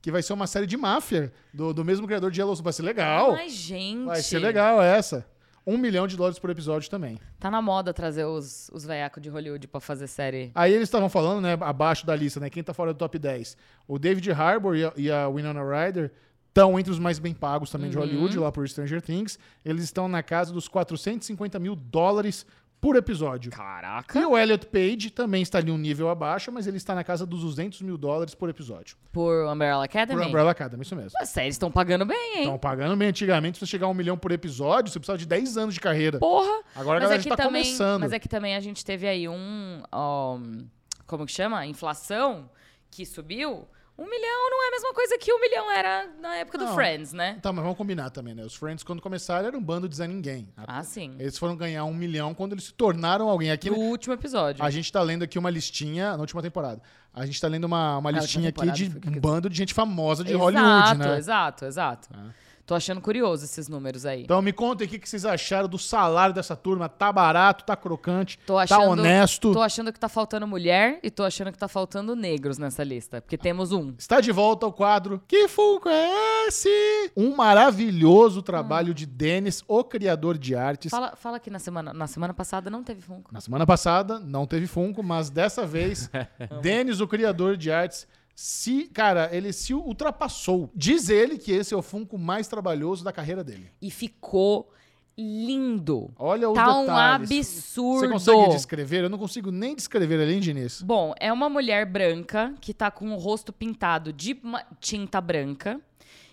que 0.00 0.10
vai 0.10 0.22
ser 0.22 0.32
uma 0.32 0.46
série 0.46 0.66
de 0.66 0.76
máfia 0.76 1.32
do, 1.52 1.74
do 1.74 1.84
mesmo 1.84 2.06
criador 2.06 2.30
de 2.30 2.40
Yellowstone. 2.40 2.64
Vai 2.64 2.72
ser 2.72 2.82
legal. 2.82 3.32
Ai, 3.34 3.48
gente. 3.48 4.06
Vai 4.06 4.22
ser 4.22 4.38
legal 4.38 4.80
essa. 4.80 5.26
Um 5.66 5.76
milhão 5.76 6.06
de 6.06 6.16
dólares 6.16 6.38
por 6.38 6.48
episódio 6.48 6.88
também. 6.88 7.18
Tá 7.40 7.50
na 7.50 7.60
moda 7.60 7.92
trazer 7.92 8.24
os, 8.24 8.70
os 8.72 8.84
veiacos 8.84 9.20
de 9.20 9.28
Hollywood 9.28 9.66
pra 9.66 9.80
fazer 9.80 10.06
série. 10.06 10.52
Aí 10.54 10.72
eles 10.72 10.84
estavam 10.84 11.08
falando, 11.08 11.40
né, 11.40 11.58
abaixo 11.60 12.06
da 12.06 12.14
lista, 12.14 12.38
né, 12.38 12.48
quem 12.48 12.62
tá 12.62 12.72
fora 12.72 12.94
do 12.94 12.96
top 12.96 13.18
10. 13.18 13.56
O 13.88 13.98
David 13.98 14.30
Harbour 14.30 14.76
e 14.76 14.84
a, 14.84 14.92
e 14.96 15.10
a 15.10 15.28
Winona 15.28 15.60
Ryder 15.60 16.12
estão 16.48 16.78
entre 16.78 16.92
os 16.92 17.00
mais 17.00 17.18
bem 17.18 17.34
pagos 17.34 17.68
também 17.68 17.90
de 17.90 17.98
Hollywood, 17.98 18.38
lá 18.38 18.52
por 18.52 18.66
Stranger 18.68 19.02
Things. 19.02 19.40
Eles 19.64 19.82
estão 19.82 20.08
na 20.08 20.22
casa 20.22 20.52
dos 20.52 20.68
450 20.68 21.58
mil 21.58 21.74
dólares 21.74 22.46
por 22.86 22.94
episódio. 22.94 23.50
Caraca. 23.50 24.16
E 24.16 24.24
o 24.24 24.38
Elliot 24.38 24.64
Page 24.66 25.10
também 25.10 25.42
está 25.42 25.58
ali 25.58 25.72
um 25.72 25.76
nível 25.76 26.08
abaixo, 26.08 26.52
mas 26.52 26.68
ele 26.68 26.76
está 26.76 26.94
na 26.94 27.02
casa 27.02 27.26
dos 27.26 27.40
200 27.40 27.82
mil 27.82 27.98
dólares 27.98 28.32
por 28.32 28.48
episódio. 28.48 28.96
Por 29.10 29.44
Umbrella 29.44 29.84
Academy? 29.84 30.20
Por 30.20 30.28
Umbrella 30.28 30.52
Academy, 30.52 30.82
isso 30.84 30.94
mesmo. 30.94 31.10
As 31.20 31.28
séries 31.30 31.56
estão 31.56 31.68
pagando 31.68 32.06
bem, 32.06 32.34
hein? 32.36 32.42
Estão 32.42 32.56
pagando 32.56 32.96
bem. 32.96 33.08
Antigamente, 33.08 33.58
pra 33.58 33.66
você 33.66 33.70
chegar 33.72 33.86
a 33.86 33.90
um 33.90 33.94
milhão 33.94 34.16
por 34.16 34.30
episódio, 34.30 34.92
você 34.92 35.00
precisava 35.00 35.18
de 35.18 35.26
10 35.26 35.58
anos 35.58 35.74
de 35.74 35.80
carreira. 35.80 36.20
Porra! 36.20 36.62
Agora 36.76 36.98
a 36.98 37.00
galera 37.00 37.20
é 37.20 37.24
tá 37.24 37.34
também, 37.34 37.64
começando. 37.64 38.00
Mas 38.02 38.12
é 38.12 38.20
que 38.20 38.28
também 38.28 38.54
a 38.54 38.60
gente 38.60 38.84
teve 38.84 39.08
aí 39.08 39.28
um. 39.28 39.82
um, 39.92 40.68
como 41.08 41.26
que 41.26 41.32
chama? 41.32 41.66
Inflação 41.66 42.48
que 42.88 43.04
subiu. 43.04 43.66
Um 43.98 44.04
milhão 44.04 44.50
não 44.50 44.64
é 44.64 44.68
a 44.68 44.70
mesma 44.72 44.92
coisa 44.92 45.16
que 45.18 45.32
um 45.32 45.40
milhão 45.40 45.70
era 45.70 46.06
na 46.20 46.36
época 46.36 46.58
do 46.58 46.66
Não. 46.66 46.74
Friends, 46.74 47.14
né? 47.14 47.38
Tá, 47.40 47.50
mas 47.50 47.62
vamos 47.62 47.78
combinar 47.78 48.10
também, 48.10 48.34
né? 48.34 48.44
Os 48.44 48.54
Friends, 48.54 48.84
quando 48.84 49.00
começaram, 49.00 49.48
era 49.48 49.56
um 49.56 49.62
bando 49.62 49.88
de 49.88 49.96
Zé 49.96 50.06
Ninguém. 50.06 50.52
Ah, 50.54 50.82
sim. 50.82 51.14
Eles 51.18 51.38
foram 51.38 51.56
ganhar 51.56 51.84
um 51.84 51.94
milhão 51.94 52.34
quando 52.34 52.52
eles 52.52 52.64
se 52.64 52.74
tornaram 52.74 53.28
alguém. 53.28 53.50
Aqui, 53.50 53.70
No 53.70 53.78
último 53.78 54.12
episódio. 54.12 54.62
a 54.62 54.68
gente 54.68 54.92
tá 54.92 55.00
lendo 55.00 55.22
aqui 55.22 55.38
uma 55.38 55.48
listinha, 55.48 56.12
na 56.12 56.20
última 56.20 56.42
temporada. 56.42 56.82
A 57.14 57.24
gente 57.24 57.40
tá 57.40 57.48
lendo 57.48 57.64
uma, 57.64 57.96
uma 57.96 58.10
listinha 58.10 58.50
aqui 58.50 58.70
de 58.72 58.92
um 59.08 59.18
bando 59.18 59.48
de 59.48 59.56
gente 59.56 59.72
famosa 59.72 60.22
de 60.22 60.32
exato, 60.32 60.44
Hollywood, 60.44 60.98
né? 60.98 61.16
Exato, 61.18 61.64
exato. 61.64 62.08
Ah. 62.12 62.28
Tô 62.66 62.74
achando 62.74 63.00
curioso 63.00 63.44
esses 63.44 63.68
números 63.68 64.04
aí. 64.04 64.24
Então 64.24 64.42
me 64.42 64.52
contem 64.52 64.88
o 64.88 64.90
que 64.90 64.98
que 64.98 65.08
vocês 65.08 65.24
acharam 65.24 65.68
do 65.68 65.78
salário 65.78 66.34
dessa 66.34 66.56
turma. 66.56 66.88
Tá 66.88 67.12
barato, 67.12 67.64
tá 67.64 67.76
crocante, 67.76 68.40
Tô 68.44 68.56
tá 68.56 68.62
achando, 68.62 68.90
honesto. 68.90 69.52
Tô 69.52 69.62
achando 69.62 69.92
que 69.92 70.00
tá 70.00 70.08
faltando 70.08 70.48
mulher 70.48 70.98
e 71.00 71.08
tô 71.08 71.22
achando 71.22 71.52
que 71.52 71.58
tá 71.58 71.68
faltando 71.68 72.16
negros 72.16 72.58
nessa 72.58 72.82
lista. 72.82 73.20
Porque 73.20 73.38
temos 73.38 73.70
um. 73.70 73.94
Está 73.96 74.20
de 74.20 74.32
volta 74.32 74.66
ao 74.66 74.72
quadro 74.72 75.22
Que 75.28 75.46
Funko 75.46 75.88
é 75.88 76.48
esse? 76.48 76.68
Um 77.16 77.36
maravilhoso 77.36 78.42
trabalho 78.42 78.92
de 78.92 79.06
Denis, 79.06 79.62
o 79.68 79.84
criador 79.84 80.36
de 80.36 80.56
artes. 80.56 80.90
Fala, 80.90 81.14
fala 81.14 81.38
que 81.38 81.50
na 81.50 81.60
semana, 81.60 81.92
na 81.92 82.08
semana 82.08 82.34
passada 82.34 82.68
não 82.68 82.82
teve 82.82 83.00
Funko. 83.00 83.32
Na 83.32 83.40
semana 83.40 83.64
passada 83.64 84.18
não 84.18 84.44
teve 84.44 84.66
Funko, 84.66 85.04
mas 85.04 85.30
dessa 85.30 85.64
vez, 85.64 86.10
Denis, 86.60 87.00
o 87.00 87.06
criador 87.06 87.56
de 87.56 87.70
artes, 87.70 88.08
se, 88.38 88.84
cara, 88.88 89.30
ele 89.32 89.50
se 89.50 89.72
ultrapassou. 89.72 90.70
Diz 90.74 91.08
ele 91.08 91.38
que 91.38 91.50
esse 91.50 91.72
é 91.72 91.76
o 91.76 91.80
Funko 91.80 92.18
mais 92.18 92.46
trabalhoso 92.46 93.02
da 93.02 93.10
carreira 93.10 93.42
dele. 93.42 93.70
E 93.80 93.90
ficou 93.90 94.70
lindo. 95.16 96.12
Olha 96.18 96.50
os 96.50 96.54
Tá 96.54 96.78
um 96.78 96.90
absurdo. 96.90 98.00
Você 98.00 98.08
consegue 98.08 98.48
descrever? 98.50 99.04
Eu 99.04 99.08
não 99.08 99.16
consigo 99.16 99.50
nem 99.50 99.74
descrever 99.74 100.20
além 100.20 100.38
Diniz. 100.38 100.82
Bom, 100.82 101.14
é 101.18 101.32
uma 101.32 101.48
mulher 101.48 101.86
branca 101.86 102.54
que 102.60 102.74
tá 102.74 102.90
com 102.90 103.10
o 103.10 103.16
rosto 103.16 103.54
pintado 103.54 104.12
de 104.12 104.38
tinta 104.80 105.18
branca. 105.18 105.80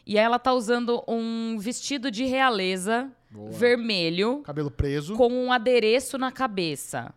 E 0.05 0.17
ela 0.17 0.37
tá 0.37 0.51
usando 0.51 1.01
um 1.07 1.57
vestido 1.57 2.11
de 2.11 2.25
realeza 2.25 3.09
vermelho 3.49 4.41
Cabelo 4.43 4.69
preso. 4.69 5.15
com 5.15 5.31
um 5.31 5.53
adereço 5.53 6.17
na 6.17 6.33
cabeça. 6.33 7.13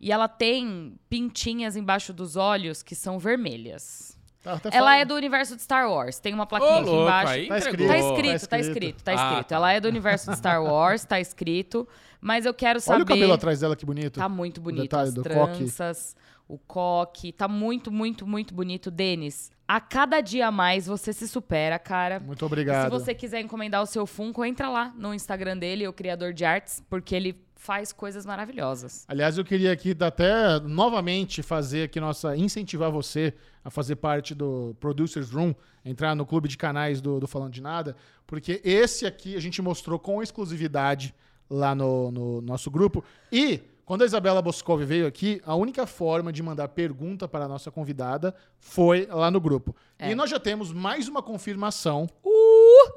E 0.00 0.12
ela 0.12 0.28
tem 0.28 0.94
pintinhas 1.10 1.74
embaixo 1.74 2.12
dos 2.12 2.36
olhos 2.36 2.84
que 2.84 2.94
são 2.94 3.18
vermelhas. 3.18 4.16
Tá, 4.42 4.60
Ela 4.72 4.96
é 4.96 5.04
do 5.04 5.14
universo 5.14 5.56
de 5.56 5.62
Star 5.62 5.90
Wars. 5.90 6.18
Tem 6.20 6.32
uma 6.32 6.44
Ô, 6.44 6.46
plaquinha 6.46 6.72
aqui 6.80 6.84
louco, 6.90 7.02
embaixo. 7.02 7.32
aí 7.32 7.48
Tá 7.48 7.58
entregou. 7.58 7.88
Tá 7.88 7.96
escrito. 7.98 8.34
escrito, 8.34 8.40
Tá 8.42 8.48
tá 8.48 8.58
escrito. 8.60 9.02
tá 9.04 9.10
Ah, 9.12 9.14
escrito. 9.30 9.48
tá. 9.48 9.54
Ela 9.56 9.72
é 9.72 9.80
do 9.80 9.88
universo 9.88 10.30
de 10.30 10.36
Star 10.38 10.62
Wars, 10.62 11.04
tá 11.04 11.20
escrito. 11.20 11.86
Mas 12.20 12.46
eu 12.46 12.54
quero 12.54 12.80
saber. 12.80 12.96
Olha 12.96 13.04
o 13.04 13.06
cabelo 13.06 13.32
atrás 13.32 13.60
dela, 13.60 13.76
que 13.76 13.84
bonito. 13.86 14.18
Tá 14.18 14.28
muito 14.28 14.60
bonito. 14.60 14.82
detalhe 14.82 15.08
As 15.08 15.14
do 15.14 15.22
coque. 15.22 15.34
tranças, 15.58 16.16
o 16.48 16.56
coque. 16.58 17.32
Tá 17.32 17.46
muito, 17.48 17.90
muito, 17.92 18.26
muito 18.26 18.54
bonito. 18.54 18.90
Denis, 18.90 19.50
a 19.66 19.80
cada 19.80 20.20
dia 20.20 20.46
a 20.48 20.50
mais 20.52 20.86
você 20.86 21.12
se 21.12 21.28
supera, 21.28 21.78
cara. 21.78 22.18
Muito 22.20 22.44
E 22.44 22.46
obrigado. 22.46 22.84
se 22.84 22.90
você 22.90 23.14
quiser 23.14 23.40
encomendar 23.40 23.82
o 23.82 23.86
seu 23.86 24.06
Funko, 24.06 24.44
entra 24.44 24.68
lá 24.68 24.92
no 24.96 25.12
Instagram 25.14 25.58
dele, 25.58 25.86
o 25.86 25.92
Criador 25.92 26.32
de 26.32 26.44
Artes, 26.44 26.82
porque 26.88 27.14
ele 27.14 27.38
faz 27.58 27.92
coisas 27.92 28.24
maravilhosas. 28.24 29.04
Aliás, 29.08 29.36
eu 29.36 29.44
queria 29.44 29.72
aqui 29.72 29.94
até 29.98 30.60
novamente 30.60 31.42
fazer 31.42 31.82
aqui 31.82 31.98
nossa 31.98 32.36
incentivar 32.36 32.90
você 32.90 33.34
a 33.64 33.68
fazer 33.68 33.96
parte 33.96 34.32
do 34.32 34.76
Producers 34.78 35.30
Room, 35.30 35.52
entrar 35.84 36.14
no 36.14 36.24
clube 36.24 36.48
de 36.48 36.56
canais 36.56 37.00
do, 37.00 37.18
do 37.18 37.26
Falando 37.26 37.52
de 37.52 37.60
Nada, 37.60 37.96
porque 38.26 38.60
esse 38.64 39.04
aqui 39.04 39.34
a 39.34 39.40
gente 39.40 39.60
mostrou 39.60 39.98
com 39.98 40.22
exclusividade 40.22 41.12
lá 41.50 41.74
no, 41.74 42.12
no 42.12 42.40
nosso 42.40 42.70
grupo. 42.70 43.04
E 43.30 43.60
quando 43.88 44.02
a 44.02 44.04
Isabela 44.04 44.42
Boscov 44.42 44.84
veio 44.84 45.06
aqui, 45.06 45.40
a 45.46 45.54
única 45.54 45.86
forma 45.86 46.30
de 46.30 46.42
mandar 46.42 46.68
pergunta 46.68 47.26
para 47.26 47.46
a 47.46 47.48
nossa 47.48 47.70
convidada 47.70 48.34
foi 48.60 49.06
lá 49.10 49.30
no 49.30 49.40
grupo. 49.40 49.74
É. 49.98 50.10
E 50.10 50.14
nós 50.14 50.28
já 50.28 50.38
temos 50.38 50.74
mais 50.74 51.08
uma 51.08 51.22
confirmação 51.22 52.06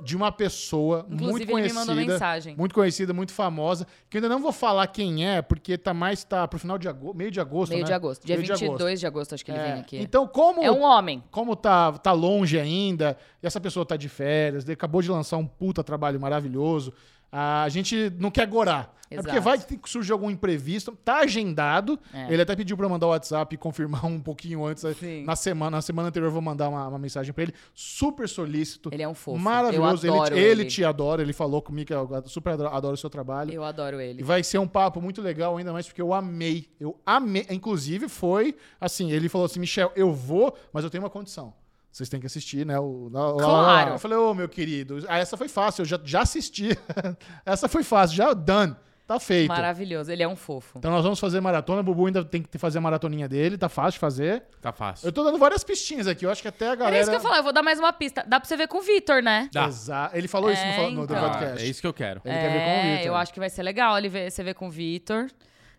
de 0.03 0.17
uma 0.17 0.33
pessoa 0.33 1.05
Uh! 1.09 1.13
Inclusive, 1.13 1.31
muito 1.31 1.47
conhecida, 1.49 1.79
mandou 1.79 1.95
mensagem. 1.95 2.55
muito 2.57 2.75
conhecida, 2.75 3.13
muito 3.13 3.31
famosa, 3.31 3.87
que 4.09 4.17
eu 4.17 4.19
ainda 4.19 4.27
não 4.27 4.41
vou 4.41 4.51
falar 4.51 4.85
quem 4.87 5.25
é, 5.25 5.41
porque 5.41 5.77
tá 5.77 5.93
mais 5.93 6.25
tá 6.25 6.45
pro 6.45 6.59
final 6.59 6.77
de 6.77 6.89
agosto, 6.89 7.15
meio 7.15 7.31
de 7.31 7.39
agosto, 7.39 7.71
Meio 7.71 7.83
né? 7.83 7.87
de 7.87 7.93
agosto. 7.93 8.25
Dia 8.25 8.35
Meio 8.35 8.45
de 8.45 8.51
22 8.51 8.73
agosto. 8.81 8.99
de 8.99 9.07
agosto, 9.07 9.35
acho 9.35 9.45
que 9.45 9.51
ele 9.51 9.59
É, 9.59 9.71
vem 9.71 9.81
aqui. 9.81 9.97
Então, 9.97 10.27
como 10.27 10.61
É 10.61 10.69
um 10.69 10.81
homem. 10.81 11.23
como 11.31 11.55
tá, 11.55 11.93
tá 11.93 12.11
longe 12.11 12.59
ainda, 12.59 13.15
e 13.41 13.47
essa 13.47 13.61
pessoa 13.61 13.85
tá 13.85 13.95
de 13.95 14.09
férias, 14.09 14.67
acabou 14.69 15.01
de 15.01 15.09
lançar 15.09 15.37
um 15.37 15.47
puta 15.47 15.81
trabalho 15.85 16.19
maravilhoso, 16.19 16.91
a 17.31 17.67
gente 17.69 18.11
não 18.19 18.29
quer 18.29 18.47
gorar. 18.47 18.95
É 19.11 19.21
porque 19.21 19.39
vai 19.41 19.59
que 19.59 19.77
surgir 19.89 20.13
algum 20.13 20.31
imprevisto, 20.31 20.97
tá 21.03 21.19
agendado. 21.19 21.99
É. 22.13 22.31
Ele 22.31 22.41
até 22.41 22.55
pediu 22.55 22.77
pra 22.77 22.85
eu 22.85 22.89
mandar 22.89 23.07
o 23.07 23.09
WhatsApp 23.09 23.53
e 23.53 23.57
confirmar 23.57 24.05
um 24.07 24.21
pouquinho 24.21 24.63
antes. 24.65 24.85
Sim. 24.97 25.25
Na 25.25 25.35
semana, 25.35 25.77
na 25.77 25.81
semana 25.81 26.07
anterior 26.07 26.27
eu 26.27 26.31
vou 26.31 26.41
mandar 26.41 26.69
uma, 26.69 26.87
uma 26.87 26.97
mensagem 26.97 27.33
pra 27.33 27.43
ele. 27.43 27.53
Super 27.73 28.29
solícito. 28.29 28.89
Ele 28.91 29.03
é 29.03 29.07
um 29.07 29.13
fofo. 29.13 29.37
Maravilhoso. 29.37 30.07
Ele, 30.07 30.39
ele 30.39 30.61
ele. 30.61 30.65
te 30.65 30.85
adora, 30.85 31.21
ele 31.21 31.33
falou 31.33 31.61
comigo 31.61 31.87
que 31.87 31.93
eu 31.93 32.23
super 32.25 32.53
adoro, 32.53 32.69
adoro 32.73 32.93
o 32.93 32.97
seu 32.97 33.09
trabalho. 33.09 33.51
Eu 33.51 33.65
adoro 33.65 33.99
E 33.99 34.05
ele. 34.05 34.23
vai 34.23 34.43
ser 34.43 34.59
um 34.59 34.67
papo 34.67 35.01
muito 35.01 35.21
legal, 35.21 35.57
ainda 35.57 35.73
mais 35.73 35.85
porque 35.87 36.01
eu 36.01 36.13
amei. 36.13 36.69
Eu 36.79 36.97
amei. 37.05 37.45
Inclusive, 37.49 38.07
foi 38.07 38.55
assim: 38.79 39.11
ele 39.11 39.27
falou 39.27 39.45
assim, 39.45 39.59
Michel, 39.59 39.91
eu 39.93 40.13
vou, 40.13 40.55
mas 40.71 40.85
eu 40.85 40.89
tenho 40.89 41.03
uma 41.03 41.09
condição. 41.09 41.53
Vocês 41.91 42.07
têm 42.07 42.19
que 42.19 42.25
assistir, 42.25 42.65
né? 42.65 42.79
O, 42.79 43.09
lá- 43.11 43.33
Claro. 43.33 43.89
lá. 43.89 43.95
Eu 43.95 43.99
falei, 43.99 44.17
ô, 44.17 44.33
meu 44.33 44.47
querido, 44.47 45.03
ah, 45.09 45.17
essa 45.17 45.35
foi 45.35 45.47
fácil, 45.49 45.81
eu 45.81 45.85
já, 45.85 45.99
já 46.03 46.21
assisti. 46.21 46.69
essa 47.45 47.67
foi 47.67 47.83
fácil, 47.83 48.15
já 48.15 48.33
done. 48.33 48.75
Tá 49.05 49.19
feito. 49.19 49.49
Maravilhoso. 49.49 50.09
Ele 50.09 50.23
é 50.23 50.27
um 50.27 50.37
fofo. 50.37 50.77
Então 50.79 50.89
nós 50.89 51.03
vamos 51.03 51.19
fazer 51.19 51.41
maratona. 51.41 51.81
O 51.81 51.83
Bubu 51.83 52.05
ainda 52.05 52.23
tem 52.23 52.41
que 52.41 52.57
fazer 52.57 52.77
a 52.77 52.81
maratoninha 52.81 53.27
dele, 53.27 53.57
tá 53.57 53.67
fácil 53.67 53.93
de 53.93 53.99
fazer. 53.99 54.43
Tá 54.61 54.71
fácil. 54.71 55.05
Eu 55.05 55.11
tô 55.11 55.21
dando 55.21 55.37
várias 55.37 55.65
pistinhas 55.65 56.07
aqui, 56.07 56.25
eu 56.25 56.31
acho 56.31 56.41
que 56.41 56.47
até 56.47 56.69
a 56.69 56.75
galera. 56.75 56.95
Era 56.95 57.01
isso 57.01 57.11
que 57.11 57.17
eu 57.17 57.19
falar. 57.19 57.37
Eu 57.39 57.43
vou 57.43 57.51
dar 57.51 57.61
mais 57.61 57.77
uma 57.77 57.91
pista. 57.91 58.23
Dá 58.25 58.39
pra 58.39 58.47
você 58.47 58.55
ver 58.55 58.69
com 58.69 58.77
o 58.77 58.81
Vitor, 58.81 59.21
né? 59.21 59.49
Dá. 59.51 59.67
Exa- 59.67 60.11
Ele 60.13 60.29
falou 60.29 60.49
isso 60.49 60.63
no, 60.65 60.71
É, 60.71 60.89
no 60.91 61.03
então. 61.03 61.17
Ah, 61.17 61.29
podcast. 61.29 61.61
é 61.61 61.67
isso 61.67 61.81
que 61.81 61.87
eu 61.87 61.93
quero. 61.93 62.21
Ele 62.23 62.33
quer 62.33 62.53
ver 62.53 62.59
com 62.59 62.65
o 62.65 62.69
É, 62.69 62.91
Vitor. 62.93 63.07
eu 63.07 63.15
acho 63.17 63.33
que 63.33 63.39
vai 63.41 63.49
ser 63.49 63.63
legal 63.63 63.97
ele 63.97 64.07
ver, 64.07 64.31
você 64.31 64.41
ver 64.43 64.53
com 64.53 64.67
o 64.67 64.71
Vitor. 64.71 65.27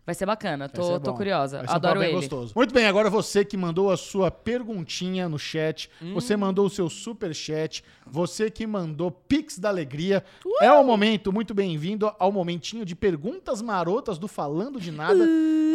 Vai 0.05 0.13
ser 0.13 0.25
bacana. 0.25 0.67
Tô, 0.67 0.83
ser 0.83 0.99
tô 0.99 1.11
bom. 1.11 1.17
curiosa. 1.17 1.59
Vai 1.59 1.67
ser 1.67 1.71
um 1.71 1.75
Adoro 1.75 1.93
papo 1.93 1.99
bem 2.01 2.09
ele. 2.09 2.17
gostoso. 2.19 2.53
Muito 2.55 2.73
bem, 2.73 2.85
agora 2.87 3.09
você 3.09 3.45
que 3.45 3.55
mandou 3.55 3.89
a 3.89 3.95
sua 3.95 4.29
perguntinha 4.29 5.29
no 5.29 5.39
chat, 5.39 5.89
Hum. 6.01 6.13
você 6.13 6.35
mandou 6.35 6.65
o 6.65 6.69
seu 6.69 6.89
super 6.89 7.33
chat, 7.33 7.83
você 8.05 8.51
que 8.51 8.67
mandou 8.67 9.09
Pix 9.11 9.57
da 9.59 9.69
Alegria. 9.69 10.23
É 10.61 10.71
o 10.71 10.83
momento, 10.83 11.31
muito 11.31 11.53
bem-vindo 11.53 12.11
ao 12.19 12.31
momentinho 12.33 12.83
de 12.85 12.95
perguntas 12.95 13.61
marotas 13.61 14.17
do 14.17 14.27
Falando 14.27 14.79
de 14.79 14.91
Nada. 14.91 15.23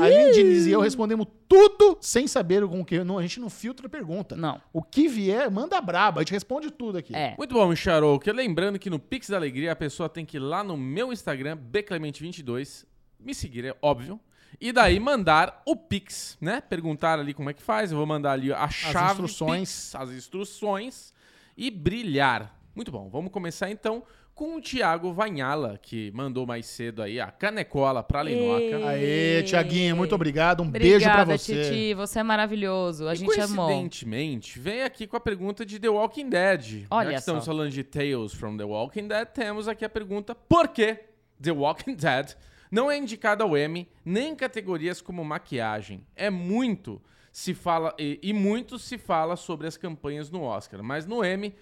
A 0.00 0.04
Aline 0.04 0.32
Diniz 0.32 0.66
e 0.66 0.70
eu 0.72 0.80
respondemos 0.80 1.26
tudo 1.48 1.96
sem 2.00 2.26
saber 2.28 2.66
com 2.68 2.80
o 2.80 2.84
que. 2.84 3.02
não, 3.02 3.16
A 3.18 3.22
gente 3.22 3.40
não 3.40 3.48
filtra 3.48 3.88
pergunta. 3.88 4.36
Não. 4.36 4.60
O 4.72 4.82
que 4.82 5.08
vier, 5.08 5.50
manda 5.50 5.80
braba. 5.80 6.20
A 6.20 6.22
gente 6.22 6.32
responde 6.32 6.70
tudo 6.70 6.98
aqui. 6.98 7.16
É. 7.16 7.34
Muito 7.38 7.54
bom, 7.54 7.66
Micharou. 7.66 8.18
Que 8.20 8.30
lembrando 8.30 8.78
que 8.78 8.90
no 8.90 8.98
Pix 8.98 9.30
da 9.30 9.36
Alegria 9.36 9.72
a 9.72 9.76
pessoa 9.76 10.08
tem 10.08 10.24
que 10.26 10.36
ir 10.36 10.40
lá 10.40 10.62
no 10.62 10.76
meu 10.76 11.12
Instagram, 11.12 11.56
bclemente22, 11.72 12.84
me 13.18 13.34
seguir, 13.34 13.64
é 13.64 13.74
óbvio. 13.82 14.20
E 14.60 14.72
daí 14.72 14.98
mandar 14.98 15.62
o 15.66 15.76
Pix, 15.76 16.36
né? 16.40 16.60
Perguntar 16.60 17.18
ali 17.18 17.34
como 17.34 17.50
é 17.50 17.52
que 17.52 17.62
faz. 17.62 17.90
Eu 17.92 17.98
vou 17.98 18.06
mandar 18.06 18.32
ali 18.32 18.52
a 18.52 18.68
chave 18.68 19.10
instruções. 19.22 19.68
Pix, 19.90 19.94
as 19.94 20.10
instruções 20.10 21.12
e 21.56 21.70
brilhar. 21.70 22.58
Muito 22.74 22.90
bom. 22.90 23.08
Vamos 23.08 23.30
começar 23.30 23.70
então 23.70 24.02
com 24.34 24.56
o 24.56 24.60
Thiago 24.60 25.12
Vanhala, 25.12 25.78
que 25.82 26.12
mandou 26.12 26.46
mais 26.46 26.64
cedo 26.66 27.02
aí 27.02 27.20
a 27.20 27.28
canecola 27.28 28.04
pra 28.04 28.22
Linoca. 28.22 28.88
Aê, 28.88 29.42
Tiaguinho, 29.42 29.96
muito 29.96 30.14
obrigado. 30.14 30.62
Um 30.62 30.70
beijo 30.70 31.04
pra 31.04 31.22
Obrigada, 31.22 31.36
você. 31.38 31.64
Titi. 31.64 31.94
Você 31.94 32.20
é 32.20 32.22
maravilhoso. 32.22 33.08
A 33.08 33.14
E 33.14 33.16
gente 33.16 33.40
amou. 33.40 33.66
coincidentemente, 33.66 34.58
vem 34.60 34.82
aqui 34.82 35.06
com 35.08 35.16
a 35.16 35.20
pergunta 35.20 35.66
de 35.66 35.78
The 35.80 35.88
Walking 35.88 36.28
Dead. 36.30 36.86
Olha 36.88 37.06
Já 37.06 37.12
que 37.14 37.18
estamos 37.18 37.44
falando 37.44 37.70
de 37.70 37.82
Tales 37.82 38.32
from 38.32 38.56
The 38.56 38.64
Walking 38.64 39.08
Dead, 39.08 39.26
temos 39.26 39.66
aqui 39.66 39.84
a 39.84 39.88
pergunta: 39.88 40.34
por 40.36 40.68
que 40.68 40.98
The 41.42 41.50
Walking 41.50 41.94
Dead 41.96 42.34
não 42.70 42.90
é 42.90 42.96
indicado 42.96 43.42
ao 43.42 43.56
Emmy 43.56 43.88
nem 44.04 44.32
em 44.32 44.36
categorias 44.36 45.00
como 45.00 45.24
maquiagem? 45.24 46.04
É 46.16 46.30
muito 46.30 47.00
se 47.30 47.54
fala 47.54 47.94
e, 47.98 48.18
e 48.22 48.32
muito 48.32 48.78
se 48.78 48.98
fala 48.98 49.36
sobre 49.36 49.66
as 49.66 49.76
campanhas 49.76 50.30
no 50.30 50.42
Oscar, 50.42 50.82
mas 50.82 51.06
no 51.06 51.24
Emmy 51.24 51.54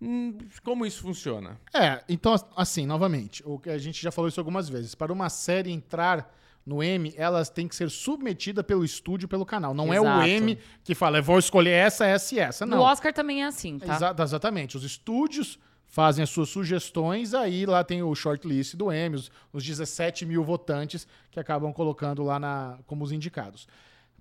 hum, 0.00 0.36
como 0.62 0.84
isso 0.84 1.02
funciona? 1.02 1.58
É, 1.72 2.02
então, 2.08 2.34
assim, 2.56 2.86
novamente, 2.86 3.42
o 3.46 3.58
que 3.58 3.70
a 3.70 3.78
gente 3.78 4.02
já 4.02 4.10
falou 4.10 4.28
isso 4.28 4.40
algumas 4.40 4.68
vezes. 4.68 4.94
Para 4.94 5.12
uma 5.12 5.28
série 5.28 5.70
entrar 5.70 6.34
no 6.64 6.82
M, 6.82 7.12
elas 7.16 7.48
têm 7.50 7.66
que 7.66 7.74
ser 7.74 7.90
submetidas 7.90 8.64
pelo 8.64 8.84
estúdio, 8.84 9.26
pelo 9.28 9.44
canal. 9.44 9.74
Não 9.74 9.92
é 9.92 10.00
o 10.00 10.04
Exato. 10.04 10.26
M 10.28 10.58
que 10.84 10.94
fala, 10.94 11.18
eu 11.18 11.22
vou 11.22 11.38
escolher 11.38 11.70
essa, 11.70 12.06
essa 12.06 12.34
e 12.34 12.38
essa. 12.38 12.66
Não. 12.66 12.78
No 12.78 12.84
Oscar 12.84 13.12
também 13.12 13.42
é 13.42 13.46
assim, 13.46 13.78
tá? 13.78 13.94
Exa- 13.94 14.14
exatamente. 14.18 14.76
Os 14.76 14.84
estúdios 14.84 15.58
fazem 15.92 16.22
as 16.22 16.30
suas 16.30 16.48
sugestões, 16.48 17.34
aí 17.34 17.66
lá 17.66 17.84
tem 17.84 18.02
o 18.02 18.14
shortlist 18.14 18.74
do 18.76 18.90
M, 18.90 19.14
os, 19.14 19.30
os 19.52 19.62
17 19.62 20.24
mil 20.24 20.42
votantes 20.42 21.06
que 21.30 21.38
acabam 21.38 21.70
colocando 21.70 22.22
lá 22.24 22.40
na, 22.40 22.78
como 22.86 23.04
os 23.04 23.12
indicados. 23.12 23.68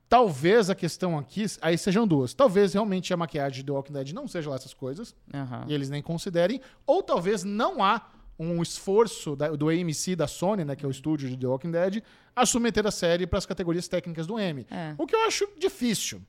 Talvez 0.09 0.69
a 0.69 0.75
questão 0.75 1.17
aqui, 1.17 1.45
aí 1.61 1.77
sejam 1.77 2.05
duas. 2.05 2.33
Talvez 2.33 2.73
realmente 2.73 3.13
a 3.13 3.17
maquiagem 3.17 3.63
do 3.63 3.73
Walking 3.73 3.93
Dead 3.93 4.11
não 4.11 4.27
seja 4.27 4.49
lá 4.49 4.57
essas 4.57 4.73
coisas 4.73 5.15
Aham. 5.33 5.63
e 5.69 5.73
eles 5.73 5.89
nem 5.89 6.01
considerem, 6.01 6.59
ou 6.85 7.01
talvez 7.01 7.45
não 7.45 7.81
há 7.81 8.01
um 8.37 8.61
esforço 8.61 9.37
da- 9.37 9.51
do 9.55 9.69
AMC 9.69 10.13
da 10.15 10.27
Sony, 10.27 10.65
né, 10.65 10.75
que 10.75 10.83
é 10.83 10.87
o 10.87 10.91
estúdio 10.91 11.29
de 11.29 11.37
The 11.37 11.47
Walking 11.47 11.71
Dead, 11.71 12.03
a 12.35 12.45
submeter 12.45 12.85
a 12.85 12.91
série 12.91 13.25
para 13.25 13.37
as 13.37 13.45
categorias 13.45 13.87
técnicas 13.87 14.27
do 14.27 14.37
Emmy. 14.37 14.67
É. 14.69 14.93
O 14.97 15.07
que 15.07 15.15
eu 15.15 15.21
acho 15.25 15.47
difícil. 15.57 16.21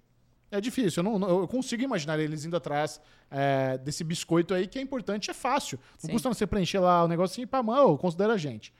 É 0.53 0.61
difícil. 0.61 1.03
Eu, 1.03 1.18
não, 1.18 1.28
eu 1.40 1.48
consigo 1.48 1.82
imaginar 1.82 2.20
eles 2.20 2.44
indo 2.44 2.55
atrás 2.55 3.00
é, 3.30 3.78
desse 3.78 4.05
biscoito 4.05 4.53
aí, 4.53 4.66
que 4.66 4.78
é 4.78 4.82
importante, 4.82 5.30
é 5.30 5.34
fácil. 5.34 5.78
Não 5.94 6.09
Sim. 6.09 6.12
custa 6.12 6.28
você 6.28 6.46
preencher 6.46 6.78
lá 6.78 7.03
o 7.05 7.09
negocinho 7.09 7.44
e 7.44 7.46
pá, 7.46 7.62
mão, 7.62 7.96
considera 7.96 8.34
a 8.34 8.36
gente. 8.36 8.70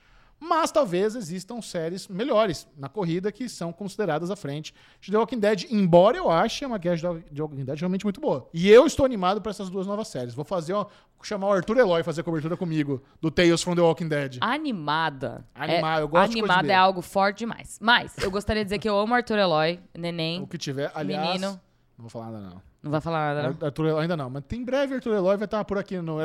Mas 0.45 0.73
talvez 0.73 1.15
existam 1.15 1.63
séries 1.63 2.09
melhores 2.09 2.67
na 2.77 2.89
corrida 2.89 3.31
que 3.31 3.49
são 3.49 3.73
consideradas 3.73 4.29
à 4.29 4.35
frente 4.35 4.75
de 5.01 5.13
The 5.13 5.17
Walking 5.17 5.39
Dead, 5.39 5.67
embora 5.71 6.17
eu 6.17 6.29
ache 6.29 6.65
a 6.65 6.69
maquiagem 6.69 7.15
de 7.15 7.31
The 7.31 7.43
Walking 7.43 7.65
Dead 7.65 7.79
realmente 7.79 8.05
muito 8.05 8.21
boa. 8.21 8.49
E 8.53 8.69
eu 8.69 8.85
estou 8.85 9.07
animado 9.07 9.41
para 9.41 9.51
essas 9.51 9.71
duas 9.71 9.87
novas 9.87 10.09
séries. 10.09 10.35
Vou 10.35 10.45
fazer, 10.45 10.73
ó, 10.73 10.87
chamar 11.23 11.47
o 11.47 11.53
Arthur 11.53 11.79
Eloy 11.79 12.03
fazer 12.03 12.23
a 12.23 12.25
cobertura 12.25 12.57
comigo 12.57 13.01
do 13.21 13.31
Tales 13.31 13.63
from 13.63 13.77
The 13.77 13.83
Walking 13.83 14.09
Dead. 14.09 14.39
Animada. 14.41 15.47
Animar, 15.55 16.01
é, 16.01 16.03
eu 16.03 16.09
gosto 16.09 16.33
Animada 16.33 16.63
de 16.65 16.71
é 16.71 16.75
algo 16.75 17.03
forte 17.03 17.39
demais. 17.39 17.79
Mas 17.81 18.19
eu 18.19 18.29
gostaria 18.29 18.65
de 18.65 18.67
dizer 18.67 18.81
que 18.81 18.89
eu 18.89 18.99
amo 18.99 19.15
Arthur 19.15 19.39
Eloy, 19.39 19.79
neném. 19.97 20.43
O 20.43 20.49
que 20.49 20.59
tiver, 20.59 20.91
aliás... 20.93 21.25
Menino. 21.25 21.53
Não 21.97 22.03
vou 22.03 22.11
falar 22.11 22.33
nada, 22.33 22.49
não. 22.49 22.63
Não 22.83 22.91
vai 22.91 23.01
falar 23.01 23.33
nada, 23.33 23.49
não? 23.49 23.65
Arthur 23.65 23.87
Eloy 23.87 24.03
ainda 24.03 24.17
não, 24.17 24.29
mas 24.29 24.43
tem 24.49 24.59
em 24.59 24.65
breve 24.65 24.97
Arthur 24.97 25.15
Eloy 25.15 25.37
vai 25.37 25.45
estar 25.45 25.65
por 25.65 25.79
aqui 25.79 25.99
no, 25.99 26.19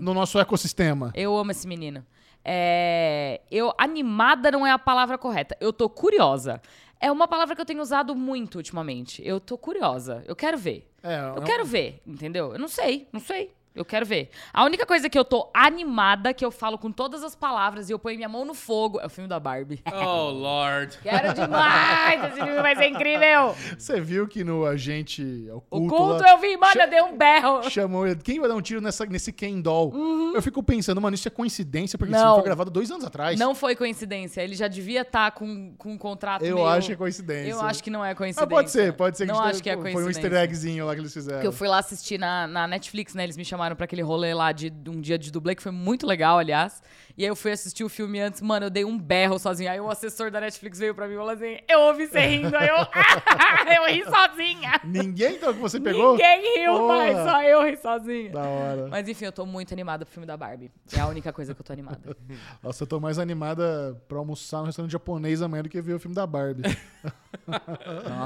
no 0.00 0.14
nosso 0.14 0.38
ecossistema. 0.38 1.10
Eu 1.16 1.36
amo 1.36 1.50
esse 1.50 1.66
menino. 1.66 2.06
É, 2.48 3.40
eu 3.50 3.72
animada 3.76 4.52
não 4.52 4.64
é 4.64 4.70
a 4.70 4.78
palavra 4.78 5.18
correta. 5.18 5.56
Eu 5.60 5.72
tô 5.72 5.88
curiosa. 5.88 6.62
É 7.00 7.10
uma 7.10 7.26
palavra 7.26 7.56
que 7.56 7.60
eu 7.60 7.64
tenho 7.66 7.82
usado 7.82 8.14
muito 8.14 8.54
ultimamente. 8.54 9.20
Eu 9.26 9.40
tô 9.40 9.58
curiosa. 9.58 10.22
Eu 10.26 10.36
quero 10.36 10.56
ver. 10.56 10.88
É, 11.02 11.18
Eu 11.18 11.24
é 11.36 11.40
um- 11.40 11.44
quero 11.44 11.64
ver, 11.64 12.00
entendeu? 12.06 12.52
Eu 12.52 12.58
não 12.58 12.68
sei, 12.68 13.08
não 13.12 13.18
sei. 13.20 13.52
Eu 13.76 13.84
quero 13.84 14.06
ver. 14.06 14.30
A 14.52 14.64
única 14.64 14.86
coisa 14.86 15.08
que 15.10 15.18
eu 15.18 15.24
tô 15.24 15.50
animada, 15.52 16.32
que 16.32 16.44
eu 16.44 16.50
falo 16.50 16.78
com 16.78 16.90
todas 16.90 17.22
as 17.22 17.34
palavras 17.36 17.88
e 17.88 17.92
eu 17.92 17.98
ponho 17.98 18.16
minha 18.16 18.28
mão 18.28 18.44
no 18.44 18.54
fogo, 18.54 18.98
é 19.00 19.06
o 19.06 19.10
filme 19.10 19.28
da 19.28 19.38
Barbie. 19.38 19.82
Oh, 19.92 20.30
Lord. 20.30 20.98
Quero 21.02 21.34
demais! 21.34 22.24
Esse 22.24 22.36
filme 22.36 22.62
vai 22.62 22.74
ser 22.76 22.88
incrível! 22.88 23.54
Você 23.78 24.00
viu 24.00 24.26
que 24.26 24.42
no 24.44 24.64
agente 24.64 25.22
O 25.50 25.56
oculto, 25.70 25.94
culto 25.94 26.22
lá, 26.22 26.30
eu 26.32 26.38
vi, 26.38 26.56
mano, 26.56 26.80
eu 26.80 26.88
dei 26.90 27.02
um 27.02 27.16
berro. 27.16 27.68
chamou 27.70 28.06
ele. 28.06 28.20
Quem 28.22 28.38
vai 28.40 28.48
dar 28.48 28.54
um 28.54 28.62
tiro 28.62 28.80
nessa, 28.80 29.04
nesse 29.06 29.32
Ken 29.32 29.60
Doll? 29.60 29.92
Eu 30.34 30.40
fico 30.42 30.62
pensando, 30.62 31.00
mano, 31.00 31.14
isso 31.14 31.28
é 31.28 31.30
coincidência, 31.30 31.98
porque 31.98 32.12
esse 32.12 32.18
Não. 32.22 32.28
filme 32.30 32.40
foi 32.42 32.44
gravado 32.46 32.70
dois 32.70 32.90
anos 32.90 33.04
atrás. 33.04 33.38
Não 33.38 33.54
foi 33.54 33.74
coincidência. 33.76 34.40
Ele 34.40 34.54
já 34.54 34.68
devia 34.68 35.02
estar 35.02 35.30
com, 35.32 35.74
com 35.76 35.92
um 35.92 35.98
contrato 35.98 36.44
Eu 36.44 36.56
meio- 36.56 36.68
acho 36.68 36.86
que 36.88 36.92
é 36.92 36.96
coincidência. 36.96 37.50
Eu 37.50 37.60
acho 37.60 37.82
que 37.82 37.90
não 37.90 38.04
é 38.04 38.14
coincidência. 38.14 38.48
pode 38.48 38.70
ser, 38.70 38.92
pode 38.94 39.16
ser 39.18 39.26
que 39.26 39.32
Não 39.32 39.40
a 39.40 39.44
gente 39.46 39.54
acho 39.54 39.62
que 39.62 39.70
é 39.70 39.72
tenha- 39.72 39.82
coincidência. 39.82 40.20
foi 40.22 40.22
um 40.22 40.30
easter 40.30 40.42
eggzinho 40.44 40.86
lá 40.86 40.94
que 40.94 41.00
eles 41.00 41.12
fizeram. 41.12 41.40
Que 41.40 41.46
eu 41.46 41.52
fui 41.52 41.68
lá 41.68 41.78
assistir 41.78 42.18
na, 42.18 42.46
na 42.46 42.66
Netflix, 42.68 43.14
né? 43.14 43.24
Eles 43.24 43.36
me 43.36 43.44
chamaram 43.44 43.65
pra 43.74 43.86
aquele 43.86 44.02
rolê 44.02 44.34
lá 44.34 44.52
de 44.52 44.72
um 44.86 45.00
dia 45.00 45.18
de 45.18 45.32
dublê, 45.32 45.54
que 45.54 45.62
foi 45.62 45.72
muito 45.72 46.06
legal, 46.06 46.38
aliás. 46.38 46.82
E 47.18 47.24
aí 47.24 47.28
eu 47.28 47.34
fui 47.34 47.50
assistir 47.50 47.82
o 47.82 47.88
filme 47.88 48.20
antes, 48.20 48.42
mano, 48.42 48.66
eu 48.66 48.70
dei 48.70 48.84
um 48.84 48.98
berro 48.98 49.38
sozinha. 49.38 49.72
Aí 49.72 49.80
o 49.80 49.90
assessor 49.90 50.30
da 50.30 50.38
Netflix 50.38 50.78
veio 50.78 50.94
pra 50.94 51.08
mim 51.08 51.14
e 51.14 51.16
falou 51.16 51.32
assim: 51.32 51.56
Eu 51.66 51.80
ouvi 51.80 52.06
você 52.06 52.20
rindo. 52.20 52.54
Aí 52.54 52.68
eu, 52.68 52.76
eu 53.74 53.86
ri 53.86 54.04
sozinha. 54.04 54.80
Ninguém 54.84 55.36
então 55.36 55.54
que 55.54 55.58
você 55.58 55.80
pegou? 55.80 56.12
Ninguém 56.12 56.58
riu, 56.58 56.86
mas 56.86 57.16
só 57.16 57.42
eu 57.42 57.64
ri 57.64 57.76
sozinha. 57.78 58.30
Da 58.32 58.42
hora. 58.42 58.88
Mas 58.88 59.08
enfim, 59.08 59.24
eu 59.24 59.32
tô 59.32 59.46
muito 59.46 59.72
animada 59.72 60.04
pro 60.04 60.12
filme 60.12 60.26
da 60.26 60.36
Barbie. 60.36 60.70
É 60.94 61.00
a 61.00 61.06
única 61.06 61.32
coisa 61.32 61.54
que 61.54 61.60
eu 61.60 61.64
tô 61.64 61.72
animada. 61.72 62.14
Nossa, 62.62 62.82
eu 62.82 62.86
tô 62.86 63.00
mais 63.00 63.18
animada 63.18 64.00
pra 64.06 64.18
almoçar 64.18 64.58
no 64.58 64.66
restaurante 64.66 64.92
japonês 64.92 65.40
amanhã 65.40 65.62
do 65.62 65.70
que 65.70 65.80
ver 65.80 65.94
o 65.94 65.98
filme 65.98 66.14
da 66.14 66.26
Barbie. 66.26 66.62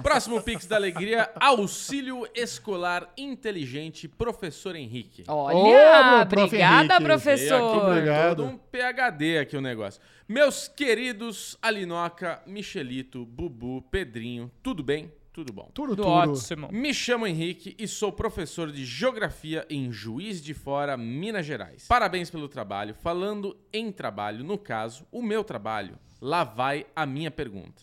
Próximo 0.02 0.42
Pix 0.42 0.66
da 0.66 0.76
Alegria, 0.76 1.30
auxílio 1.38 2.26
escolar 2.34 3.12
inteligente, 3.16 4.08
professor 4.08 4.74
Henrique. 4.76 5.24
Olha, 5.28 6.22
Ô, 6.22 6.26
prof. 6.26 6.44
obrigada, 6.46 6.76
Henrique. 6.76 6.92
Aqui 6.94 7.04
professor. 7.04 7.58
com 7.80 7.86
Obrigado. 7.86 8.36
todo 8.36 8.44
um 8.48 8.56
PHD 8.58 9.38
aqui 9.38 9.56
o 9.56 9.60
negócio. 9.60 10.00
Meus 10.28 10.68
queridos 10.68 11.56
Alinoca, 11.60 12.42
Michelito, 12.46 13.24
Bubu, 13.26 13.82
Pedrinho, 13.90 14.50
tudo 14.62 14.82
bem? 14.82 15.12
Tudo 15.32 15.52
bom. 15.52 15.70
Tudo, 15.72 15.90
Tudo 15.94 16.02
tudo. 16.02 16.08
ótimo. 16.32 16.68
Me 16.72 16.92
chamo 16.92 17.24
Henrique 17.26 17.76
e 17.78 17.86
sou 17.86 18.10
professor 18.12 18.70
de 18.70 18.84
Geografia 18.84 19.64
em 19.70 19.90
Juiz 19.92 20.42
de 20.42 20.52
Fora, 20.52 20.96
Minas 20.96 21.46
Gerais. 21.46 21.86
Parabéns 21.86 22.28
pelo 22.30 22.48
trabalho. 22.48 22.94
Falando 22.94 23.56
em 23.72 23.92
trabalho, 23.92 24.42
no 24.44 24.58
caso, 24.58 25.06
o 25.12 25.22
meu 25.22 25.44
trabalho, 25.44 25.96
lá 26.20 26.42
vai 26.42 26.84
a 26.96 27.06
minha 27.06 27.30
pergunta. 27.30 27.82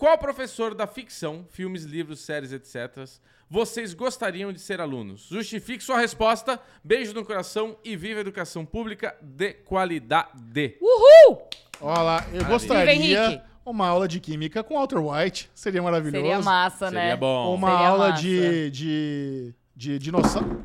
Qual 0.00 0.16
professor 0.16 0.74
da 0.74 0.86
ficção, 0.86 1.44
filmes, 1.50 1.84
livros, 1.84 2.20
séries, 2.20 2.54
etc., 2.54 3.06
vocês 3.50 3.92
gostariam 3.92 4.50
de 4.50 4.58
ser 4.58 4.80
alunos? 4.80 5.28
Justifique 5.30 5.84
sua 5.84 5.98
resposta. 5.98 6.58
Beijo 6.82 7.12
no 7.12 7.22
coração 7.22 7.76
e 7.84 7.94
viva 7.96 8.18
a 8.18 8.22
educação 8.22 8.64
pública 8.64 9.14
de 9.20 9.52
qualidade. 9.52 10.78
Uhul! 10.80 11.42
Olha 11.82 12.00
lá, 12.00 12.24
eu 12.28 12.38
Viva 12.38 12.48
gostaria 12.48 13.44
uma 13.62 13.88
aula 13.88 14.08
de 14.08 14.20
química 14.20 14.64
com 14.64 14.76
Walter 14.76 14.96
White. 14.96 15.50
Seria 15.54 15.82
maravilhoso. 15.82 16.24
Seria 16.24 16.40
massa, 16.40 16.90
né? 16.90 17.00
Seria 17.00 17.16
bom. 17.18 17.54
Uma 17.54 17.70
Seria 17.70 17.88
aula 17.88 18.08
massa. 18.08 18.22
de, 18.22 18.70
de, 18.70 19.54
de 19.76 19.98
dinossauro. 19.98 20.64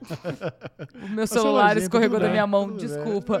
O 1.04 1.08
meu 1.08 1.26
celular 1.26 1.76
escorregou 1.76 2.18
da 2.18 2.28
minha 2.28 2.46
mão, 2.46 2.76
desculpa. 2.76 3.40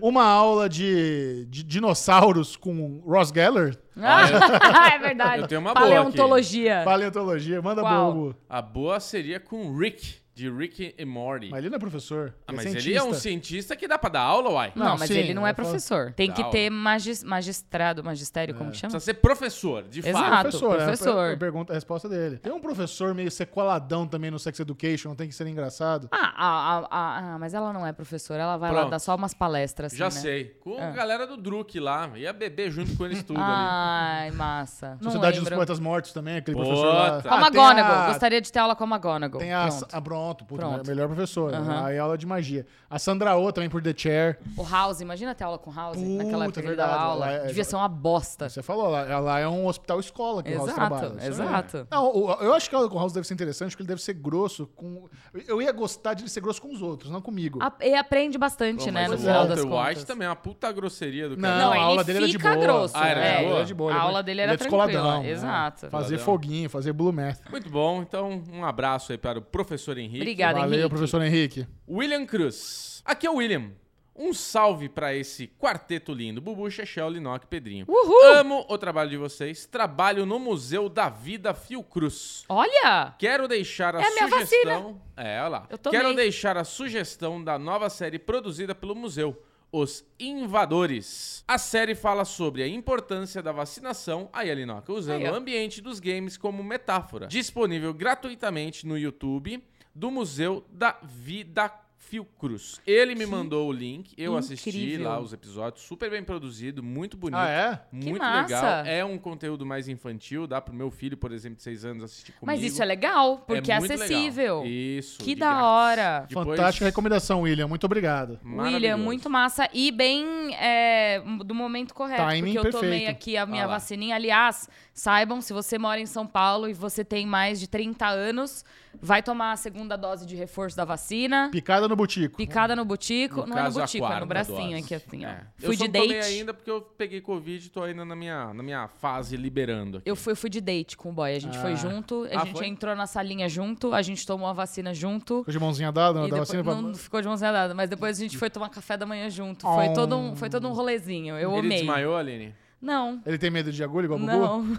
Uma 0.00 0.24
aula 0.24 0.68
de, 0.68 1.46
de 1.48 1.62
dinossauros 1.62 2.56
com 2.56 3.02
Ross 3.06 3.30
Geller. 3.34 3.78
Ah, 3.96 4.90
é 4.94 4.98
verdade. 4.98 5.42
Eu 5.42 5.48
tenho 5.48 5.60
uma 5.60 5.74
boa 5.74 5.86
Paleontologia. 5.86 6.82
Paleontologia. 6.84 7.62
Manda 7.62 7.82
Qual? 7.82 8.12
bobo. 8.12 8.36
A 8.48 8.60
boa 8.60 8.98
seria 9.00 9.38
com 9.38 9.76
Rick, 9.76 10.16
de 10.34 10.50
Rick 10.50 10.94
e 10.98 11.04
Morty. 11.04 11.48
Mas 11.50 11.60
ele 11.60 11.70
não 11.70 11.76
é 11.76 11.78
professor. 11.78 12.34
Ah, 12.46 12.52
ele 12.52 12.56
mas 12.56 12.66
é 12.74 12.78
ele 12.78 12.94
é 12.96 13.02
um 13.02 13.14
cientista 13.14 13.76
que 13.76 13.86
dá 13.86 13.96
pra 13.96 14.10
dar 14.10 14.22
aula, 14.22 14.50
uai. 14.50 14.72
Não, 14.74 14.84
Não, 14.86 14.98
mas 14.98 15.08
sim, 15.08 15.14
ele 15.18 15.32
não 15.32 15.46
é 15.46 15.52
professor. 15.52 16.12
Tem 16.12 16.30
que 16.30 16.42
Dá 16.42 16.48
ter 16.50 16.70
magis- 16.70 17.22
magistrado, 17.22 18.02
magistério, 18.02 18.54
como 18.54 18.70
que 18.72 18.76
chama? 18.78 18.90
Precisa 18.90 19.12
ser 19.12 19.14
professor, 19.20 19.84
de 19.84 20.00
Exato. 20.00 20.18
fato. 20.18 20.42
Professor, 20.42 20.74
é, 20.74 20.84
professor. 20.84 21.32
a 21.34 21.36
pergunta, 21.36 21.72
a 21.72 21.74
resposta 21.76 22.08
dele. 22.08 22.38
Tem 22.38 22.52
um 22.52 22.60
professor 22.60 23.14
meio 23.14 23.30
sequeladão 23.30 24.06
também 24.08 24.30
no 24.30 24.38
Sex 24.38 24.58
Education, 24.58 25.10
não 25.10 25.16
tem 25.16 25.28
que 25.28 25.34
ser 25.34 25.46
engraçado. 25.46 26.08
Ah, 26.10 26.32
ah, 26.36 26.36
ah, 26.36 26.88
ah, 26.90 27.18
ah, 27.34 27.38
mas 27.38 27.54
ela 27.54 27.72
não 27.72 27.86
é 27.86 27.92
professora, 27.92 28.42
ela 28.42 28.56
vai 28.56 28.72
lá 28.72 28.80
Pronto. 28.80 28.90
dar 28.90 28.98
só 28.98 29.14
umas 29.14 29.34
palestras. 29.34 29.92
Assim, 29.92 29.98
Já 29.98 30.06
né? 30.06 30.10
sei. 30.10 30.44
Com 30.64 30.78
Ah. 30.80 30.88
a 30.88 30.90
galera 30.90 31.26
do 31.26 31.36
Druk 31.36 31.78
lá. 31.78 32.10
Ia 32.16 32.32
beber 32.32 32.70
junto 32.72 32.96
com 32.96 33.04
eles 33.04 33.22
tudo 33.22 33.38
ali. 33.40 33.46
Ai, 33.48 34.30
massa. 34.32 34.98
Não 35.00 35.10
Sociedade 35.12 35.38
dos. 35.38 35.48
Poetas 35.48 35.78
Mortos 35.78 36.12
também, 36.12 36.36
aquele 36.38 36.56
Puta. 36.56 36.68
professor 36.68 36.92
lá. 36.92 37.06
A 37.24 37.34
A 37.34 37.38
Ah, 37.38 37.40
McGonagall. 37.46 37.96
a- 38.02 38.06
Gostaria 38.08 38.40
de 38.40 38.50
ter 38.50 38.58
aula 38.58 38.74
com 38.74 38.84
a 38.84 38.86
McGonagall. 38.88 39.38
Tem 39.40 39.52
a, 39.52 39.68
Pronto. 39.68 39.86
a 39.92 40.00
pronto, 40.24 40.44
puta, 40.44 40.66
Pronto. 40.66 40.86
melhor 40.88 41.06
professora. 41.08 41.58
Aham. 41.58 41.84
Aí 41.86 41.98
aula 41.98 42.16
de 42.16 42.26
magia. 42.26 42.66
A 42.88 42.98
Sandra 42.98 43.36
Oh 43.36 43.52
também 43.52 43.68
por 43.68 43.82
The 43.82 43.92
Chair. 43.96 44.38
O 44.56 44.62
House, 44.64 45.00
imagina 45.00 45.34
ter 45.34 45.44
aula 45.44 45.58
com 45.58 45.70
o 45.70 45.74
House 45.74 45.96
Puta, 45.98 46.08
naquela 46.08 46.44
época 46.44 46.60
ele 46.60 46.68
verdade, 46.68 46.90
dava 46.90 47.02
aula. 47.02 47.30
é- 47.30 47.46
Devia 47.46 47.64
ser 47.64 47.76
uma 47.76 47.88
bosta. 47.88 48.48
Você 48.48 48.62
falou, 48.62 48.88
lá, 48.88 49.02
ela 49.06 49.38
é 49.38 49.48
um 49.48 49.66
hospital 49.66 50.00
escola 50.00 50.42
que 50.42 50.52
o 50.52 50.56
House 50.56 50.72
trabalha. 50.72 51.06
Exato, 51.06 51.18
Isso 51.18 51.26
é- 51.42 51.44
exato. 51.44 51.88
Não, 51.90 52.06
o- 52.14 52.30
eu 52.40 52.54
acho 52.54 52.68
que 52.70 52.74
a 52.74 52.78
aula 52.78 52.88
com 52.90 52.96
o 52.96 52.98
House 53.00 53.12
deve 53.12 53.26
ser 53.26 53.34
interessante, 53.34 53.70
porque 53.70 53.82
ele 53.82 53.88
deve 53.88 54.02
ser 54.02 54.14
grosso 54.14 54.66
com. 54.74 55.08
Eu 55.46 55.60
ia 55.60 55.72
gostar 55.72 56.14
de 56.14 56.22
ele 56.22 56.30
ser 56.30 56.40
grosso 56.40 56.60
com 56.62 56.72
os 56.72 56.80
outros, 56.82 57.10
não 57.10 57.20
comigo. 57.20 57.58
A- 57.62 57.72
E 57.82 57.94
aprende 57.94 58.38
bastante, 58.38 58.84
Pô, 58.86 58.90
né, 58.92 59.08
no 59.08 59.14
o 59.14 59.18
final 59.18 59.46
das 59.46 59.58
Walter 59.58 59.68
contas. 59.68 59.88
White 59.96 60.06
também 60.06 60.26
é 60.26 60.28
uma 60.30 60.36
puta 60.36 60.70
grosseria 60.72 61.28
do 61.28 61.36
Não, 61.36 61.42
cara. 61.48 61.58
Não, 61.64 61.72
a 61.72 61.76
ele 61.76 61.84
aula 61.84 62.04
dele 62.04 62.18
era 62.18 62.28
de 62.28 62.38
boa. 62.38 62.56
grosso. 62.56 62.94
Ah, 62.96 63.08
era 63.08 63.20
de 63.20 63.26
é. 63.26 63.42
boa? 63.42 63.56
Era 63.56 63.64
de 63.64 63.74
boa, 63.74 63.90
A 63.90 63.94
ele 63.94 63.98
é- 64.00 64.02
aula 64.06 64.22
dele 64.22 64.34
ele 64.40 64.42
era 64.42 64.52
é 64.52 64.56
descoladão, 64.56 64.92
tranquila. 65.02 65.20
né? 65.22 65.30
Exato. 65.30 65.90
Fazer 65.90 66.18
foguinho, 66.18 66.70
fazer 66.70 66.92
blue 66.92 67.12
math. 67.12 67.40
Muito 67.50 67.68
bom. 67.70 68.02
Então, 68.02 68.42
um 68.52 68.64
abraço 68.64 69.12
aí 69.12 69.18
para 69.18 69.38
o 69.38 69.42
professor 69.42 69.96
Henrique. 69.98 70.13
Obrigada, 70.20 70.60
Valeu, 70.60 70.74
Henrique. 70.74 70.88
professor 70.88 71.22
Henrique. 71.22 71.66
William 71.88 72.24
Cruz. 72.26 73.02
Aqui 73.04 73.26
é 73.26 73.30
o 73.30 73.36
William. 73.36 73.70
Um 74.16 74.32
salve 74.32 74.88
pra 74.88 75.12
esse 75.12 75.48
quarteto 75.48 76.12
lindo. 76.14 76.40
Bubu, 76.40 76.70
Chechel, 76.70 77.08
Linoc, 77.10 77.46
Pedrinho. 77.46 77.84
Uhul! 77.88 78.34
Amo 78.36 78.64
o 78.68 78.78
trabalho 78.78 79.10
de 79.10 79.16
vocês. 79.16 79.66
Trabalho 79.66 80.24
no 80.24 80.38
Museu 80.38 80.88
da 80.88 81.08
Vida 81.08 81.52
Fiocruz. 81.52 82.44
Olha! 82.48 83.12
Quero 83.18 83.48
deixar 83.48 83.96
a 83.96 84.00
É 84.00 84.06
a 84.06 84.10
minha 84.10 84.28
sugestão. 84.28 85.02
É, 85.16 85.40
olha 85.40 85.48
lá. 85.48 85.66
Eu 85.68 85.76
tomei. 85.76 85.98
Quero 86.00 86.14
deixar 86.14 86.56
a 86.56 86.62
sugestão 86.62 87.42
da 87.42 87.58
nova 87.58 87.90
série 87.90 88.18
produzida 88.20 88.72
pelo 88.72 88.94
museu. 88.94 89.36
Os 89.72 90.04
Invadores. 90.20 91.42
A 91.48 91.58
série 91.58 91.96
fala 91.96 92.24
sobre 92.24 92.62
a 92.62 92.68
importância 92.68 93.42
da 93.42 93.50
vacinação, 93.50 94.28
aí 94.32 94.48
Alinoca, 94.48 94.92
usando 94.92 95.22
Aí, 95.24 95.28
o 95.28 95.34
ambiente 95.34 95.80
dos 95.80 95.98
games 95.98 96.36
como 96.36 96.62
metáfora. 96.62 97.26
Disponível 97.26 97.92
gratuitamente 97.92 98.86
no 98.86 98.96
YouTube 98.96 99.60
do 99.94 100.10
Museu 100.10 100.64
da 100.70 100.96
Vida 101.02 101.70
Fiocruz. 101.96 102.80
Ele 102.86 103.14
me 103.14 103.24
mandou 103.24 103.66
o 103.66 103.72
link, 103.72 104.12
eu 104.18 104.36
assisti 104.36 104.68
incrível. 104.68 105.08
lá 105.08 105.18
os 105.18 105.32
episódios, 105.32 105.82
super 105.86 106.10
bem 106.10 106.22
produzido, 106.22 106.82
muito 106.82 107.16
bonito. 107.16 107.38
Ah, 107.38 107.48
é? 107.48 107.80
Muito 107.90 108.22
legal. 108.22 108.84
É 108.84 109.02
um 109.02 109.16
conteúdo 109.16 109.64
mais 109.64 109.88
infantil, 109.88 110.46
dá 110.46 110.60
pro 110.60 110.74
meu 110.74 110.90
filho, 110.90 111.16
por 111.16 111.32
exemplo, 111.32 111.56
de 111.56 111.62
6 111.62 111.84
anos, 111.86 112.04
assistir 112.04 112.32
comigo. 112.32 112.44
Mas 112.44 112.62
isso 112.62 112.82
é 112.82 112.84
legal, 112.84 113.38
porque 113.38 113.72
é, 113.72 113.78
legal. 113.80 113.96
acessível. 113.96 114.62
Isso. 114.66 115.18
Que 115.18 115.34
da 115.34 115.46
grátis. 115.46 115.64
hora. 115.64 116.26
Depois- 116.28 116.46
Fantástica 116.48 116.84
recomendação, 116.84 117.40
William. 117.40 117.66
Muito 117.66 117.84
obrigado. 117.84 118.38
William, 118.44 118.98
muito 118.98 119.30
massa 119.30 119.66
e 119.72 119.90
bem 119.90 120.54
é, 120.56 121.22
do 121.44 121.54
momento 121.54 121.94
correto. 121.94 122.22
Timing 122.22 122.52
porque 122.54 122.68
eu 122.68 122.70
tomei 122.70 122.90
perfeito. 122.90 123.10
aqui 123.10 123.36
a 123.38 123.46
minha 123.46 123.64
Ah 123.64 123.66
lá. 123.66 123.72
vacininha. 123.74 124.14
Aliás, 124.14 124.68
saibam, 124.94 125.40
se 125.40 125.52
você 125.52 125.76
mora 125.76 126.00
em 126.00 126.06
São 126.06 126.24
Paulo 126.26 126.68
e 126.68 126.72
você 126.72 127.04
tem 127.04 127.26
mais 127.26 127.58
de 127.58 127.66
30 127.68 128.06
anos, 128.06 128.64
vai 129.02 129.22
tomar 129.22 129.50
a 129.52 129.56
segunda 129.56 129.96
dose 129.96 130.24
de 130.24 130.36
reforço 130.36 130.76
da 130.76 130.84
vacina. 130.84 131.48
Picada 131.50 131.88
no 131.88 131.96
butico. 131.96 132.36
Picada 132.36 132.76
no 132.76 132.84
butico. 132.84 133.40
No 133.40 133.46
não 133.48 133.58
é 133.58 133.60
no 133.60 133.64
caso, 133.66 133.80
butico, 133.80 134.06
é 134.06 134.20
no 134.20 134.26
bracinho 134.26 134.70
dose. 134.70 134.84
aqui, 134.84 134.94
assim, 134.94 135.26
ó. 135.26 135.28
É. 135.28 135.40
Fui 135.58 135.74
eu 135.74 135.78
de 135.78 135.88
date. 135.88 136.14
ainda 136.14 136.54
porque 136.54 136.70
eu 136.70 136.80
peguei 136.80 137.20
Covid 137.20 137.66
e 137.66 137.70
tô 137.70 137.82
ainda 137.82 138.04
na 138.04 138.14
minha, 138.14 138.54
na 138.54 138.62
minha 138.62 138.86
fase 138.86 139.36
liberando 139.36 139.98
aqui. 139.98 140.08
Eu 140.08 140.14
fui, 140.14 140.32
eu 140.32 140.36
fui 140.36 140.48
de 140.48 140.60
date 140.60 140.96
com 140.96 141.10
o 141.10 141.12
boy. 141.12 141.34
A 141.34 141.40
gente 141.40 141.58
foi 141.58 141.72
Ah. 141.72 141.76
junto, 141.76 142.24
a 142.30 142.40
Ah, 142.40 142.44
gente 142.44 142.56
foi? 142.58 142.66
entrou 142.68 142.94
na 142.94 143.08
salinha 143.08 143.48
junto, 143.48 143.92
a 143.92 144.00
gente 144.00 144.24
tomou 144.24 144.46
a 144.46 144.52
vacina 144.52 144.94
junto. 144.94 145.38
Ficou 145.40 145.52
de 145.52 145.58
mãozinha 145.58 145.90
dada, 145.90 146.20
não 146.20 146.28
E 146.28 146.30
da 146.30 146.36
depois, 146.36 146.48
vacina 146.48 146.62
pra... 146.62 146.74
não 146.80 146.94
ficou 146.94 147.20
de 147.20 147.26
mãozinha 147.26 147.50
dada, 147.52 147.74
mas 147.74 147.90
depois 147.90 148.16
a 148.16 148.20
gente 148.22 148.38
foi 148.38 148.48
tomar 148.48 148.68
café 148.68 148.96
da 148.96 149.04
manhã 149.04 149.28
junto. 149.28 149.62
Foi, 149.66 149.88
Oh. 149.88 149.92
todo, 149.92 150.16
um, 150.16 150.36
foi 150.36 150.48
todo 150.48 150.68
um 150.68 150.72
rolezinho. 150.72 151.36
Eu 151.36 151.50
Ele 151.50 151.58
amei. 151.66 151.78
desmaiou, 151.78 152.16
Aline? 152.16 152.54
Não. 152.84 153.20
Ele 153.24 153.38
tem 153.38 153.50
medo 153.50 153.72
de 153.72 153.82
agulha 153.82 154.04
igual 154.04 154.20
o 154.20 154.22
Gugu? 154.22 154.32
Não. 154.36 154.78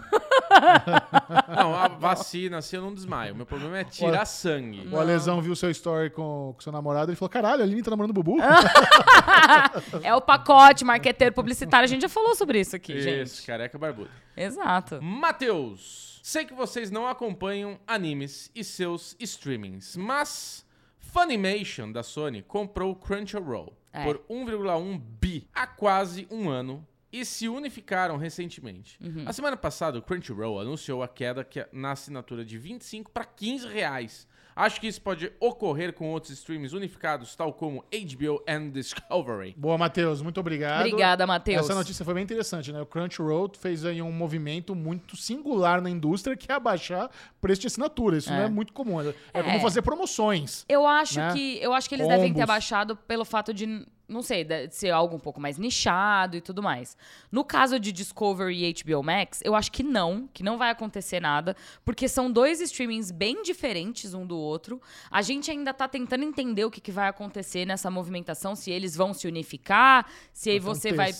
Não, 1.54 1.74
a 1.74 1.88
vacina, 1.98 2.58
assim, 2.58 2.76
eu 2.76 2.82
não 2.82 2.94
desmaio. 2.94 3.34
Meu 3.34 3.44
problema 3.44 3.78
é 3.78 3.84
tirar 3.84 4.08
Olha, 4.08 4.24
sangue. 4.24 4.88
O 4.90 4.98
Alesão 4.98 5.42
viu 5.42 5.54
seu 5.56 5.70
story 5.70 6.08
com 6.08 6.54
o 6.56 6.62
seu 6.62 6.72
namorado 6.72 7.12
e 7.12 7.16
falou: 7.16 7.28
caralho, 7.28 7.62
a 7.62 7.64
Aline 7.64 7.82
tá 7.82 7.90
namorando 7.90 8.10
o 8.10 8.14
Bubu? 8.14 8.36
é 10.02 10.14
o 10.14 10.20
pacote 10.20 10.84
marqueteiro 10.84 11.34
publicitário. 11.34 11.84
A 11.84 11.88
gente 11.88 12.02
já 12.02 12.08
falou 12.08 12.34
sobre 12.34 12.60
isso 12.60 12.76
aqui, 12.76 12.94
Isso, 12.94 13.36
gente. 13.36 13.46
careca 13.46 13.76
barbudo. 13.76 14.08
Exato. 14.36 15.02
Matheus, 15.02 16.20
sei 16.22 16.44
que 16.44 16.54
vocês 16.54 16.90
não 16.90 17.06
acompanham 17.06 17.78
animes 17.86 18.50
e 18.54 18.62
seus 18.62 19.16
streamings, 19.18 19.96
mas 19.96 20.64
Funimation 21.00 21.90
da 21.90 22.02
Sony 22.02 22.42
comprou 22.42 22.92
o 22.92 22.96
Crunchyroll 22.96 23.72
É. 23.92 24.04
por 24.04 24.22
1,1 24.30 25.00
bi 25.20 25.48
há 25.54 25.66
quase 25.66 26.26
um 26.30 26.48
ano 26.48 26.86
e 27.20 27.24
se 27.24 27.48
unificaram 27.48 28.16
recentemente. 28.16 28.98
Uhum. 29.02 29.24
A 29.26 29.32
semana 29.32 29.56
passada, 29.56 29.98
o 29.98 30.02
Crunchyroll 30.02 30.60
anunciou 30.60 31.02
a 31.02 31.08
queda 31.08 31.44
que- 31.44 31.66
na 31.72 31.92
assinatura 31.92 32.44
de 32.44 32.58
25 32.58 33.10
para 33.10 33.24
15 33.24 33.66
reais. 33.68 34.26
Acho 34.58 34.80
que 34.80 34.86
isso 34.86 35.02
pode 35.02 35.30
ocorrer 35.38 35.92
com 35.92 36.10
outros 36.10 36.32
streams 36.32 36.72
unificados, 36.74 37.36
tal 37.36 37.52
como 37.52 37.84
HBO 37.92 38.42
and 38.48 38.70
Discovery. 38.70 39.54
Boa, 39.54 39.76
Matheus, 39.76 40.22
muito 40.22 40.40
obrigado. 40.40 40.86
Obrigada, 40.86 41.26
Matheus. 41.26 41.60
Essa 41.60 41.74
notícia 41.74 42.02
foi 42.06 42.14
bem 42.14 42.22
interessante, 42.24 42.72
né? 42.72 42.80
O 42.80 42.86
Crunchyroll 42.86 43.52
fez 43.58 43.84
aí 43.84 44.00
um 44.00 44.10
movimento 44.10 44.74
muito 44.74 45.14
singular 45.14 45.82
na 45.82 45.90
indústria 45.90 46.34
que 46.38 46.50
é 46.50 46.54
abaixar 46.54 47.10
preço 47.38 47.60
de 47.60 47.66
assinatura. 47.66 48.16
Isso 48.16 48.32
É. 48.32 48.36
não 48.38 48.44
é 48.44 48.48
muito 48.48 48.72
comum. 48.72 48.98
É, 49.02 49.08
é 49.34 49.40
É. 49.40 49.42
como 49.42 49.60
fazer 49.60 49.82
promoções. 49.82 50.64
Eu 50.70 50.86
acho 50.86 51.18
né? 51.20 51.34
que 51.34 51.58
eu 51.62 51.74
acho 51.74 51.86
que 51.86 51.94
eles 51.94 52.08
devem 52.08 52.28
ter 52.28 52.40
Combos. 52.40 52.42
abaixado 52.44 52.96
pelo 52.96 53.26
fato 53.26 53.52
de 53.52 53.86
não 54.08 54.22
sei, 54.22 54.44
de 54.44 54.70
ser 54.70 54.90
algo 54.90 55.16
um 55.16 55.18
pouco 55.18 55.40
mais 55.40 55.58
nichado 55.58 56.36
e 56.36 56.40
tudo 56.40 56.62
mais. 56.62 56.96
No 57.30 57.44
caso 57.44 57.80
de 57.80 57.90
Discovery 57.90 58.64
e 58.64 58.72
HBO 58.72 59.02
Max, 59.02 59.40
eu 59.42 59.54
acho 59.54 59.72
que 59.72 59.82
não, 59.82 60.28
que 60.32 60.44
não 60.44 60.56
vai 60.56 60.70
acontecer 60.70 61.20
nada, 61.20 61.56
porque 61.84 62.08
são 62.08 62.30
dois 62.30 62.60
streamings 62.60 63.10
bem 63.10 63.42
diferentes 63.42 64.14
um 64.14 64.24
do 64.24 64.38
outro. 64.38 64.80
A 65.10 65.22
gente 65.22 65.50
ainda 65.50 65.74
tá 65.74 65.88
tentando 65.88 66.22
entender 66.24 66.64
o 66.64 66.70
que, 66.70 66.80
que 66.80 66.92
vai 66.92 67.08
acontecer 67.08 67.64
nessa 67.66 67.90
movimentação, 67.90 68.54
se 68.54 68.70
eles 68.70 68.94
vão 68.94 69.12
se 69.12 69.26
unificar, 69.26 70.06
se 70.32 70.50
aí 70.50 70.60
você 70.60 70.92
vai 70.92 71.10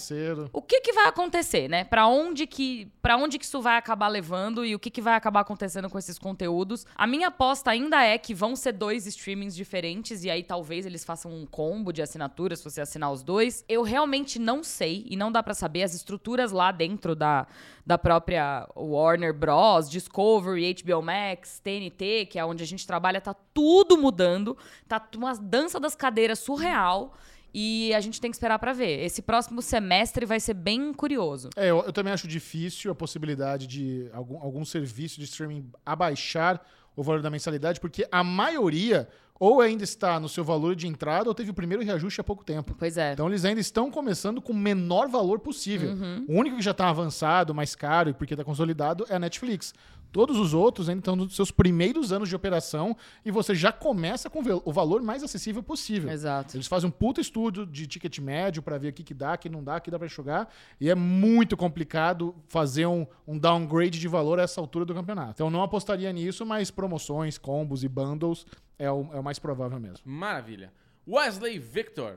o 0.52 0.62
que, 0.62 0.80
que 0.80 0.92
vai 0.92 1.08
acontecer, 1.08 1.68
né? 1.68 1.84
Pra 1.84 2.06
onde 2.06 2.46
que 2.46 2.88
para 3.02 3.16
onde 3.16 3.38
que 3.38 3.44
isso 3.44 3.60
vai 3.60 3.76
acabar 3.76 4.08
levando 4.08 4.64
e 4.64 4.74
o 4.74 4.78
que, 4.78 4.90
que 4.90 5.00
vai 5.00 5.14
acabar 5.14 5.40
acontecendo 5.40 5.88
com 5.88 5.98
esses 5.98 6.18
conteúdos? 6.18 6.86
A 6.94 7.06
minha 7.06 7.28
aposta 7.28 7.70
ainda 7.70 8.02
é 8.02 8.18
que 8.18 8.34
vão 8.34 8.54
ser 8.54 8.72
dois 8.72 9.06
streamings 9.06 9.54
diferentes 9.54 10.24
e 10.24 10.30
aí 10.30 10.42
talvez 10.42 10.86
eles 10.86 11.04
façam 11.04 11.32
um 11.32 11.46
combo 11.46 11.92
de 11.92 12.02
assinaturas 12.02 12.60
se 12.75 12.75
você 12.76 12.80
assinar 12.82 13.10
os 13.10 13.22
dois. 13.22 13.64
Eu 13.68 13.82
realmente 13.82 14.38
não 14.38 14.62
sei 14.62 15.04
e 15.08 15.16
não 15.16 15.32
dá 15.32 15.42
pra 15.42 15.54
saber 15.54 15.82
as 15.82 15.94
estruturas 15.94 16.52
lá 16.52 16.70
dentro 16.70 17.16
da, 17.16 17.46
da 17.84 17.98
própria 17.98 18.68
Warner 18.76 19.34
Bros, 19.34 19.90
Discovery, 19.90 20.74
HBO 20.82 21.02
Max, 21.02 21.58
TNT, 21.60 22.26
que 22.26 22.38
é 22.38 22.44
onde 22.44 22.62
a 22.62 22.66
gente 22.66 22.86
trabalha, 22.86 23.20
tá 23.20 23.34
tudo 23.34 23.96
mudando, 23.96 24.56
tá 24.86 25.04
uma 25.16 25.34
dança 25.34 25.80
das 25.80 25.94
cadeiras 25.94 26.38
surreal. 26.38 27.14
E 27.58 27.94
a 27.94 28.00
gente 28.00 28.20
tem 28.20 28.30
que 28.30 28.36
esperar 28.36 28.58
pra 28.58 28.74
ver. 28.74 29.02
Esse 29.02 29.22
próximo 29.22 29.62
semestre 29.62 30.26
vai 30.26 30.38
ser 30.38 30.52
bem 30.52 30.92
curioso. 30.92 31.48
É, 31.56 31.70
eu, 31.70 31.78
eu 31.78 31.92
também 31.92 32.12
acho 32.12 32.28
difícil 32.28 32.90
a 32.90 32.94
possibilidade 32.94 33.66
de 33.66 34.10
algum, 34.12 34.38
algum 34.42 34.62
serviço 34.62 35.18
de 35.18 35.24
streaming 35.24 35.70
abaixar 35.84 36.60
o 36.94 37.02
valor 37.02 37.22
da 37.22 37.30
mensalidade, 37.30 37.80
porque 37.80 38.06
a 38.10 38.22
maioria 38.22 39.08
ou 39.38 39.60
ainda 39.60 39.84
está 39.84 40.18
no 40.18 40.28
seu 40.28 40.44
valor 40.44 40.74
de 40.74 40.86
entrada 40.86 41.28
ou 41.28 41.34
teve 41.34 41.50
o 41.50 41.54
primeiro 41.54 41.82
reajuste 41.82 42.20
há 42.20 42.24
pouco 42.24 42.44
tempo. 42.44 42.74
Pois 42.78 42.96
é. 42.96 43.12
Então 43.12 43.28
eles 43.28 43.44
ainda 43.44 43.60
estão 43.60 43.90
começando 43.90 44.40
com 44.40 44.52
o 44.52 44.56
menor 44.56 45.08
valor 45.08 45.38
possível. 45.38 45.90
Uhum. 45.90 46.24
O 46.28 46.38
único 46.38 46.56
que 46.56 46.62
já 46.62 46.70
está 46.70 46.88
avançado, 46.88 47.54
mais 47.54 47.74
caro 47.74 48.10
e 48.10 48.14
porque 48.14 48.34
está 48.34 48.44
consolidado 48.44 49.06
é 49.08 49.16
a 49.16 49.18
Netflix. 49.18 49.74
Todos 50.16 50.38
os 50.38 50.54
outros 50.54 50.88
ainda 50.88 51.00
estão 51.00 51.14
nos 51.14 51.36
seus 51.36 51.50
primeiros 51.50 52.10
anos 52.10 52.30
de 52.30 52.34
operação 52.34 52.96
e 53.22 53.30
você 53.30 53.54
já 53.54 53.70
começa 53.70 54.30
com 54.30 54.40
o 54.64 54.72
valor 54.72 55.02
mais 55.02 55.22
acessível 55.22 55.62
possível. 55.62 56.10
Exato. 56.10 56.56
Eles 56.56 56.66
fazem 56.66 56.88
um 56.88 56.90
puta 56.90 57.20
estudo 57.20 57.66
de 57.66 57.86
ticket 57.86 58.18
médio 58.20 58.62
para 58.62 58.78
ver 58.78 58.88
o 58.88 58.92
que, 58.94 59.04
que 59.04 59.12
dá, 59.12 59.34
o 59.34 59.38
que 59.38 59.50
não 59.50 59.62
dá, 59.62 59.76
o 59.76 59.80
que 59.82 59.90
dá 59.90 59.98
para 59.98 60.08
jogar. 60.08 60.50
E 60.80 60.88
é 60.88 60.94
muito 60.94 61.54
complicado 61.54 62.34
fazer 62.48 62.86
um, 62.86 63.06
um 63.28 63.38
downgrade 63.38 64.00
de 64.00 64.08
valor 64.08 64.40
a 64.40 64.44
essa 64.44 64.58
altura 64.58 64.86
do 64.86 64.94
campeonato. 64.94 65.32
Então 65.32 65.48
eu 65.48 65.50
não 65.50 65.62
apostaria 65.62 66.10
nisso, 66.14 66.46
mas 66.46 66.70
promoções, 66.70 67.36
combos 67.36 67.84
e 67.84 67.88
bundles 67.88 68.46
é 68.78 68.90
o, 68.90 69.10
é 69.12 69.20
o 69.20 69.22
mais 69.22 69.38
provável 69.38 69.78
mesmo. 69.78 70.00
Maravilha. 70.02 70.72
Wesley 71.06 71.58
Victor. 71.58 72.16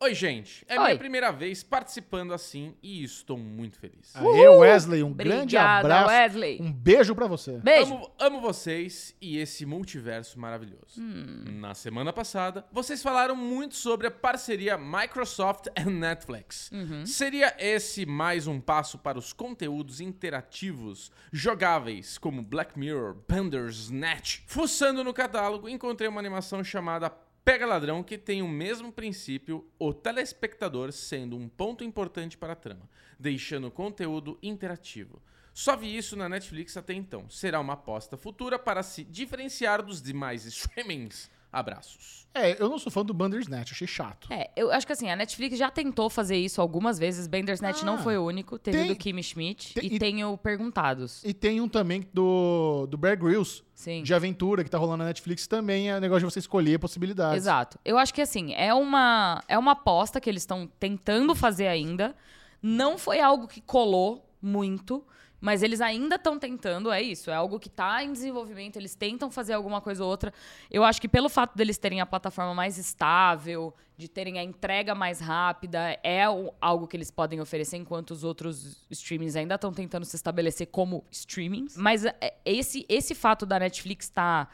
Oi, 0.00 0.14
gente. 0.14 0.64
É 0.68 0.78
Oi. 0.78 0.84
minha 0.86 0.98
primeira 0.98 1.32
vez 1.32 1.64
participando 1.64 2.32
assim 2.32 2.72
e 2.80 3.02
estou 3.02 3.36
muito 3.36 3.80
feliz. 3.80 4.14
Aê, 4.14 4.48
Wesley, 4.48 5.02
um 5.02 5.12
grande 5.12 5.56
Obrigada, 5.56 5.78
abraço. 5.80 6.08
Wesley. 6.08 6.62
Um 6.62 6.72
beijo 6.72 7.16
para 7.16 7.26
você. 7.26 7.58
Beijo. 7.58 7.94
Amo, 7.94 8.10
amo 8.16 8.40
vocês 8.40 9.16
e 9.20 9.38
esse 9.38 9.66
multiverso 9.66 10.38
maravilhoso. 10.38 11.00
Hum. 11.00 11.42
Na 11.58 11.74
semana 11.74 12.12
passada, 12.12 12.64
vocês 12.70 13.02
falaram 13.02 13.34
muito 13.34 13.74
sobre 13.74 14.06
a 14.06 14.10
parceria 14.10 14.78
Microsoft 14.78 15.66
e 15.76 15.84
Netflix. 15.84 16.70
Uhum. 16.70 17.04
Seria 17.04 17.56
esse 17.58 18.06
mais 18.06 18.46
um 18.46 18.60
passo 18.60 18.98
para 18.98 19.18
os 19.18 19.32
conteúdos 19.32 20.00
interativos 20.00 21.10
jogáveis, 21.32 22.18
como 22.18 22.40
Black 22.40 22.78
Mirror, 22.78 23.16
Bandersnatch? 23.28 24.42
Fuçando 24.46 25.02
no 25.02 25.12
catálogo, 25.12 25.68
encontrei 25.68 26.08
uma 26.08 26.20
animação 26.20 26.62
chamada 26.62 27.10
Pega 27.48 27.64
Ladrão 27.64 28.02
que 28.02 28.18
tem 28.18 28.42
o 28.42 28.46
mesmo 28.46 28.92
princípio, 28.92 29.66
o 29.78 29.94
telespectador 29.94 30.92
sendo 30.92 31.34
um 31.34 31.48
ponto 31.48 31.82
importante 31.82 32.36
para 32.36 32.52
a 32.52 32.54
trama, 32.54 32.86
deixando 33.18 33.68
o 33.68 33.70
conteúdo 33.70 34.38
interativo. 34.42 35.22
Só 35.54 35.74
vi 35.74 35.96
isso 35.96 36.14
na 36.14 36.28
Netflix 36.28 36.76
até 36.76 36.92
então. 36.92 37.26
Será 37.30 37.58
uma 37.58 37.72
aposta 37.72 38.18
futura 38.18 38.58
para 38.58 38.82
se 38.82 39.02
diferenciar 39.02 39.82
dos 39.82 40.02
demais 40.02 40.44
streamings. 40.44 41.30
Abraços. 41.58 42.18
É, 42.34 42.60
eu 42.62 42.68
não 42.68 42.78
sou 42.78 42.92
fã 42.92 43.04
do 43.04 43.12
Bandersnatch, 43.14 43.72
achei 43.72 43.86
chato. 43.86 44.28
É, 44.30 44.50
eu 44.54 44.70
acho 44.70 44.86
que 44.86 44.92
assim, 44.92 45.10
a 45.10 45.16
Netflix 45.16 45.58
já 45.58 45.70
tentou 45.70 46.08
fazer 46.10 46.36
isso 46.36 46.60
algumas 46.60 46.98
vezes. 46.98 47.26
Bandersnatch 47.26 47.80
Ah, 47.82 47.86
não 47.86 47.98
foi 47.98 48.16
o 48.18 48.24
único. 48.24 48.58
Teve 48.58 48.76
tem- 48.76 48.86
o 48.90 48.94
do 48.94 48.96
Kimi 48.98 49.22
Schmidt 49.22 49.74
tem- 49.74 49.84
e, 49.84 49.94
e- 49.96 49.98
tem 49.98 50.24
o 50.24 50.36
Perguntados. 50.36 51.24
E 51.24 51.32
tem 51.34 51.60
um 51.60 51.68
também 51.68 52.06
do, 52.12 52.86
do 52.86 52.96
Bear 52.98 53.18
Grylls, 53.18 53.62
Sim. 53.74 54.02
de 54.02 54.12
aventura, 54.14 54.62
que 54.62 54.70
tá 54.70 54.76
rolando 54.78 54.98
na 54.98 55.06
Netflix, 55.06 55.46
também 55.46 55.90
é 55.90 55.98
negócio 55.98 56.28
de 56.28 56.32
você 56.32 56.38
escolher 56.38 56.78
possibilidades. 56.78 57.38
Exato. 57.38 57.78
Eu 57.84 57.96
acho 57.98 58.12
que 58.14 58.20
assim, 58.20 58.52
é 58.54 58.72
uma, 58.74 59.42
é 59.48 59.58
uma 59.58 59.72
aposta 59.72 60.20
que 60.20 60.28
eles 60.28 60.42
estão 60.42 60.70
tentando 60.78 61.34
fazer 61.34 61.66
ainda. 61.66 62.14
Não 62.62 62.98
foi 62.98 63.20
algo 63.20 63.48
que 63.48 63.60
colou 63.62 64.30
muito, 64.40 65.04
mas 65.40 65.62
eles 65.62 65.80
ainda 65.80 66.16
estão 66.16 66.38
tentando, 66.38 66.90
é 66.90 67.00
isso. 67.00 67.30
É 67.30 67.34
algo 67.34 67.58
que 67.60 67.68
está 67.68 68.02
em 68.02 68.12
desenvolvimento, 68.12 68.76
eles 68.76 68.94
tentam 68.94 69.30
fazer 69.30 69.52
alguma 69.52 69.80
coisa 69.80 70.02
ou 70.04 70.10
outra. 70.10 70.32
Eu 70.70 70.84
acho 70.84 71.00
que 71.00 71.08
pelo 71.08 71.28
fato 71.28 71.56
deles 71.56 71.78
terem 71.78 72.00
a 72.00 72.06
plataforma 72.06 72.54
mais 72.54 72.76
estável, 72.78 73.74
de 73.96 74.08
terem 74.08 74.38
a 74.38 74.42
entrega 74.44 74.94
mais 74.94 75.20
rápida, 75.20 75.98
é 76.02 76.28
o- 76.28 76.52
algo 76.60 76.86
que 76.86 76.96
eles 76.96 77.10
podem 77.10 77.40
oferecer, 77.40 77.76
enquanto 77.76 78.10
os 78.12 78.22
outros 78.24 78.84
streamings 78.90 79.34
ainda 79.36 79.56
estão 79.56 79.72
tentando 79.72 80.04
se 80.04 80.14
estabelecer 80.16 80.68
como 80.68 81.04
streamings. 81.10 81.76
Mas 81.76 82.04
é, 82.04 82.34
esse, 82.44 82.86
esse 82.88 83.14
fato 83.14 83.44
da 83.44 83.58
Netflix 83.58 84.06
estar 84.06 84.52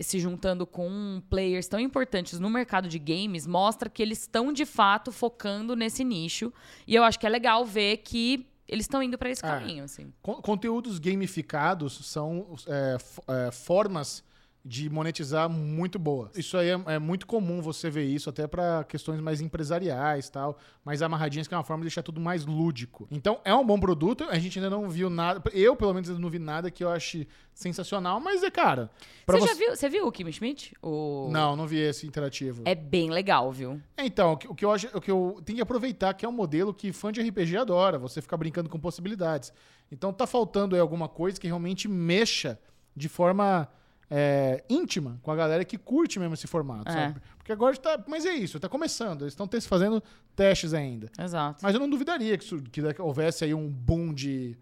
se 0.00 0.18
juntando 0.18 0.66
com 0.66 1.22
players 1.30 1.68
tão 1.68 1.78
importantes 1.78 2.40
no 2.40 2.48
mercado 2.50 2.88
de 2.88 2.98
games 2.98 3.46
mostra 3.46 3.88
que 3.90 4.02
eles 4.02 4.20
estão 4.22 4.52
de 4.52 4.64
fato 4.64 5.12
focando 5.12 5.76
nesse 5.76 6.02
nicho. 6.02 6.52
E 6.86 6.94
eu 6.94 7.04
acho 7.04 7.18
que 7.20 7.26
é 7.26 7.28
legal 7.28 7.64
ver 7.64 7.98
que 7.98 8.46
eles 8.70 8.84
estão 8.84 9.02
indo 9.02 9.18
para 9.18 9.28
esse 9.28 9.44
É. 9.44 9.48
caminho, 9.48 9.84
assim. 9.84 10.12
Con- 10.22 10.40
Conteúdos 10.40 10.98
gamificados 10.98 11.92
são 12.06 12.54
é, 12.66 12.96
é, 13.48 13.50
formas 13.50 14.22
de 14.64 14.90
monetizar 14.90 15.48
muito 15.48 15.98
boa. 15.98 16.30
Isso 16.34 16.56
aí 16.56 16.68
é, 16.68 16.80
é 16.86 16.98
muito 16.98 17.26
comum 17.26 17.62
você 17.62 17.88
ver 17.88 18.04
isso 18.04 18.28
até 18.28 18.46
para 18.46 18.84
questões 18.84 19.18
mais 19.20 19.40
empresariais 19.40 20.28
tal, 20.28 20.58
mais 20.84 21.00
amarradinhas, 21.00 21.48
que 21.48 21.54
é 21.54 21.56
uma 21.56 21.64
forma 21.64 21.80
de 21.82 21.86
deixar 21.86 22.02
tudo 22.02 22.20
mais 22.20 22.44
lúdico. 22.44 23.08
Então 23.10 23.40
é 23.44 23.54
um 23.54 23.64
bom 23.64 23.80
produto, 23.80 24.24
a 24.24 24.38
gente 24.38 24.58
ainda 24.58 24.68
não 24.68 24.88
viu 24.88 25.08
nada, 25.08 25.42
eu 25.52 25.74
pelo 25.74 25.94
menos 25.94 26.08
não 26.18 26.28
vi 26.28 26.38
nada 26.38 26.70
que 26.70 26.84
eu 26.84 26.90
ache 26.90 27.26
sensacional, 27.54 28.20
mas 28.20 28.42
é 28.42 28.50
cara. 28.50 28.90
Você 29.26 29.38
você- 29.40 29.46
já 29.46 29.54
viu, 29.54 29.76
você 29.76 29.88
viu 29.88 30.06
o 30.06 30.12
Kim 30.12 30.30
Schmidt? 30.30 30.74
O... 30.82 31.28
Não, 31.30 31.56
não 31.56 31.66
vi 31.66 31.78
esse 31.78 32.06
interativo. 32.06 32.62
É 32.66 32.74
bem 32.74 33.10
legal, 33.10 33.50
viu? 33.50 33.80
É, 33.96 34.04
Então, 34.04 34.32
o 34.32 34.36
que, 34.36 34.48
o 34.48 34.54
que 34.54 34.64
eu 34.64 34.72
acho, 34.72 34.88
o 34.94 35.00
que 35.00 35.10
eu 35.10 35.40
tenho 35.44 35.56
que 35.56 35.62
aproveitar 35.62 36.12
que 36.14 36.24
é 36.26 36.28
um 36.28 36.32
modelo 36.32 36.74
que 36.74 36.92
fã 36.92 37.10
de 37.10 37.20
RPG 37.22 37.56
adora, 37.56 37.98
você 37.98 38.20
ficar 38.20 38.36
brincando 38.36 38.68
com 38.68 38.78
possibilidades. 38.78 39.52
Então 39.90 40.12
tá 40.12 40.26
faltando 40.26 40.74
aí 40.74 40.80
alguma 40.80 41.08
coisa 41.08 41.40
que 41.40 41.46
realmente 41.46 41.88
mexa 41.88 42.58
de 42.94 43.08
forma 43.08 43.68
é, 44.10 44.64
íntima 44.68 45.18
com 45.22 45.30
a 45.30 45.36
galera 45.36 45.64
que 45.64 45.78
curte 45.78 46.18
mesmo 46.18 46.34
esse 46.34 46.46
formato, 46.46 46.88
É. 46.90 46.92
sabe? 46.92 47.20
Porque 47.38 47.52
agora 47.52 47.76
tá, 47.76 48.02
mas 48.08 48.26
é 48.26 48.34
isso, 48.34 48.58
tá 48.58 48.68
começando, 48.68 49.22
eles 49.22 49.32
estão 49.32 49.48
fazendo 49.66 50.02
testes 50.34 50.74
ainda. 50.74 51.08
Exato. 51.18 51.60
Mas 51.62 51.74
eu 51.74 51.80
não 51.80 51.88
duvidaria 51.88 52.36
que, 52.36 52.60
que 52.70 52.82
houvesse 53.02 53.44
aí 53.44 53.54
um 53.54 53.68
boom 53.68 54.12
de 54.12 54.56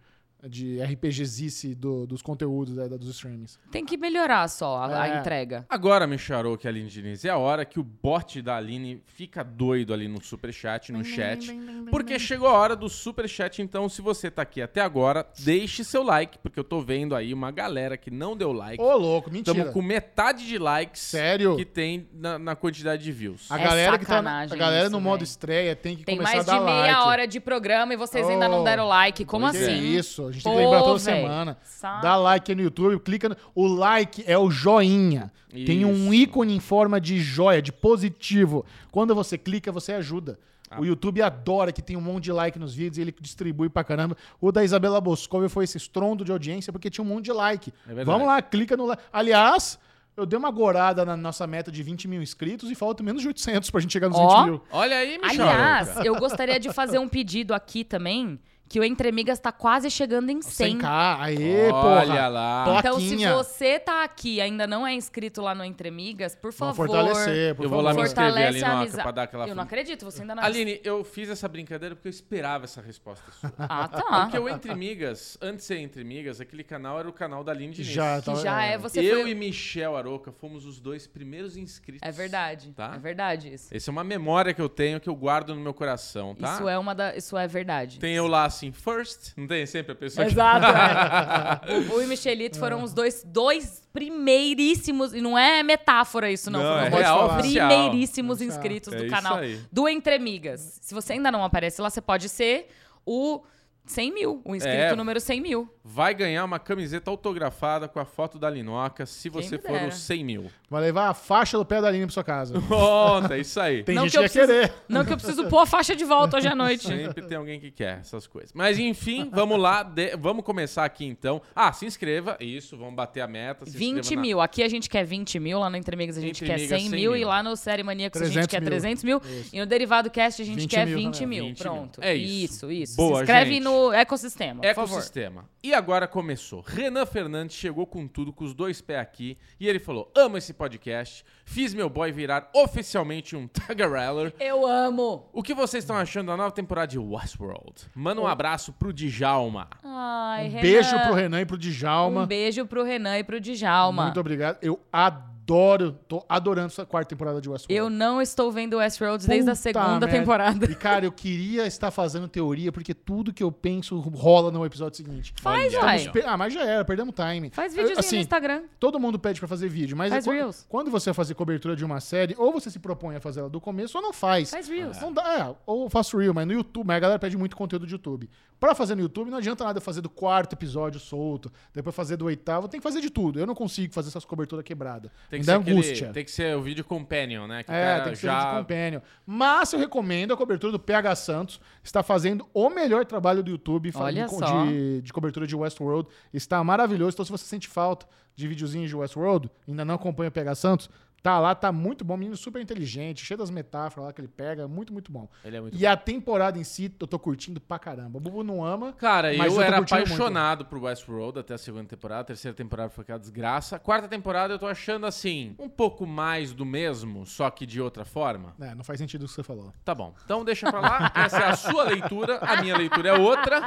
de 0.47 0.81
RPGzice 0.81 1.75
do, 1.75 2.07
dos 2.07 2.23
conteúdos 2.23 2.77
né, 2.77 2.89
dos 2.89 3.09
streamings. 3.09 3.59
Tem 3.73 3.85
que 3.85 3.97
melhorar 3.97 4.47
só 4.49 4.77
a, 4.77 5.03
a 5.03 5.09
É. 5.09 5.19
entrega. 5.19 5.67
Agora, 5.69 6.07
Micharou, 6.07 6.57
que 6.57 6.67
é 6.67 6.71
a 6.71 6.73
Aline 6.73 6.89
Diniz, 6.89 7.25
é 7.25 7.31
a 7.31 7.37
hora 7.37 7.65
que 7.65 7.81
o 7.81 7.83
bot 7.83 8.41
da 8.41 8.57
Aline 8.57 9.03
fica 9.07 9.43
doido 9.43 9.93
ali 9.93 10.07
no 10.07 10.23
superchat, 10.23 10.93
no 10.93 11.05
chat. 11.05 11.51
Porque 11.91 12.19
chegou 12.19 12.47
a 12.49 12.53
hora 12.53 12.77
do 12.77 12.89
superchat, 12.89 13.61
então 13.63 13.89
se 13.89 14.01
você 14.01 14.31
tá 14.31 14.43
aqui 14.43 14.63
até 14.63 14.81
agora, 14.81 15.27
deixe 15.41 15.83
seu 15.83 16.03
like, 16.03 16.39
porque 16.39 16.59
eu 16.61 16.65
tô 16.65 16.81
vendo 16.81 17.15
aí 17.17 17.35
uma 17.35 17.51
galera 17.51 17.97
que 17.97 18.11
não 18.11 18.37
deu 18.37 18.53
like. 18.53 18.81
Ô, 18.83 18.97
louco, 18.97 19.31
mentira. 19.31 19.57
Estamos 19.57 19.75
com 19.75 19.83
metade 19.83 20.47
de 20.47 20.59
likes 20.59 21.03
Sério? 21.03 21.57
que 21.57 21.65
tem 21.65 22.09
na, 22.13 22.39
na 22.39 22.55
quantidade 22.55 23.03
de 23.03 23.11
views. 23.11 23.51
A 23.51 23.59
É 23.59 23.65
galera 23.65 23.99
que 23.99 24.07
tá 24.07 24.23
na, 24.23 24.43
a 24.43 24.47
galera 24.47 24.83
isso, 24.85 24.93
no 24.93 25.01
modo 25.01 25.19
véi. 25.21 25.25
estreia 25.25 25.75
tem 25.75 25.97
que 25.97 26.05
Tem 26.05 26.17
começar 26.17 26.37
mais 26.37 26.49
a 26.49 26.53
dar 26.53 26.59
de 26.61 26.65
meia 26.65 26.93
like. 26.99 27.09
hora 27.09 27.27
de 27.27 27.41
programa 27.41 27.93
e 27.95 27.97
vocês 27.97 28.27
ainda 28.29 28.47
Oh, 28.47 28.51
não 28.51 28.65
deram 28.65 28.87
like. 28.87 29.25
Como 29.25 29.51
Que 29.51 29.57
assim? 29.57 29.79
isso, 29.97 30.28
a 30.29 30.33
gente 30.33 30.43
tem 30.43 30.53
que 30.53 30.59
lembrar 30.59 30.79
Pô, 30.81 30.85
toda 30.85 30.99
véi. 30.99 31.15
semana. 31.15 31.59
Sabe? 31.63 32.03
Dá 32.03 32.17
like 32.17 32.55
no 32.55 32.63
YouTube, 32.63 32.99
clica 33.01 33.29
no... 33.29 33.37
O 33.55 33.67
like 33.67 34.25
é 34.27 34.37
o 34.39 34.51
joinha. 34.51 35.33
Tem 35.51 35.85
um 35.85 36.13
Isso. 36.13 36.15
ícone 36.15 36.55
em 36.55 36.61
forma 36.61 37.01
de 37.01 37.21
joia, 37.21 37.63
de 37.63 37.73
positivo. 37.73 38.65
Quando 38.91 39.15
você 39.15 39.39
clica, 39.39 39.73
você 39.73 39.93
ajuda. 39.93 40.39
Ah. 40.71 40.81
O 40.81 40.85
YouTube 40.85 41.23
adora 41.23 41.73
que 41.73 41.81
tem 41.81 41.97
um 41.97 42.01
monte 42.01 42.25
de 42.25 42.33
like 42.33 42.59
nos 42.59 42.75
vídeos 42.75 42.99
e 42.99 43.01
ele 43.01 43.15
distribui 43.21 43.69
pra 43.69 43.83
caramba. 43.83 44.17
O 44.41 44.53
da 44.53 44.63
Isabela 44.63 45.01
Boscov 45.01 45.49
foi 45.49 45.65
esse 45.65 45.79
estrondo 45.79 46.25
de 46.25 46.33
audiência 46.33 46.73
porque 46.73 46.91
tinha 46.91 47.05
um 47.05 47.09
monte 47.09 47.27
de 47.27 47.33
like. 47.33 47.73
É 47.85 47.89
verdade. 47.89 48.07
Vamos 48.07 48.27
lá, 48.27 48.43
clica 48.43 48.77
no 48.77 48.87
like. 48.87 49.03
Aliás, 49.11 49.79
eu 50.17 50.27
dei 50.27 50.39
uma 50.39 50.51
gorada 50.51 51.05
na 51.05 51.17
nossa 51.17 51.47
meta 51.47 51.71
de 51.71 51.83
20 51.83 52.09
mil 52.09 52.21
inscritos 52.21 52.71
e 52.71 52.75
falta 52.75 53.03
menos 53.03 53.23
de 53.23 53.29
800 53.29 53.71
pra 53.71 53.81
gente 53.81 53.93
chegar 53.93 54.09
nos 54.09 54.19
Ó. 54.19 54.41
20 54.41 54.51
mil. 54.51 54.63
Olha 54.71 54.97
aí, 54.97 55.17
Micharou. 55.17 55.49
Aliás, 55.49 55.97
eu 56.05 56.17
gostaria 56.17 56.59
de 56.61 56.73
fazer 56.73 56.99
um 56.99 57.09
pedido 57.09 57.55
aqui 57.55 57.85
também, 57.85 58.39
que 58.69 58.79
o 58.79 58.85
Entre 58.85 59.09
Amigas 59.09 59.39
tá 59.41 59.51
quase 59.51 59.91
chegando 59.91 60.31
em 60.31 60.43
100. 60.43 60.79
100k, 60.79 61.17
aê, 61.21 61.71
Olha 61.73 62.07
porra. 62.13 62.29
lá. 62.29 62.77
Então, 62.79 63.01
se 63.01 63.07
Plaquinha. 63.09 63.35
você 63.35 63.79
tá 63.79 64.05
aqui 64.05 64.35
e 64.37 64.41
ainda 64.41 64.67
não 64.67 64.87
é 64.87 64.93
inscrito 64.93 65.41
lá 65.41 65.55
no 65.55 65.65
Entre 65.65 65.89
Amigas, 65.89 66.35
por 66.37 66.53
Vamos 66.53 66.77
favor. 66.77 66.87
fortalecer, 66.89 67.55
por 67.55 67.65
Eu 67.65 67.71
vou 67.71 67.81
lá 67.81 67.95
me 67.95 68.03
inscrever 68.03 68.33
Fortalece 68.33 68.57
ali 68.59 68.65
a 68.65 68.69
Oca 68.69 68.77
amizade. 68.83 69.03
pra 69.03 69.11
dar 69.13 69.23
aquela... 69.23 69.49
Eu 69.49 69.55
não 69.55 69.63
acredito, 69.63 70.05
você 70.05 70.21
ainda 70.21 70.35
não 70.35 70.43
Aline, 70.43 70.81
eu 70.85 71.03
fiz 71.03 71.31
essa 71.31 71.49
brincadeira 71.49 71.95
porque 71.95 72.09
eu 72.09 72.11
esperava 72.11 72.65
essa 72.65 72.81
resposta 72.83 73.31
sua. 73.33 73.53
Ah, 73.59 73.89
tá. 73.89 74.23
Porque 74.23 74.39
o 74.39 74.49
Entre 74.49 74.75
Migas, 74.75 75.39
antes 75.41 75.59
de 75.61 75.65
ser 75.65 75.79
Entre 75.79 76.05
Migas, 76.05 76.41
aquele 76.41 76.63
canal 76.65 76.99
era 76.99 77.09
o 77.09 77.13
canal 77.13 77.43
da 77.43 77.53
Aline 77.53 77.73
Diniz. 77.73 77.89
Já, 77.91 78.19
Que 78.21 78.27
tá- 78.27 78.35
já 78.35 78.65
é. 78.65 78.73
é, 78.75 78.79
você 78.79 79.01
eu 79.01 79.23
foi... 79.23 79.31
e 79.31 79.35
Michel 79.35 79.97
Aroca 79.97 80.31
fomos 80.33 80.67
os 80.67 80.79
dois 80.79 81.07
primeiros 81.07 81.57
inscritos. 81.57 82.07
É 82.07 82.13
verdade. 82.13 82.73
Tá? 82.77 82.93
É 82.95 82.99
verdade 82.99 83.53
isso. 83.53 83.75
Essa 83.75 83.91
é 83.91 83.93
uma 83.93 84.05
memória 84.05 84.53
que 84.53 84.61
eu 84.61 84.69
tenho 84.69 85.01
que 85.01 85.09
eu 85.09 85.15
guardo 85.15 85.55
no 85.55 85.61
meu 85.61 85.73
coração, 85.75 86.35
tá? 86.35 86.55
Isso 86.55 86.69
é 86.69 86.79
uma 86.79 86.95
da... 86.95 87.17
Isso 87.17 87.37
é 87.37 87.47
verdade. 87.49 87.99
Tem 87.99 88.15
eu 88.15 88.27
lá 88.27 88.45
assim, 88.59 88.73
first, 88.73 89.33
não 89.37 89.47
tem 89.47 89.65
sempre 89.67 89.93
a 89.93 89.95
pessoa 89.95 90.27
que... 90.27 90.33
Exato. 90.33 90.67
é. 90.67 91.79
O 91.95 92.03
e 92.03 92.07
Michelito 92.07 92.59
foram 92.59 92.83
os 92.83 92.93
dois, 92.93 93.23
dois 93.25 93.83
primeiríssimos, 93.93 95.15
e 95.15 95.21
não 95.21 95.39
é 95.39 95.63
metáfora 95.63 96.31
isso, 96.31 96.51
não. 96.51 96.61
Não, 96.61 96.91
foram 96.91 96.99
é 96.99 97.01
real, 97.01 97.37
primeiríssimos 97.39 98.37
Oficial. 98.41 98.57
inscritos 98.57 98.93
É 98.93 98.97
do 98.97 99.09
canal 99.09 99.39
do 99.71 99.89
Entre 99.89 100.15
Amigas. 100.15 100.79
Se 100.83 100.95
você 100.95 101.15
ainda 101.15 101.31
não 101.31 101.45
aparece 101.45 101.81
lá, 101.81 101.89
você 101.89 102.01
pode 102.01 102.29
ser 102.29 102.69
o 103.07 103.43
100 103.91 104.13
mil, 104.15 104.41
o 104.45 104.55
inscrito 104.55 104.77
É. 104.77 104.95
número 104.97 105.21
100 105.21 105.41
mil. 105.41 105.69
Vai 105.85 106.15
ganhar 106.15 106.45
uma 106.45 106.59
camiseta 106.59 107.11
autografada 107.11 107.89
com 107.89 107.99
a 107.99 108.05
foto 108.05 108.39
da 108.39 108.49
Linoca 108.51 109.07
se 109.07 109.31
Quem 109.31 109.43
você 109.43 109.59
for 109.59 109.73
dera. 109.73 109.89
os 109.89 109.95
100 109.97 110.25
mil. 110.25 110.51
Vai 110.69 110.83
levar 110.83 111.09
a 111.09 111.15
faixa 111.15 111.57
do 111.57 111.65
pé 111.65 111.81
da 111.81 111.91
linha 111.91 112.07
pra 112.07 112.13
sua 112.13 112.23
casa. 112.25 112.61
Pronto, 112.69 113.33
é 113.33 113.39
isso 113.41 113.59
aí. 113.59 113.83
Tem 113.83 113.95
Não 113.95 114.03
gente 114.05 114.13
que 114.13 114.19
eu 114.19 114.29
que 114.31 114.39
ia 114.39 114.47
preciso- 114.47 114.69
querer. 114.69 114.75
Não 114.89 115.05
que 115.05 115.13
eu 115.13 115.17
preciso 115.17 115.47
pôr 115.49 115.61
a 115.61 115.67
faixa 115.67 115.97
de 115.97 116.05
volta 116.05 116.37
hoje 116.37 116.47
à 116.49 116.55
noite. 116.57 116.87
Sempre 116.87 117.23
tem 117.23 117.39
alguém 117.39 117.59
que 117.59 117.71
quer 117.71 118.01
essas 118.01 118.27
coisas. 118.27 118.53
Mas 118.53 118.79
enfim, 118.79 119.31
vamos 119.33 119.59
lá. 119.59 119.83
de- 119.83 120.15
vamos 120.17 120.45
começar 120.45 120.85
aqui 120.85 121.07
então. 121.07 121.41
Ah, 121.57 121.73
se 121.73 121.87
inscreva. 121.87 122.37
Isso, 122.39 122.77
vamos 122.77 122.95
bater 122.95 123.23
a 123.23 123.27
meta. 123.27 123.65
Se 123.65 123.77
20 123.77 124.01
inscreva 124.01 124.17
na- 124.17 124.23
mil. 124.27 124.41
Aqui 124.43 124.63
a 124.63 124.69
gente 124.69 124.91
quer 124.91 125.05
20 125.05 125.39
mil, 125.41 125.59
lá 125.59 125.71
no 125.71 125.77
Entre 125.79 125.95
Amigos 125.95 126.19
a 126.19 126.21
gente 126.21 126.45
Entre 126.45 126.47
quer 126.47 126.55
Amigas, 126.55 126.69
100 126.81 126.91
100 126.91 127.01
mil, 127.01 127.17
e 127.17 127.25
lá 127.25 127.43
no 127.43 127.57
Série 127.57 127.83
Maníacos 127.83 128.21
a 128.21 128.25
300 128.25 128.43
gente 128.43 128.51
quer 128.51 128.61
mil. 128.61 128.69
300 128.71 129.05
mil. 129.05 129.23
Isso. 129.25 129.51
E 129.57 129.59
no 129.61 129.67
Derivado 129.67 130.11
Cast 130.11 130.43
a 130.43 130.45
gente 130.45 130.61
20 130.61 130.71
quer 130.71 130.87
mil 130.87 130.97
20 130.99 131.15
também. 131.21 131.29
mil. 131.29 131.45
20 131.49 131.59
mil. 131.63 131.73
Pronto. 131.73 132.01
É 132.03 132.15
isso. 132.15 132.39
Isso, 132.71 132.71
isso. 132.73 132.97
Boa, 132.97 133.17
Se 133.19 133.23
inscreve 133.23 133.53
gente. 133.55 133.63
no 133.65 133.78
ecossistema, 133.93 134.61
por 134.63 134.75
favor. 134.75 134.93
Ecossistema. 134.95 135.49
E 135.63 135.73
agora 135.75 136.07
começou. 136.07 136.61
Renan 136.61 137.05
Fernandes 137.07 137.57
chegou 137.57 137.87
com 137.87 138.07
tudo, 138.07 138.33
com 138.33 138.45
os 138.45 138.55
dois 138.55 138.81
pés 138.81 139.01
aqui, 139.01 139.37
e 139.59 139.67
ele 139.69 139.79
falou: 139.79 140.11
Amo 140.17 140.37
esse 140.37 140.53
podcast, 140.53 141.25
fiz 141.45 141.73
meu 141.75 141.89
boy 141.91 142.11
virar 142.13 142.51
oficialmente 142.55 143.35
um 143.37 143.47
Tagareller. 143.49 144.33
Eu 144.41 144.67
amo. 144.67 145.29
O 145.33 145.43
que 145.43 145.55
vocês 145.55 145.85
estão 145.85 145.97
achando 145.97 146.27
da 146.29 146.37
nova 146.37 146.51
temporada 146.53 146.89
de 146.89 146.99
Westworld? 146.99 147.87
Manda 147.95 148.21
um 148.21 148.27
abraço 148.27 148.73
pro 148.73 148.93
Djalma. 148.93 149.69
Ai, 149.85 150.47
Um 150.47 150.51
Renan. 150.51 150.63
beijo 150.63 151.01
pro 151.01 151.15
Renan 151.15 151.41
e 151.41 151.47
pro 151.47 151.59
Djalma. 151.59 152.23
Um 152.23 152.27
beijo 152.27 152.67
pro 152.67 152.83
Renan 152.85 153.19
e 153.19 153.25
pro 153.25 153.41
Djalma. 153.41 154.05
Muito 154.05 154.21
obrigado. 154.21 154.59
Eu 154.63 154.81
adoro, 154.93 155.29
tô 155.49 156.25
adorando 156.29 156.67
essa 156.67 156.85
quarta 156.85 157.09
temporada 157.09 157.41
de 157.41 157.49
Westworld. 157.49 157.75
Eu 157.75 157.89
não 157.89 158.21
estou 158.21 158.53
vendo 158.53 158.77
Westworld 158.77 159.27
desde 159.27 159.51
a 159.51 159.55
Puta 159.55 159.63
segunda 159.63 159.89
merda. 159.89 160.09
temporada. 160.09 160.67
E, 160.67 160.75
cara, 160.75 161.07
eu 161.07 161.13
queria 161.13 161.67
estar 161.67 161.91
fazendo 161.91 162.29
teoria, 162.29 162.71
porque 162.71 162.93
tudo 162.93 163.33
que 163.33 163.43
eu 163.43 163.51
penso 163.51 163.99
rola 163.99 164.51
no 164.51 164.65
episódio 164.65 164.97
seguinte. 164.97 165.33
Faz, 165.41 165.73
vai. 165.73 166.11
Ah, 166.27 166.37
mas 166.37 166.53
já 166.53 166.65
era, 166.65 166.85
perdemos 166.85 167.15
time. 167.15 167.51
Faz 167.51 167.73
videozinho 167.73 167.99
assim, 167.99 168.17
no 168.17 168.23
Instagram. 168.23 168.63
Todo 168.79 169.01
mundo 169.01 169.19
pede 169.19 169.41
pra 169.41 169.49
fazer 169.49 169.69
vídeo, 169.69 169.97
mas 169.97 170.13
é 170.13 170.21
quando, 170.23 170.55
quando 170.69 170.91
você 170.91 171.11
vai 171.11 171.15
fazer 171.15 171.35
cobertura 171.35 171.75
de 171.75 171.85
uma 171.85 172.01
série, 172.01 172.35
ou 172.37 172.53
você 172.53 172.71
se 172.71 172.79
propõe 172.79 173.17
a 173.17 173.21
fazer 173.21 173.41
ela 173.41 173.51
do 173.51 173.61
começo, 173.61 173.97
ou 173.97 174.03
não 174.03 174.13
faz. 174.13 174.51
Faz 174.51 174.69
Reels. 174.69 175.01
Não 175.01 175.13
dá, 175.13 175.39
é, 175.39 175.57
ou 175.67 175.89
faço 175.89 176.19
Reel, 176.19 176.35
mas 176.35 176.47
no 176.47 176.53
YouTube, 176.53 176.87
mas 176.87 176.97
a 176.97 177.01
galera 177.01 177.19
pede 177.19 177.37
muito 177.37 177.57
conteúdo 177.57 177.87
de 177.87 177.95
YouTube. 177.95 178.29
Pra 178.61 178.75
fazer 178.75 178.95
no 178.97 179.03
YouTube, 179.03 179.31
não 179.31 179.39
adianta 179.39 179.63
nada 179.65 179.81
fazer 179.81 180.01
do 180.01 180.09
quarto 180.11 180.55
episódio 180.55 180.99
solto, 180.99 181.51
depois 181.73 181.95
fazer 181.95 182.17
do 182.17 182.25
oitavo, 182.25 182.67
tem 182.67 182.81
que 182.81 182.83
fazer 182.85 183.01
de 183.01 183.09
tudo. 183.09 183.39
Eu 183.39 183.47
não 183.47 183.55
consigo 183.55 183.95
fazer 183.95 184.09
essas 184.09 184.25
coberturas 184.25 184.65
quebradas. 184.65 185.11
Tem 185.31 185.39
Me 185.39 185.45
que, 185.45 185.47
dá 185.47 185.53
ser 185.55 185.61
aquele- 185.61 185.77
angústia. 185.77 186.13
tem 186.13 186.25
que 186.25 186.31
ser 186.31 186.57
o 186.57 186.63
vídeo 186.63 186.85
companion, 186.85 187.47
né? 187.47 187.63
Que 187.63 187.71
o 187.71 187.75
É, 187.75 187.85
cara 187.85 188.03
tem 188.05 188.13
que 188.15 188.19
ser 188.19 188.27
já... 188.27 188.51
de 188.53 188.59
companion. 188.59 189.01
Mas 189.25 189.73
eu 189.73 189.79
recomendo 189.79 190.33
a 190.35 190.37
cobertura 190.37 190.73
do 190.73 190.79
PH 190.79 191.15
Santos. 191.17 191.61
Está 191.85 192.03
fazendo 192.03 192.49
o 192.53 192.69
melhor 192.69 193.05
trabalho 193.05 193.43
do 193.43 193.51
YouTube 193.51 193.93
fa- 193.93 194.05
Olha 194.05 194.25
de, 194.25 194.31
co- 194.31 194.39
só. 194.39 194.67
de, 194.67 195.03
de 195.03 195.13
cobertura 195.13 195.47
de 195.47 195.55
Westworld. 195.55 196.09
Está 196.33 196.63
maravilhoso. 196.65 197.15
Então, 197.15 197.25
se 197.25 197.31
você 197.31 197.45
sente 197.45 197.69
falta 197.69 198.07
de 198.35 198.47
videozinhos 198.49 198.89
de 198.89 198.97
Westworld, 198.97 199.51
ainda 199.69 199.85
não 199.85 199.95
acompanha 199.95 200.29
o 200.29 200.33
PH 200.33 200.55
Santos, 200.57 200.91
tá 201.23 201.39
lá, 201.39 201.55
tá 201.55 201.71
muito 201.73 202.05
bom. 202.05 202.17
Menino 202.17 202.37
super 202.37 202.61
inteligente, 202.61 203.25
cheio 203.25 203.39
das 203.39 203.51
metáforas 203.51 204.07
lá 204.07 204.13
que 204.13 204.21
ele 204.21 204.29
pega. 204.29 204.67
Muito, 204.69 204.93
muito 204.93 205.11
bom. 205.13 205.29
Ele 205.45 205.57
é 205.57 205.61
muito 205.61 205.77
E 205.77 205.87
a 205.87 205.97
temporada 205.97 206.59
em 206.59 206.65
si, 206.65 206.93
eu 207.01 207.07
tô 207.07 207.19
curtindo 207.19 207.61
pra 207.61 207.79
caramba. 207.79 208.19
O 208.19 208.21
Bubu 208.21 208.43
não 208.43 208.65
ama. 208.65 208.93
Cara, 208.93 209.33
Mas 209.37 209.53
eu, 209.53 209.61
eu 209.61 209.67
era 209.67 209.77
curtindo 209.79 210.01
muito. 210.01 210.13
apaixonado 210.15 210.65
por 210.67 210.79
Westworld 210.83 211.39
até 211.39 211.55
a 211.55 211.59
segunda 211.59 211.85
temporada. 211.85 212.21
A 212.23 212.25
terceira 212.25 212.55
temporada 212.55 212.91
foi 212.91 213.03
aquela 213.03 213.19
desgraça. 213.19 213.77
A 213.77 213.79
quarta 213.79 214.09
temporada 214.09 214.55
eu 214.55 214.59
tô 214.59 214.67
achando 214.67 215.07
assim, 215.07 215.55
um 215.59 215.69
pouco 215.69 216.07
mais 216.07 216.53
do 216.53 216.65
mesmo, 216.65 217.27
só 217.27 217.51
que 217.51 217.67
de 217.67 217.81
outra 217.81 218.05
forma. 218.05 218.55
É, 218.61 218.75
não 218.75 218.85
faz 218.85 218.99
sentido 218.99 219.23
o 219.23 219.27
que 219.27 219.33
você 219.33 219.43
falou. 219.43 219.73
Tá 219.85 219.95
bom. 219.95 220.15
Então 220.25 220.45
deixa 220.45 220.71
pra 220.71 220.81
lá. 220.81 221.13
Essa 221.15 221.39
é 221.39 221.47
a 221.49 221.57
sua 221.57 221.85
leitura. 221.85 222.39
A 222.39 222.61
minha 222.63 222.77
leitura 222.77 223.11
é 223.11 223.19
outra. 223.19 223.61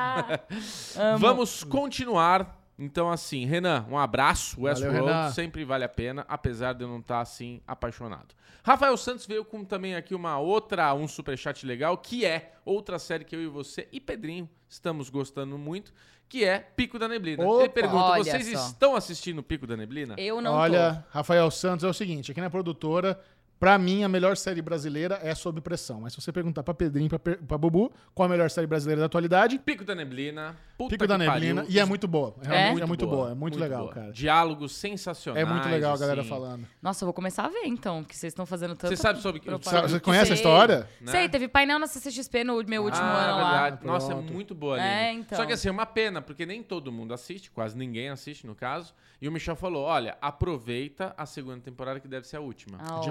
Vamos 1.20 1.64
continuar. 1.64 2.61
Então, 2.82 3.12
assim, 3.12 3.46
Renan, 3.46 3.86
um 3.88 3.96
abraço. 3.96 4.60
Westworld 4.60 5.36
sempre 5.36 5.64
vale 5.64 5.84
a 5.84 5.90
pena, 5.90 6.26
apesar 6.28 6.74
de 6.74 6.84
eu 6.84 6.88
não 6.88 6.98
estar 6.98 7.22
assim 7.22 7.62
apaixonado. 7.68 8.34
Rafael 8.64 8.98
Santos 8.98 9.28
veio 9.28 9.46
com 9.46 9.64
também 9.64 9.96
aqui 9.96 10.16
uma 10.16 10.40
outra, 10.40 10.92
um 10.96 11.08
superchat 11.08 11.64
legal, 11.64 11.96
que 11.96 12.26
é 12.26 12.54
outra 12.66 12.98
série 12.98 13.24
que 13.24 13.36
eu 13.36 13.42
e 13.42 13.48
você 13.48 13.88
e 13.92 14.00
Pedrinho 14.00 14.50
estamos 14.68 15.12
gostando 15.12 15.60
muito, 15.60 15.94
que 16.28 16.44
é 16.44 16.58
Pico 16.58 16.98
da 16.98 17.08
Neblina. 17.08 17.46
Opa! 17.46 17.62
Ele 17.62 17.70
pergunta: 17.70 18.18
vocês 18.18 18.48
só. 18.48 18.66
estão 18.66 18.96
assistindo 18.96 19.44
Pico 19.44 19.68
da 19.68 19.78
Neblina? 19.78 20.16
Eu 20.18 20.42
não 20.42 20.54
Olha, 20.54 21.06
Rafael 21.12 21.52
Santos, 21.52 21.84
é 21.84 21.88
o 21.88 21.94
seguinte, 21.94 22.32
aqui 22.32 22.42
na 22.42 22.50
produtora, 22.50 23.20
Pra 23.62 23.78
mim, 23.78 24.04
a 24.04 24.10
melhor 24.10 24.36
série 24.36 24.60
brasileira 24.60 25.20
é 25.22 25.36
Sob 25.36 25.62
Pressão. 25.62 26.02
Mas 26.02 26.14
se 26.14 26.20
você 26.20 26.32
perguntar 26.32 26.64
pra 26.64 26.74
Pedrinho 26.74 27.12
e 27.14 27.20
pra, 27.20 27.60
Bubu 27.60 27.94
qual 28.12 28.26
a 28.26 28.30
melhor 28.30 28.50
série 28.50 28.66
brasileira 28.66 29.02
da 29.02 29.06
atualidade, 29.06 29.60
Pico 29.60 29.86
da 29.86 29.94
Neblina. 29.94 30.58
Puta 30.76 30.90
Pico 30.90 31.06
da 31.06 31.14
que 31.14 31.26
Neblina. 31.28 31.62
pariu. 31.62 31.76
E 31.76 31.80
é 31.80 31.86
muito 31.86 32.08
boa. 32.08 32.34
Realmente 32.42 32.82
é, 32.82 32.86
muito 32.88 33.06
boa. 33.06 33.30
É 33.30 33.36
muito, 33.36 33.60
legal, 33.60 33.84
boa. 33.84 33.94
cara. 33.94 34.12
Diálogos 34.12 34.76
sensacionais. 34.76 35.48
É 35.48 35.48
muito 35.48 35.70
legal 35.70 35.94
a 35.94 35.98
galera 36.00 36.22
assim. 36.22 36.30
falando. 36.32 36.68
Nossa, 36.82 37.04
eu 37.04 37.06
vou 37.06 37.14
começar 37.14 37.46
a 37.46 37.50
ver 37.50 37.66
então, 37.66 38.02
porque 38.02 38.16
vocês 38.16 38.32
estão 38.32 38.48
fazendo 38.48 38.76
tanto. 38.76 38.90
Você 38.90 38.98
sabe 38.98 39.22
sobre- 39.22 39.40
propaganda. 39.42 39.88
Você 39.90 40.00
conhece 40.00 40.34
a 40.34 40.36
Sei. 40.36 40.36
história? 40.38 40.90
Né? 41.00 41.12
Sei, 41.12 41.30
teve 41.30 41.48
painel 41.48 41.78
na 41.78 41.86
CCXP 41.86 42.44
no 42.44 42.64
meu 42.64 42.84
último 42.84 43.04
ah, 43.04 43.26
ano 43.26 43.38
lá. 43.44 43.62
verdade. 43.62 43.86
Nossa, 43.86 44.12
é 44.12 44.16
Pronto. 44.16 44.34
muito 44.34 44.56
boa 44.56 44.74
ali. 44.78 44.84
É, 44.84 45.14
então. 45.14 45.38
Só 45.38 45.46
que 45.46 45.54
assim, 45.54 45.68
é 45.68 45.72
uma 45.72 45.86
pena, 45.86 46.20
porque 46.20 46.48
nem 46.48 46.64
todo 46.64 46.92
mundo 46.92 47.14
assiste, 47.14 47.52
quase 47.52 47.78
ninguém 47.78 48.10
assiste 48.10 48.48
no 48.48 48.56
caso. 48.56 48.92
E 49.22 49.28
o 49.28 49.32
Michel 49.32 49.56
falou: 49.56 49.84
olha, 49.84 50.18
aproveita 50.20 51.14
a 51.16 51.28
segunda 51.28 51.60
temporada 51.62 52.00
que 52.00 52.08
deve 52.08 52.26
ser 52.28 52.38
a 52.38 52.42
última. 52.42 52.80
Ah, 52.82 52.94
a, 52.94 53.00
ó. 53.02 53.04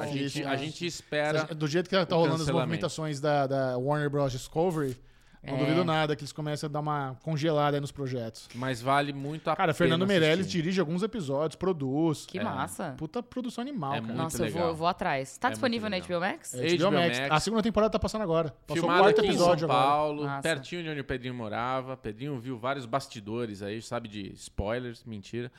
Gente, 0.43 0.53
a 0.53 0.57
gente 0.57 0.87
espera. 0.87 1.45
Do 1.55 1.67
jeito 1.67 1.89
que 1.89 2.07
tá 2.07 2.17
rolando 2.17 2.43
as 2.43 2.49
movimentações 2.51 3.21
da, 3.21 3.47
da 3.47 3.79
Warner 3.79 4.09
Bros. 4.11 4.33
Discovery, 4.33 4.97
não 5.43 5.55
É. 5.55 5.59
duvido 5.59 5.85
nada 5.85 6.15
que 6.15 6.21
eles 6.23 6.33
comecem 6.33 6.67
a 6.67 6.71
dar 6.71 6.81
uma 6.81 7.17
congelada 7.23 7.75
aí 7.77 7.81
nos 7.81 7.91
projetos. 7.91 8.47
Mas 8.55 8.83
vale 8.83 9.11
muito 9.13 9.49
a 9.49 9.57
Cara, 9.57 9.69
pena. 9.73 9.75
Fernando 9.75 10.07
Meirelles 10.07 10.41
assistir. 10.41 10.59
dirige 10.61 10.81
alguns 10.81 11.03
episódios, 11.03 11.57
produz. 11.57 12.27
Que 12.27 12.39
É. 12.39 12.45
massa. 12.45 12.95
Puta 12.99 13.23
produção 13.23 13.63
animal, 13.63 13.93
É 13.93 14.01
cara. 14.03 14.07
muito 14.07 14.19
Nossa, 14.23 14.37
eu 14.37 14.41
vou, 14.51 14.55
legal. 14.55 14.69
eu 14.69 14.75
vou 14.75 14.87
atrás. 14.87 15.39
Tá 15.39 15.49
É 15.49 15.51
disponível 15.53 15.89
na 15.89 15.97
HBO 15.99 16.21
Max? 16.21 16.53
É, 16.55 16.59
HBO 16.77 16.77
HBO 16.89 16.93
Max. 16.93 17.19
Max. 17.21 17.31
A 17.33 17.41
segunda 17.41 17.63
temporada 17.63 17.91
tá 17.91 17.99
passando 17.99 18.21
agora. 18.21 18.51
Passou 18.67 18.77
o 18.77 18.81
Filmado 18.81 19.03
quarto 19.03 19.19
aqui 19.21 19.29
em 19.29 19.33
São 19.33 19.41
episódio 19.41 19.65
agora. 19.65 19.83
Paulo, 19.87 20.25
Massa. 20.25 20.43
pertinho 20.43 20.83
de 20.83 20.89
onde 20.91 21.01
o 21.01 21.05
Pedrinho 21.05 21.35
morava. 21.35 21.97
Pedrinho 21.97 22.39
viu 22.39 22.59
vários 22.59 22.85
bastidores 22.85 23.63
aí, 23.63 23.81
sabe 23.81 24.09
de 24.09 24.33
spoilers, 24.35 25.03
mentira. 25.05 25.51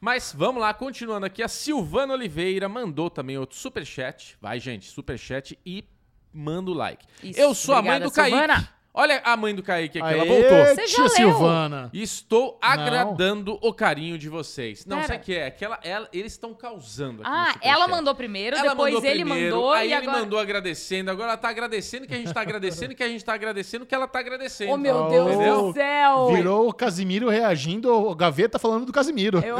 Mas 0.00 0.32
vamos 0.36 0.60
lá, 0.60 0.72
continuando 0.72 1.26
aqui. 1.26 1.42
A 1.42 1.48
Silvana 1.48 2.14
Oliveira 2.14 2.68
mandou 2.68 3.10
também 3.10 3.36
outro 3.36 3.56
superchat. 3.56 4.36
Vai, 4.40 4.60
gente, 4.60 4.88
superchat 4.88 5.58
e 5.66 5.84
manda 6.32 6.70
o 6.70 6.74
like. 6.74 7.04
Isso. 7.22 7.40
Eu 7.40 7.54
sou 7.54 7.74
a 7.74 7.82
mãe 7.82 7.96
Obrigada, 7.96 8.04
do 8.04 8.14
Kaique. 8.14 8.68
Olha 9.00 9.20
a 9.24 9.36
mãe 9.36 9.54
do 9.54 9.62
Kaique 9.62 10.00
aqui, 10.00 10.12
ela 10.12 10.24
Aê, 10.24 10.28
voltou. 10.28 10.64
Você 10.74 10.86
já 10.88 10.94
tia 10.94 11.02
leu? 11.04 11.08
Silvana. 11.10 11.88
Estou 11.92 12.58
agradando 12.60 13.56
o 13.62 13.72
carinho 13.72 14.18
de 14.18 14.28
vocês. 14.28 14.84
Não, 14.84 14.96
Pera. 14.96 15.06
sabe 15.08 15.20
o 15.20 15.24
que 15.24 15.34
é? 15.36 15.46
é 15.46 15.50
que 15.52 15.64
ela- 15.64 15.78
ela- 15.84 16.08
eles 16.12 16.32
estão 16.32 16.52
causando 16.52 17.22
aqui 17.22 17.30
Ah, 17.32 17.54
ela 17.62 17.86
mandou 17.86 18.12
primeiro, 18.14 18.56
Ela 18.56 18.70
depois 18.70 18.92
mandou 18.94 19.08
ele 19.10 19.24
primeiro, 19.24 19.54
mandou 19.56 19.72
aí 19.72 19.88
e 19.88 19.92
ele 19.92 20.02
agora. 20.06 20.20
mandou 20.20 20.38
agradecendo. 20.40 21.10
Agora 21.12 21.28
ela 21.28 21.36
tá 21.36 21.48
agradecendo 21.48 22.06
que 22.08 22.14
a 22.14 22.16
gente 22.16 22.34
tá 22.34 22.40
agradecendo 22.40 22.94
que 22.94 23.02
a 23.04 23.08
gente 23.08 23.24
tá 23.24 23.34
agradecendo 23.34 23.86
que 23.86 23.94
ela 23.94 24.08
tá 24.08 24.18
agradecendo. 24.18 24.72
Oh, 24.72 24.76
meu 24.76 24.96
Oh, 24.96 25.08
Deus 25.08 25.28
entendeu? 25.32 25.62
do 25.68 25.72
céu! 25.74 26.28
Virou 26.34 26.68
o 26.68 26.72
Casimiro 26.72 27.28
reagindo 27.28 27.90
ao 27.92 28.14
Gaveta 28.16 28.58
falando 28.58 28.84
do 28.84 28.92
Casimiro. 28.92 29.38
Eu- 29.44 29.56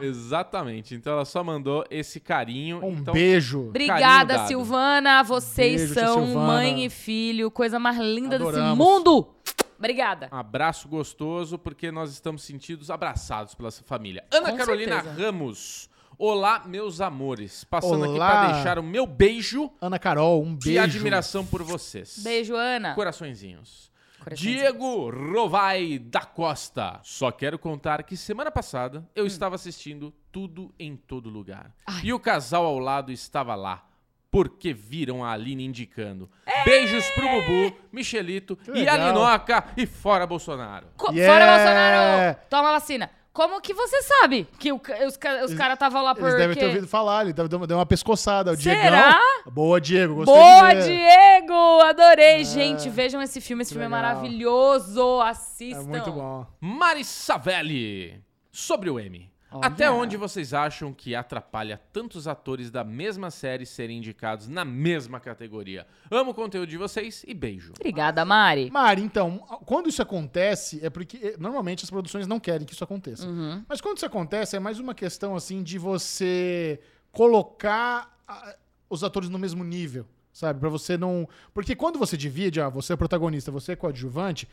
Exatamente. 0.00 0.94
Então 0.94 1.12
ela 1.14 1.24
só 1.24 1.42
mandou 1.42 1.84
esse 1.90 2.20
carinho. 2.20 2.84
Um 2.84 2.92
então, 2.92 3.14
beijo. 3.14 3.58
Carinho 3.58 3.68
Obrigada, 3.70 4.36
dado. 4.36 4.48
Silvana. 4.48 5.22
Vocês 5.22 5.80
Beijo, 5.80 5.94
são 5.94 6.24
Silvana. 6.26 6.46
mãe 6.46 6.84
e 6.84 6.90
filho, 6.90 7.50
coisa 7.50 7.77
mais 7.78 7.98
linda 7.98 8.38
desse 8.38 8.50
Adoramos. 8.50 8.78
mundo. 8.78 9.34
Obrigada. 9.78 10.28
Um 10.32 10.36
abraço 10.36 10.88
gostoso, 10.88 11.56
porque 11.58 11.90
nós 11.92 12.10
estamos 12.10 12.42
sentidos 12.42 12.90
abraçados 12.90 13.54
pela 13.54 13.70
sua 13.70 13.84
família. 13.86 14.24
Ana 14.32 14.50
Com 14.50 14.56
Carolina 14.56 15.02
certeza. 15.02 15.26
Ramos. 15.26 15.88
Olá, 16.18 16.64
meus 16.66 17.00
amores. 17.00 17.62
Passando 17.62 18.02
aqui 18.04 18.14
Olá. 18.14 18.30
para 18.30 18.52
deixar 18.54 18.78
o 18.78 18.82
meu 18.82 19.06
beijo 19.06 19.70
Ana 19.80 20.00
Carol, 20.00 20.42
um 20.42 20.46
beijo. 20.56 20.62
de 20.70 20.78
admiração 20.78 21.46
por 21.46 21.62
vocês. 21.62 22.18
Beijo, 22.24 22.56
Ana. 22.56 22.92
Coraçõezinhos. 22.94 23.88
Diego 24.34 25.10
Rovai 25.10 25.98
da 25.98 26.20
Costa. 26.22 26.98
Só 27.04 27.30
quero 27.30 27.56
contar 27.58 28.02
que 28.02 28.16
semana 28.16 28.50
passada 28.50 29.08
eu 29.14 29.26
estava 29.26 29.54
assistindo 29.54 30.12
Tudo 30.32 30.74
em 30.78 30.96
Todo 30.96 31.30
Lugar. 31.30 31.66
Hum. 31.66 31.82
Ai. 31.86 32.00
E 32.04 32.12
o 32.12 32.18
casal 32.18 32.66
ao 32.66 32.78
lado 32.80 33.12
estava 33.12 33.54
lá. 33.54 33.84
Porque 34.30 34.74
viram 34.74 35.24
a 35.24 35.32
Aline 35.32 35.64
indicando. 35.64 36.28
Beijos 36.64 37.08
pro 37.12 37.26
Bubu, 37.28 37.74
Michelito 37.90 38.58
e. 38.74 38.86
Alinoca 38.86 39.64
e 39.76 39.86
fora 39.86 40.26
Bolsonaro. 40.26 40.86
Co- 40.96 41.12
Yeah! 41.12 41.32
Fora 41.32 41.56
Bolsonaro! 41.56 42.38
Toma 42.50 42.72
vacina. 42.72 43.10
Como 43.32 43.60
que 43.60 43.72
você 43.72 44.02
sabe 44.02 44.48
que 44.58 44.72
o 44.72 44.76
os, 45.06 45.14
os 45.44 45.54
caras 45.54 45.74
estavam 45.74 46.02
lá 46.02 46.10
Eles 46.10 46.20
porque... 46.20 46.36
devem 46.36 46.56
ter 46.56 46.66
ouvido 46.66 46.88
falar, 46.88 47.22
ele 47.22 47.32
deve- 47.32 47.48
deu 47.66 47.78
uma 47.78 47.86
pescoçada. 47.86 48.52
O 48.52 48.56
Será? 48.56 48.74
Diegão. 49.12 49.20
Boa, 49.52 49.80
Diego. 49.80 50.14
Gostei 50.16 50.34
Boa. 50.34 50.74
Diego! 50.74 51.80
Adorei, 51.82 52.44
gente. 52.44 52.90
Vejam 52.90 53.22
esse 53.22 53.40
filme. 53.40 53.62
Esse 53.62 53.72
que 53.72 53.78
filme 53.78 53.94
é 53.94 53.96
legal. 53.96 54.14
maravilhoso. 54.14 55.22
É 55.22 55.28
Assistam. 55.30 55.84
muito 55.84 56.10
bom. 56.12 56.44
Mari 56.60 57.04
Savelli. 57.04 58.20
Sobre 58.50 58.90
o 58.90 58.98
M. 58.98 59.30
Olha. 59.50 59.66
Até 59.66 59.90
onde 59.90 60.16
vocês 60.16 60.52
acham 60.52 60.92
que 60.92 61.14
atrapalha 61.14 61.80
tantos 61.90 62.28
atores 62.28 62.70
da 62.70 62.84
mesma 62.84 63.30
série 63.30 63.64
serem 63.64 63.98
indicados 63.98 64.46
na 64.46 64.64
mesma 64.64 65.18
categoria? 65.18 65.86
Amo 66.10 66.32
o 66.32 66.34
conteúdo 66.34 66.68
de 66.68 66.76
vocês 66.76 67.24
e 67.26 67.32
beijo. 67.32 67.72
Obrigada, 67.78 68.24
Mari. 68.26 68.70
Mari, 68.70 69.02
então, 69.02 69.38
quando 69.64 69.88
isso 69.88 70.02
acontece, 70.02 70.84
é 70.84 70.90
porque 70.90 71.16
eh, 71.16 71.36
normalmente 71.38 71.82
as 71.82 71.90
produções 71.90 72.26
não 72.26 72.38
querem 72.38 72.66
que 72.66 72.74
isso 72.74 72.84
aconteça. 72.84 73.26
Uhum. 73.26 73.64
Mas 73.66 73.80
quando 73.80 73.96
isso 73.96 74.06
acontece, 74.06 74.54
é 74.54 74.60
mais 74.60 74.78
uma 74.78 74.94
questão 74.94 75.34
assim 75.34 75.62
de 75.62 75.78
você 75.78 76.78
colocar 77.10 78.22
ah, 78.28 78.54
os 78.90 79.02
atores 79.02 79.30
no 79.30 79.38
mesmo 79.38 79.64
nível, 79.64 80.06
sabe? 80.30 80.60
Pra 80.60 80.68
você 80.68 80.98
não. 80.98 81.26
Porque 81.54 81.74
quando 81.74 81.98
você 81.98 82.16
divide, 82.16 82.60
ah, 82.60 82.68
você 82.68 82.92
é 82.92 82.96
protagonista, 82.96 83.50
você 83.50 83.72
é 83.72 83.76
coadjuvante. 83.76 84.46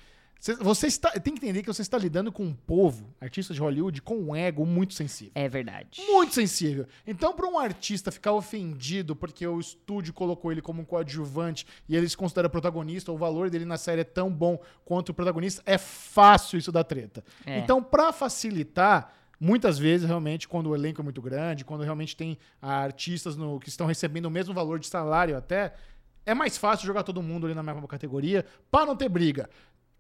Você, 0.60 0.86
está, 0.86 1.10
tem 1.12 1.34
que 1.34 1.40
entender 1.44 1.62
que 1.64 1.68
você 1.74 1.82
está 1.82 1.98
lidando 1.98 2.32
com 2.32 2.44
um 2.44 2.54
povo, 2.54 3.10
artista 3.20 3.52
de 3.52 3.60
Hollywood, 3.60 4.00
com 4.02 4.16
um 4.16 4.36
ego 4.36 4.64
muito 4.64 4.94
sensível. 4.94 5.32
É 5.34 5.50
verdade. 5.50 6.02
Muito 6.08 6.36
sensível. 6.36 6.86
Então, 7.08 7.34
para 7.34 7.48
um 7.48 7.58
artista 7.58 8.12
ficar 8.12 8.32
ofendido 8.34 9.16
porque 9.16 9.48
o 9.48 9.60
estúdio 9.60 10.14
colocou 10.14 10.52
ele 10.52 10.62
como 10.62 10.84
um 10.84 10.86
coadjuvante 10.86 11.66
e 11.90 11.96
ele 11.96 12.08
se 12.08 12.16
considera 12.16 12.48
protagonista, 12.48 13.12
o 13.12 13.18
valor 13.18 13.50
dele 13.50 13.66
na 13.66 13.78
série 13.78 14.02
é 14.02 14.04
tão 14.04 14.32
bom 14.32 14.60
quanto 14.84 15.10
o 15.10 15.14
protagonista, 15.16 15.64
é 15.66 15.80
fácil 15.80 16.60
isso 16.60 16.72
dar 16.72 16.84
treta. 16.84 17.24
É. 17.44 17.58
Então, 17.58 17.82
para 17.82 18.12
facilitar, 18.14 19.14
muitas 19.40 19.80
vezes, 19.80 20.06
realmente, 20.08 20.48
quando 20.48 20.70
o 20.70 20.76
elenco 20.76 21.02
é 21.02 21.04
muito 21.04 21.22
grande, 21.24 21.66
quando 21.66 21.82
realmente 21.84 22.16
tem 22.16 22.38
ah, 22.62 22.78
artistas 22.84 23.36
no- 23.36 23.60
que 23.60 23.70
estão 23.70 23.88
recebendo 23.88 24.26
o 24.26 24.32
mesmo 24.32 24.54
valor 24.54 24.78
de 24.80 24.86
salário 24.86 25.36
até, 25.36 25.74
é 26.24 26.34
mais 26.36 26.56
fácil 26.58 26.86
jogar 26.86 27.02
todo 27.04 27.22
mundo 27.24 27.46
ali 27.48 27.56
na 27.56 27.64
mesma 27.64 27.88
categoria 27.88 28.46
para 28.70 28.86
não 28.86 28.96
ter 28.96 29.10
briga. 29.10 29.50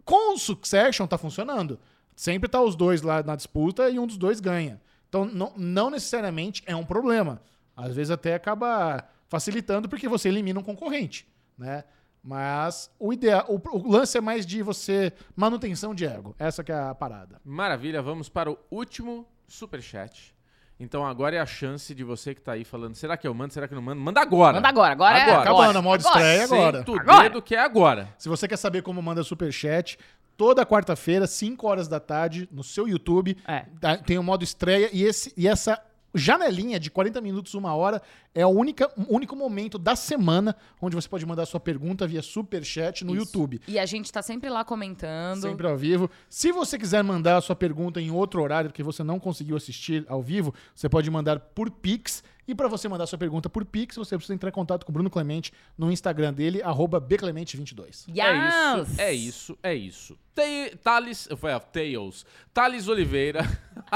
Com 0.06 0.36
o 0.36 0.38
Succession 0.38 1.08
tá 1.08 1.18
funcionando. 1.18 1.80
Sempre 2.16 2.48
tá 2.48 2.62
os 2.62 2.76
dois 2.76 3.02
lá 3.02 3.22
na 3.22 3.36
disputa 3.36 3.90
e 3.90 4.00
um 4.00 4.08
dos 4.08 4.18
dois 4.18 4.40
ganha. 4.40 4.80
Então, 5.10 5.26
não, 5.26 5.52
não 5.58 5.90
necessariamente 5.90 6.64
é 6.66 6.76
um 6.76 6.86
problema. 6.86 7.42
Às 7.76 7.96
vezes 7.96 8.12
até 8.12 8.36
acaba 8.36 9.04
facilitando 9.28 9.90
porque 9.90 10.08
você 10.08 10.30
elimina 10.30 10.60
um 10.60 10.64
concorrente, 10.64 11.28
né? 11.58 11.84
Mas 12.24 12.90
o 13.00 13.14
ideal, 13.14 13.46
o, 13.48 13.78
o 13.78 13.92
lance 13.92 14.18
é 14.18 14.22
mais 14.22 14.46
de 14.46 14.62
você 14.62 15.14
manutenção 15.36 15.94
de 15.94 16.06
ego. 16.06 16.36
Essa 16.40 16.64
que 16.64 16.72
é 16.72 16.76
a 16.76 16.96
parada. 16.96 17.40
Maravilha, 17.44 18.02
vamos 18.02 18.30
para 18.30 18.50
o 18.50 18.58
último 18.72 19.28
superchat. 19.48 20.35
Então 20.80 21.06
agora 21.06 21.36
é 21.38 21.40
a 21.40 21.46
chance 21.46 21.96
de 21.96 22.04
você 22.04 22.36
que 22.36 22.42
tá 22.42 22.52
aí 22.52 22.66
falando, 22.66 22.96
será 22.96 23.16
que 23.16 23.26
eu 23.26 23.34
mando, 23.34 23.54
será 23.54 23.66
que 23.68 23.74
eu 23.74 23.78
não 23.78 23.84
mando? 23.84 24.02
Manda 24.02 24.20
agora. 24.22 24.56
Manda 24.58 24.68
agora. 24.68 24.92
Agora, 24.92 25.16
Agora. 25.16 25.38
é 25.38 25.42
Acabando 25.42 25.62
agora. 25.64 25.80
a 25.80 25.82
modo 25.82 26.02
Agora. 26.08 26.20
estreia 26.20 26.44
agora. 26.44 26.78
Senta 26.80 26.92
o 26.92 27.00
Agora. 27.00 27.24
dedo 27.24 27.42
que 27.42 27.56
é 27.56 27.60
agora. 27.60 28.10
Se 28.18 28.28
você 28.28 28.48
quer 28.48 28.58
saber 28.58 28.82
como 28.84 29.02
manda 29.02 29.24
superchat, 29.24 29.98
toda 30.36 30.66
quarta-feira, 30.66 31.26
5 31.26 31.66
horas 31.66 31.88
da 31.88 32.00
tarde, 32.02 32.50
no 32.52 32.62
seu 32.64 32.88
YouTube, 32.90 33.38
É. 33.48 33.66
tem 34.06 34.18
o 34.18 34.24
modo 34.24 34.44
estreia 34.44 34.90
e, 34.92 35.04
esse, 35.04 35.32
e 35.38 35.48
essa 35.48 35.82
janelinha 36.16 36.80
de 36.80 36.90
40 36.90 37.22
minutos, 37.22 37.54
uma 37.54 37.76
hora, 37.76 38.02
é 38.34 38.46
o 38.46 38.50
única, 38.50 38.92
único 39.08 39.36
momento 39.36 39.78
da 39.78 39.96
semana 39.96 40.56
onde 40.82 40.96
você 40.96 41.08
pode 41.08 41.26
mandar 41.26 41.46
sua 41.46 41.60
pergunta 41.60 42.08
via 42.08 42.22
superchat 42.22 43.04
no 43.04 43.14
Isso. 43.16 43.26
YouTube. 43.26 43.62
E 43.68 43.78
a 43.78 43.86
gente 43.86 44.12
tá 44.12 44.22
sempre 44.22 44.50
lá 44.50 44.64
comentando. 44.64 45.42
Sempre 45.42 45.68
ao 45.68 45.78
vivo. 45.78 46.10
Se 46.30 46.52
você 46.52 46.78
quiser 46.78 47.04
mandar 47.04 47.38
a 47.38 47.42
sua 47.42 47.56
pergunta 47.56 48.02
em 48.02 48.12
outro 48.12 48.42
horário, 48.42 48.70
porque 48.70 48.84
você 48.84 49.04
não 49.04 49.20
conseguiu 49.20 49.56
assistir 49.56 50.06
ao 50.08 50.22
vivo, 50.22 50.54
você 50.74 50.90
pode 50.90 51.10
mandar 51.10 51.40
por 51.40 51.70
Pix. 51.70 52.24
E 52.48 52.54
para 52.54 52.68
você 52.68 52.88
mandar 52.88 53.08
sua 53.08 53.18
pergunta 53.18 53.50
por 53.50 53.66
Pix, 53.66 53.96
você 53.96 54.16
precisa 54.16 54.34
entrar 54.36 54.50
em 54.50 54.54
contato 54.54 54.86
com 54.86 54.92
o 54.92 54.94
Bruno 54.94 55.10
Clemente 55.10 55.52
no 55.78 55.92
Instagram 55.92 56.34
dele, 56.34 56.62
arroba 56.62 57.02
bclemente22. 57.02 58.06
Yes! 58.08 58.18
É 58.18 58.34
isso, 58.86 58.98
é 59.02 59.14
isso, 59.14 59.58
é 59.64 59.74
isso. 59.74 60.20
Te- 60.36 60.76
Thales, 60.84 61.28
foi 61.38 61.54
a 61.54 61.60
Tails. 61.60 62.26
Thales 62.54 62.88
Oliveira. 62.88 63.42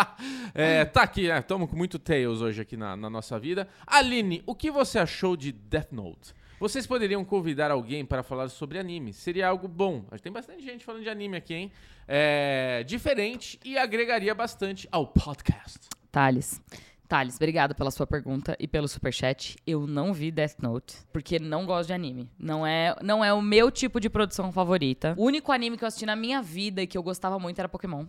é, 0.54 0.86
tá 0.86 1.04
aqui, 1.04 1.28
né? 1.28 1.40
Estamos 1.40 1.70
com 1.70 1.76
muito 1.76 2.00
Tails 2.00 2.42
hoje 2.42 2.62
aqui 2.62 2.76
na, 2.76 2.96
na 2.96 3.10
nossa 3.10 3.38
vida. 3.40 3.68
Aline, 3.86 4.42
o 4.46 4.56
que 4.56 4.72
você 4.72 4.98
achou 5.00 5.36
de 5.38 5.52
Death 5.52 5.92
Note? 5.92 6.34
Vocês 6.60 6.86
poderiam 6.86 7.24
convidar 7.24 7.72
alguém 7.72 8.06
para 8.06 8.22
falar 8.22 8.50
sobre 8.50 8.78
anime. 8.78 9.14
Seria 9.14 9.48
algo 9.48 9.68
bom. 9.68 10.04
Tem 10.22 10.32
bastante 10.32 10.62
gente 10.62 10.84
falando 10.84 11.04
de 11.04 11.10
anime 11.10 11.38
aqui, 11.38 11.54
hein? 11.54 11.72
É, 12.06 12.84
diferente 12.86 13.58
e 13.64 13.78
agregaria 13.78 14.36
bastante 14.36 14.88
ao 14.92 15.08
podcast. 15.08 15.80
Thales. 16.12 16.62
Thales, 17.10 17.38
obrigada 17.38 17.74
pela 17.74 17.90
sua 17.90 18.06
pergunta 18.06 18.56
e 18.60 18.68
pelo 18.68 18.88
superchat. 18.88 19.58
Eu 19.66 19.88
não 19.88 20.14
vi 20.14 20.30
Death 20.30 20.60
Note, 20.62 20.96
porque 21.12 21.40
não 21.40 21.66
gosto 21.66 21.88
de 21.88 21.94
anime. 21.94 22.30
Não 22.38 22.66
é, 22.66 22.96
não 23.02 23.26
é 23.26 23.34
o 23.34 23.42
meu 23.42 23.72
tipo 23.72 24.00
de 24.00 24.12
produção 24.12 24.52
favorita. 24.52 25.16
O 25.18 25.26
único 25.26 25.52
anime 25.52 25.76
que 25.76 25.84
eu 25.84 25.88
assisti 25.88 26.06
na 26.06 26.16
minha 26.16 26.40
vida 26.40 26.84
e 26.84 26.88
que 26.88 26.96
eu 26.96 27.02
gostava 27.02 27.40
muito 27.40 27.58
era 27.58 27.68
Pokémon. 27.68 28.06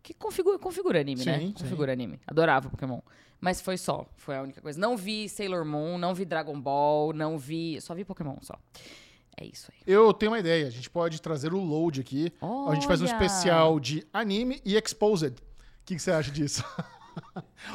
Que 0.00 0.14
configura, 0.14 0.60
configura 0.60 1.00
anime, 1.00 1.24
né? 1.24 1.40
Sim, 1.40 1.46
sim. 1.48 1.52
Configura 1.64 1.92
anime. 1.92 2.20
Adorava 2.24 2.70
Pokémon. 2.70 3.00
Mas 3.40 3.60
foi 3.60 3.76
só. 3.76 4.06
Foi 4.16 4.36
a 4.36 4.42
única 4.42 4.60
coisa. 4.60 4.78
Não 4.78 4.96
vi 4.96 5.28
Sailor 5.28 5.64
Moon, 5.64 5.98
não 5.98 6.14
vi 6.14 6.24
Dragon 6.24 6.58
Ball, 6.58 7.12
não 7.12 7.36
vi. 7.36 7.80
Só 7.80 7.94
vi 7.94 8.04
Pokémon 8.04 8.36
só. 8.42 8.54
É 9.36 9.44
isso 9.44 9.72
aí. 9.72 9.80
Eu 9.84 10.14
tenho 10.14 10.30
uma 10.30 10.38
ideia. 10.38 10.68
A 10.68 10.70
gente 10.70 10.88
pode 10.88 11.20
trazer 11.20 11.52
o 11.52 11.58
load 11.58 12.00
aqui. 12.00 12.32
A 12.40 12.74
gente 12.74 12.86
faz 12.86 13.02
um 13.02 13.06
Olha! 13.06 13.12
especial 13.12 13.80
de 13.80 14.06
anime 14.12 14.60
e 14.64 14.76
exposed. 14.76 15.36
O 15.36 15.84
que, 15.84 15.96
que 15.96 16.00
você 16.00 16.12
acha 16.12 16.30
disso? 16.30 16.62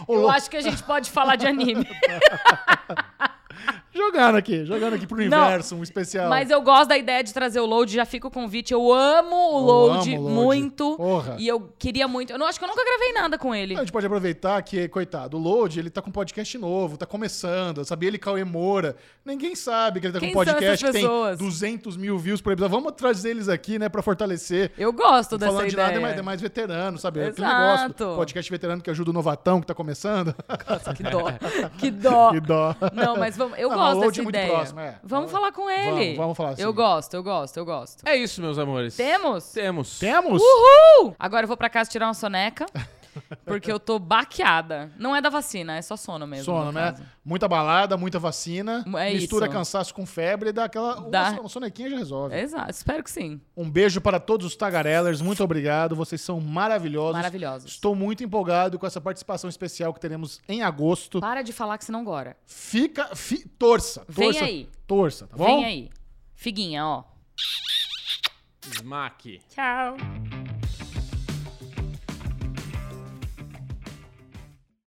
Eu 0.08 0.30
acho 0.30 0.50
que 0.50 0.58
a 0.58 0.62
gente 0.62 0.82
pode 0.84 1.12
falar 1.12 1.36
de 1.36 1.48
anime. 1.48 1.88
Jogando 3.96 4.36
aqui, 4.36 4.66
jogando 4.66 4.96
aqui 4.96 5.08
pro 5.08 5.18
universo, 5.18 5.76
um 5.76 5.82
especial. 5.82 6.28
Mas 6.30 6.50
eu 6.50 6.62
gosto 6.62 6.90
da 6.90 6.98
ideia 6.98 7.24
de 7.24 7.34
trazer 7.34 7.62
o 7.62 7.66
load, 7.66 7.94
já 7.94 8.06
fica 8.06 8.28
o 8.28 8.32
convite. 8.32 8.74
Eu 8.74 8.92
amo 8.94 9.36
o 9.36 9.58
Eu 9.58 9.64
load 9.64 10.16
amo 10.16 10.22
o 10.22 10.30
Load. 10.30 10.36
muito. 10.36 10.98
Porra. 10.98 11.36
E 11.40 11.48
eu 11.48 11.72
queria 11.80 12.06
muito. 12.08 12.34
Eu 12.34 12.38
não 12.38 12.46
acho 12.46 12.60
que 12.60 12.66
eu 12.66 12.70
nunca 12.70 12.84
gravei 12.84 13.14
nada 13.14 13.38
com 13.38 13.56
ele. 13.56 13.74
A 13.76 13.80
gente 13.80 13.92
pode 13.94 14.06
aproveitar 14.06 14.62
que, 14.64 14.88
coitado, 14.90 15.38
o 15.38 15.40
Load, 15.40 15.80
ele 15.80 15.90
tá 15.90 16.02
com 16.02 16.12
podcast 16.12 16.58
novo, 16.58 16.98
tá 16.98 17.06
começando, 17.06 17.86
sabe? 17.86 18.06
Ele 18.06 18.18
Cauê 18.18 18.44
Moura. 18.44 18.98
Ninguém 19.24 19.56
sabe 19.56 20.02
que 20.02 20.08
ele 20.08 20.14
tá 20.14 20.20
Quem 20.20 20.34
com 20.34 20.40
podcast 20.44 20.86
que 20.86 20.92
tem 20.92 21.02
pessoas? 21.02 21.38
200 21.40 21.96
mil 21.96 22.18
views 22.18 22.42
por 22.42 22.52
episódio. 22.52 22.76
Vamos 22.76 22.92
trazer 22.98 23.30
eles 23.30 23.48
aqui, 23.48 23.80
né, 23.80 23.88
pra 23.88 24.02
fortalecer. 24.02 24.72
Eu 24.78 24.92
gosto 24.92 25.38
dessa 25.38 25.54
Falando 25.54 25.68
de 25.70 25.74
ideia. 25.74 25.88
nada, 25.88 26.00
é 26.00 26.02
mais, 26.02 26.18
é 26.18 26.22
mais 26.22 26.42
veterano, 26.42 26.98
sabe? 26.98 27.22
É 27.22 27.28
Aquele 27.28 27.48
Exato. 27.48 28.04
negócio, 28.04 28.18
podcast 28.18 28.52
veterano 28.52 28.82
que 28.82 28.90
ajuda 28.90 29.10
o 29.10 29.14
novatão 29.14 29.62
que 29.62 29.68
tá 29.68 29.74
começando. 29.74 30.36
Nossa, 30.70 30.94
que 30.94 31.04
dó. 31.04 31.26
que 31.80 31.90
dó. 31.92 32.32
que 32.32 32.40
dó. 32.42 32.76
Não, 32.94 33.16
mas 33.16 33.38
vamos, 33.38 33.58
eu 33.58 33.70
Não, 33.70 33.78
mas 33.78 33.85
o 33.85 33.85
gosto 33.94 34.08
dessa 34.10 34.24
muito 34.24 34.30
ideia. 34.38 34.48
próximo, 34.54 34.80
é. 34.80 34.84
Vamos 34.90 35.02
Vamos- 35.04 35.32
falar 35.32 35.52
com 35.52 35.70
ele. 35.70 35.92
Vamos, 35.92 36.18
vamos 36.18 36.38
falar 36.38 36.50
Eu 36.58 36.70
assim. 36.70 36.76
gosto, 36.76 37.14
eu 37.14 37.24
gosto, 37.24 37.58
eu 37.58 37.66
gosto. 37.66 38.08
É 38.08 38.16
isso, 38.16 38.42
meus 38.42 38.58
amores. 38.58 38.96
Temos? 38.96 39.52
Temos. 39.52 40.00
Temos? 40.00 40.42
Uhul! 40.42 41.16
Agora 41.20 41.44
eu 41.44 41.48
vou 41.48 41.58
pra 41.58 41.70
casa 41.70 41.90
tirar 41.90 42.08
uma 42.08 42.14
soneca, 42.14 42.66
porque 43.46 43.72
eu 43.72 43.80
tô 43.80 44.00
baqueada. 44.00 44.92
Não 44.98 45.16
é 45.16 45.22
da 45.22 45.30
vacina, 45.30 45.78
é 45.78 45.82
só 45.82 45.96
sono 45.96 46.26
mesmo. 46.26 46.46
Sono, 46.46 46.66
no 46.66 46.72
né? 46.72 46.92
caso. 46.92 47.04
Muita 47.24 47.48
balada, 47.48 47.98
muita 47.98 48.20
vacina. 48.20 48.84
É 48.98 49.14
mistura 49.14 49.46
isso. 49.46 49.54
cansaço 49.54 49.94
com 49.94 50.06
febre 50.06 50.50
e 50.50 50.52
dá 50.52 50.66
aquela. 50.66 51.10
Dá. 51.10 51.32
Uma, 51.32 51.50
sonequinha 51.50 51.90
já 51.90 51.98
resolve. 51.98 52.36
Exato, 52.36 52.72
espero 52.72 53.04
que 53.04 53.12
sim. 53.12 53.42
Um 53.56 53.70
beijo 53.70 54.00
para 54.02 54.20
todos 54.20 54.46
os 54.48 54.56
tagarellers. 54.56 55.22
Muito 55.22 55.44
obrigado. 55.44 55.96
Vocês 55.96 56.22
são 56.22 56.40
maravilhosos. 56.40 57.16
Maravilhosos. 57.16 57.72
Estou 57.72 57.96
muito 57.96 58.24
empolgado 58.24 58.78
com 58.78 58.86
essa 58.86 59.02
participação 59.02 59.50
especial 59.50 59.94
que 59.94 60.00
teremos 60.00 60.42
em 60.48 60.62
agosto. 60.62 61.20
Para 61.20 61.42
de 61.42 61.54
falar 61.54 61.78
que 61.78 61.86
senão 61.86 62.02
agora. 62.02 62.36
Fica. 62.46 63.16
Fi, 63.16 63.48
torça. 63.48 64.06
Vem 64.08 64.32
torça. 64.32 64.46
aí. 64.46 64.70
Torça, 64.88 65.28
tá 65.28 65.38
bom? 65.38 65.46
Vem 65.46 65.66
aí. 65.66 65.90
Figuinha, 66.36 66.86
ó. 66.86 67.04
Smack. 68.72 69.42
Tchau. 69.50 69.96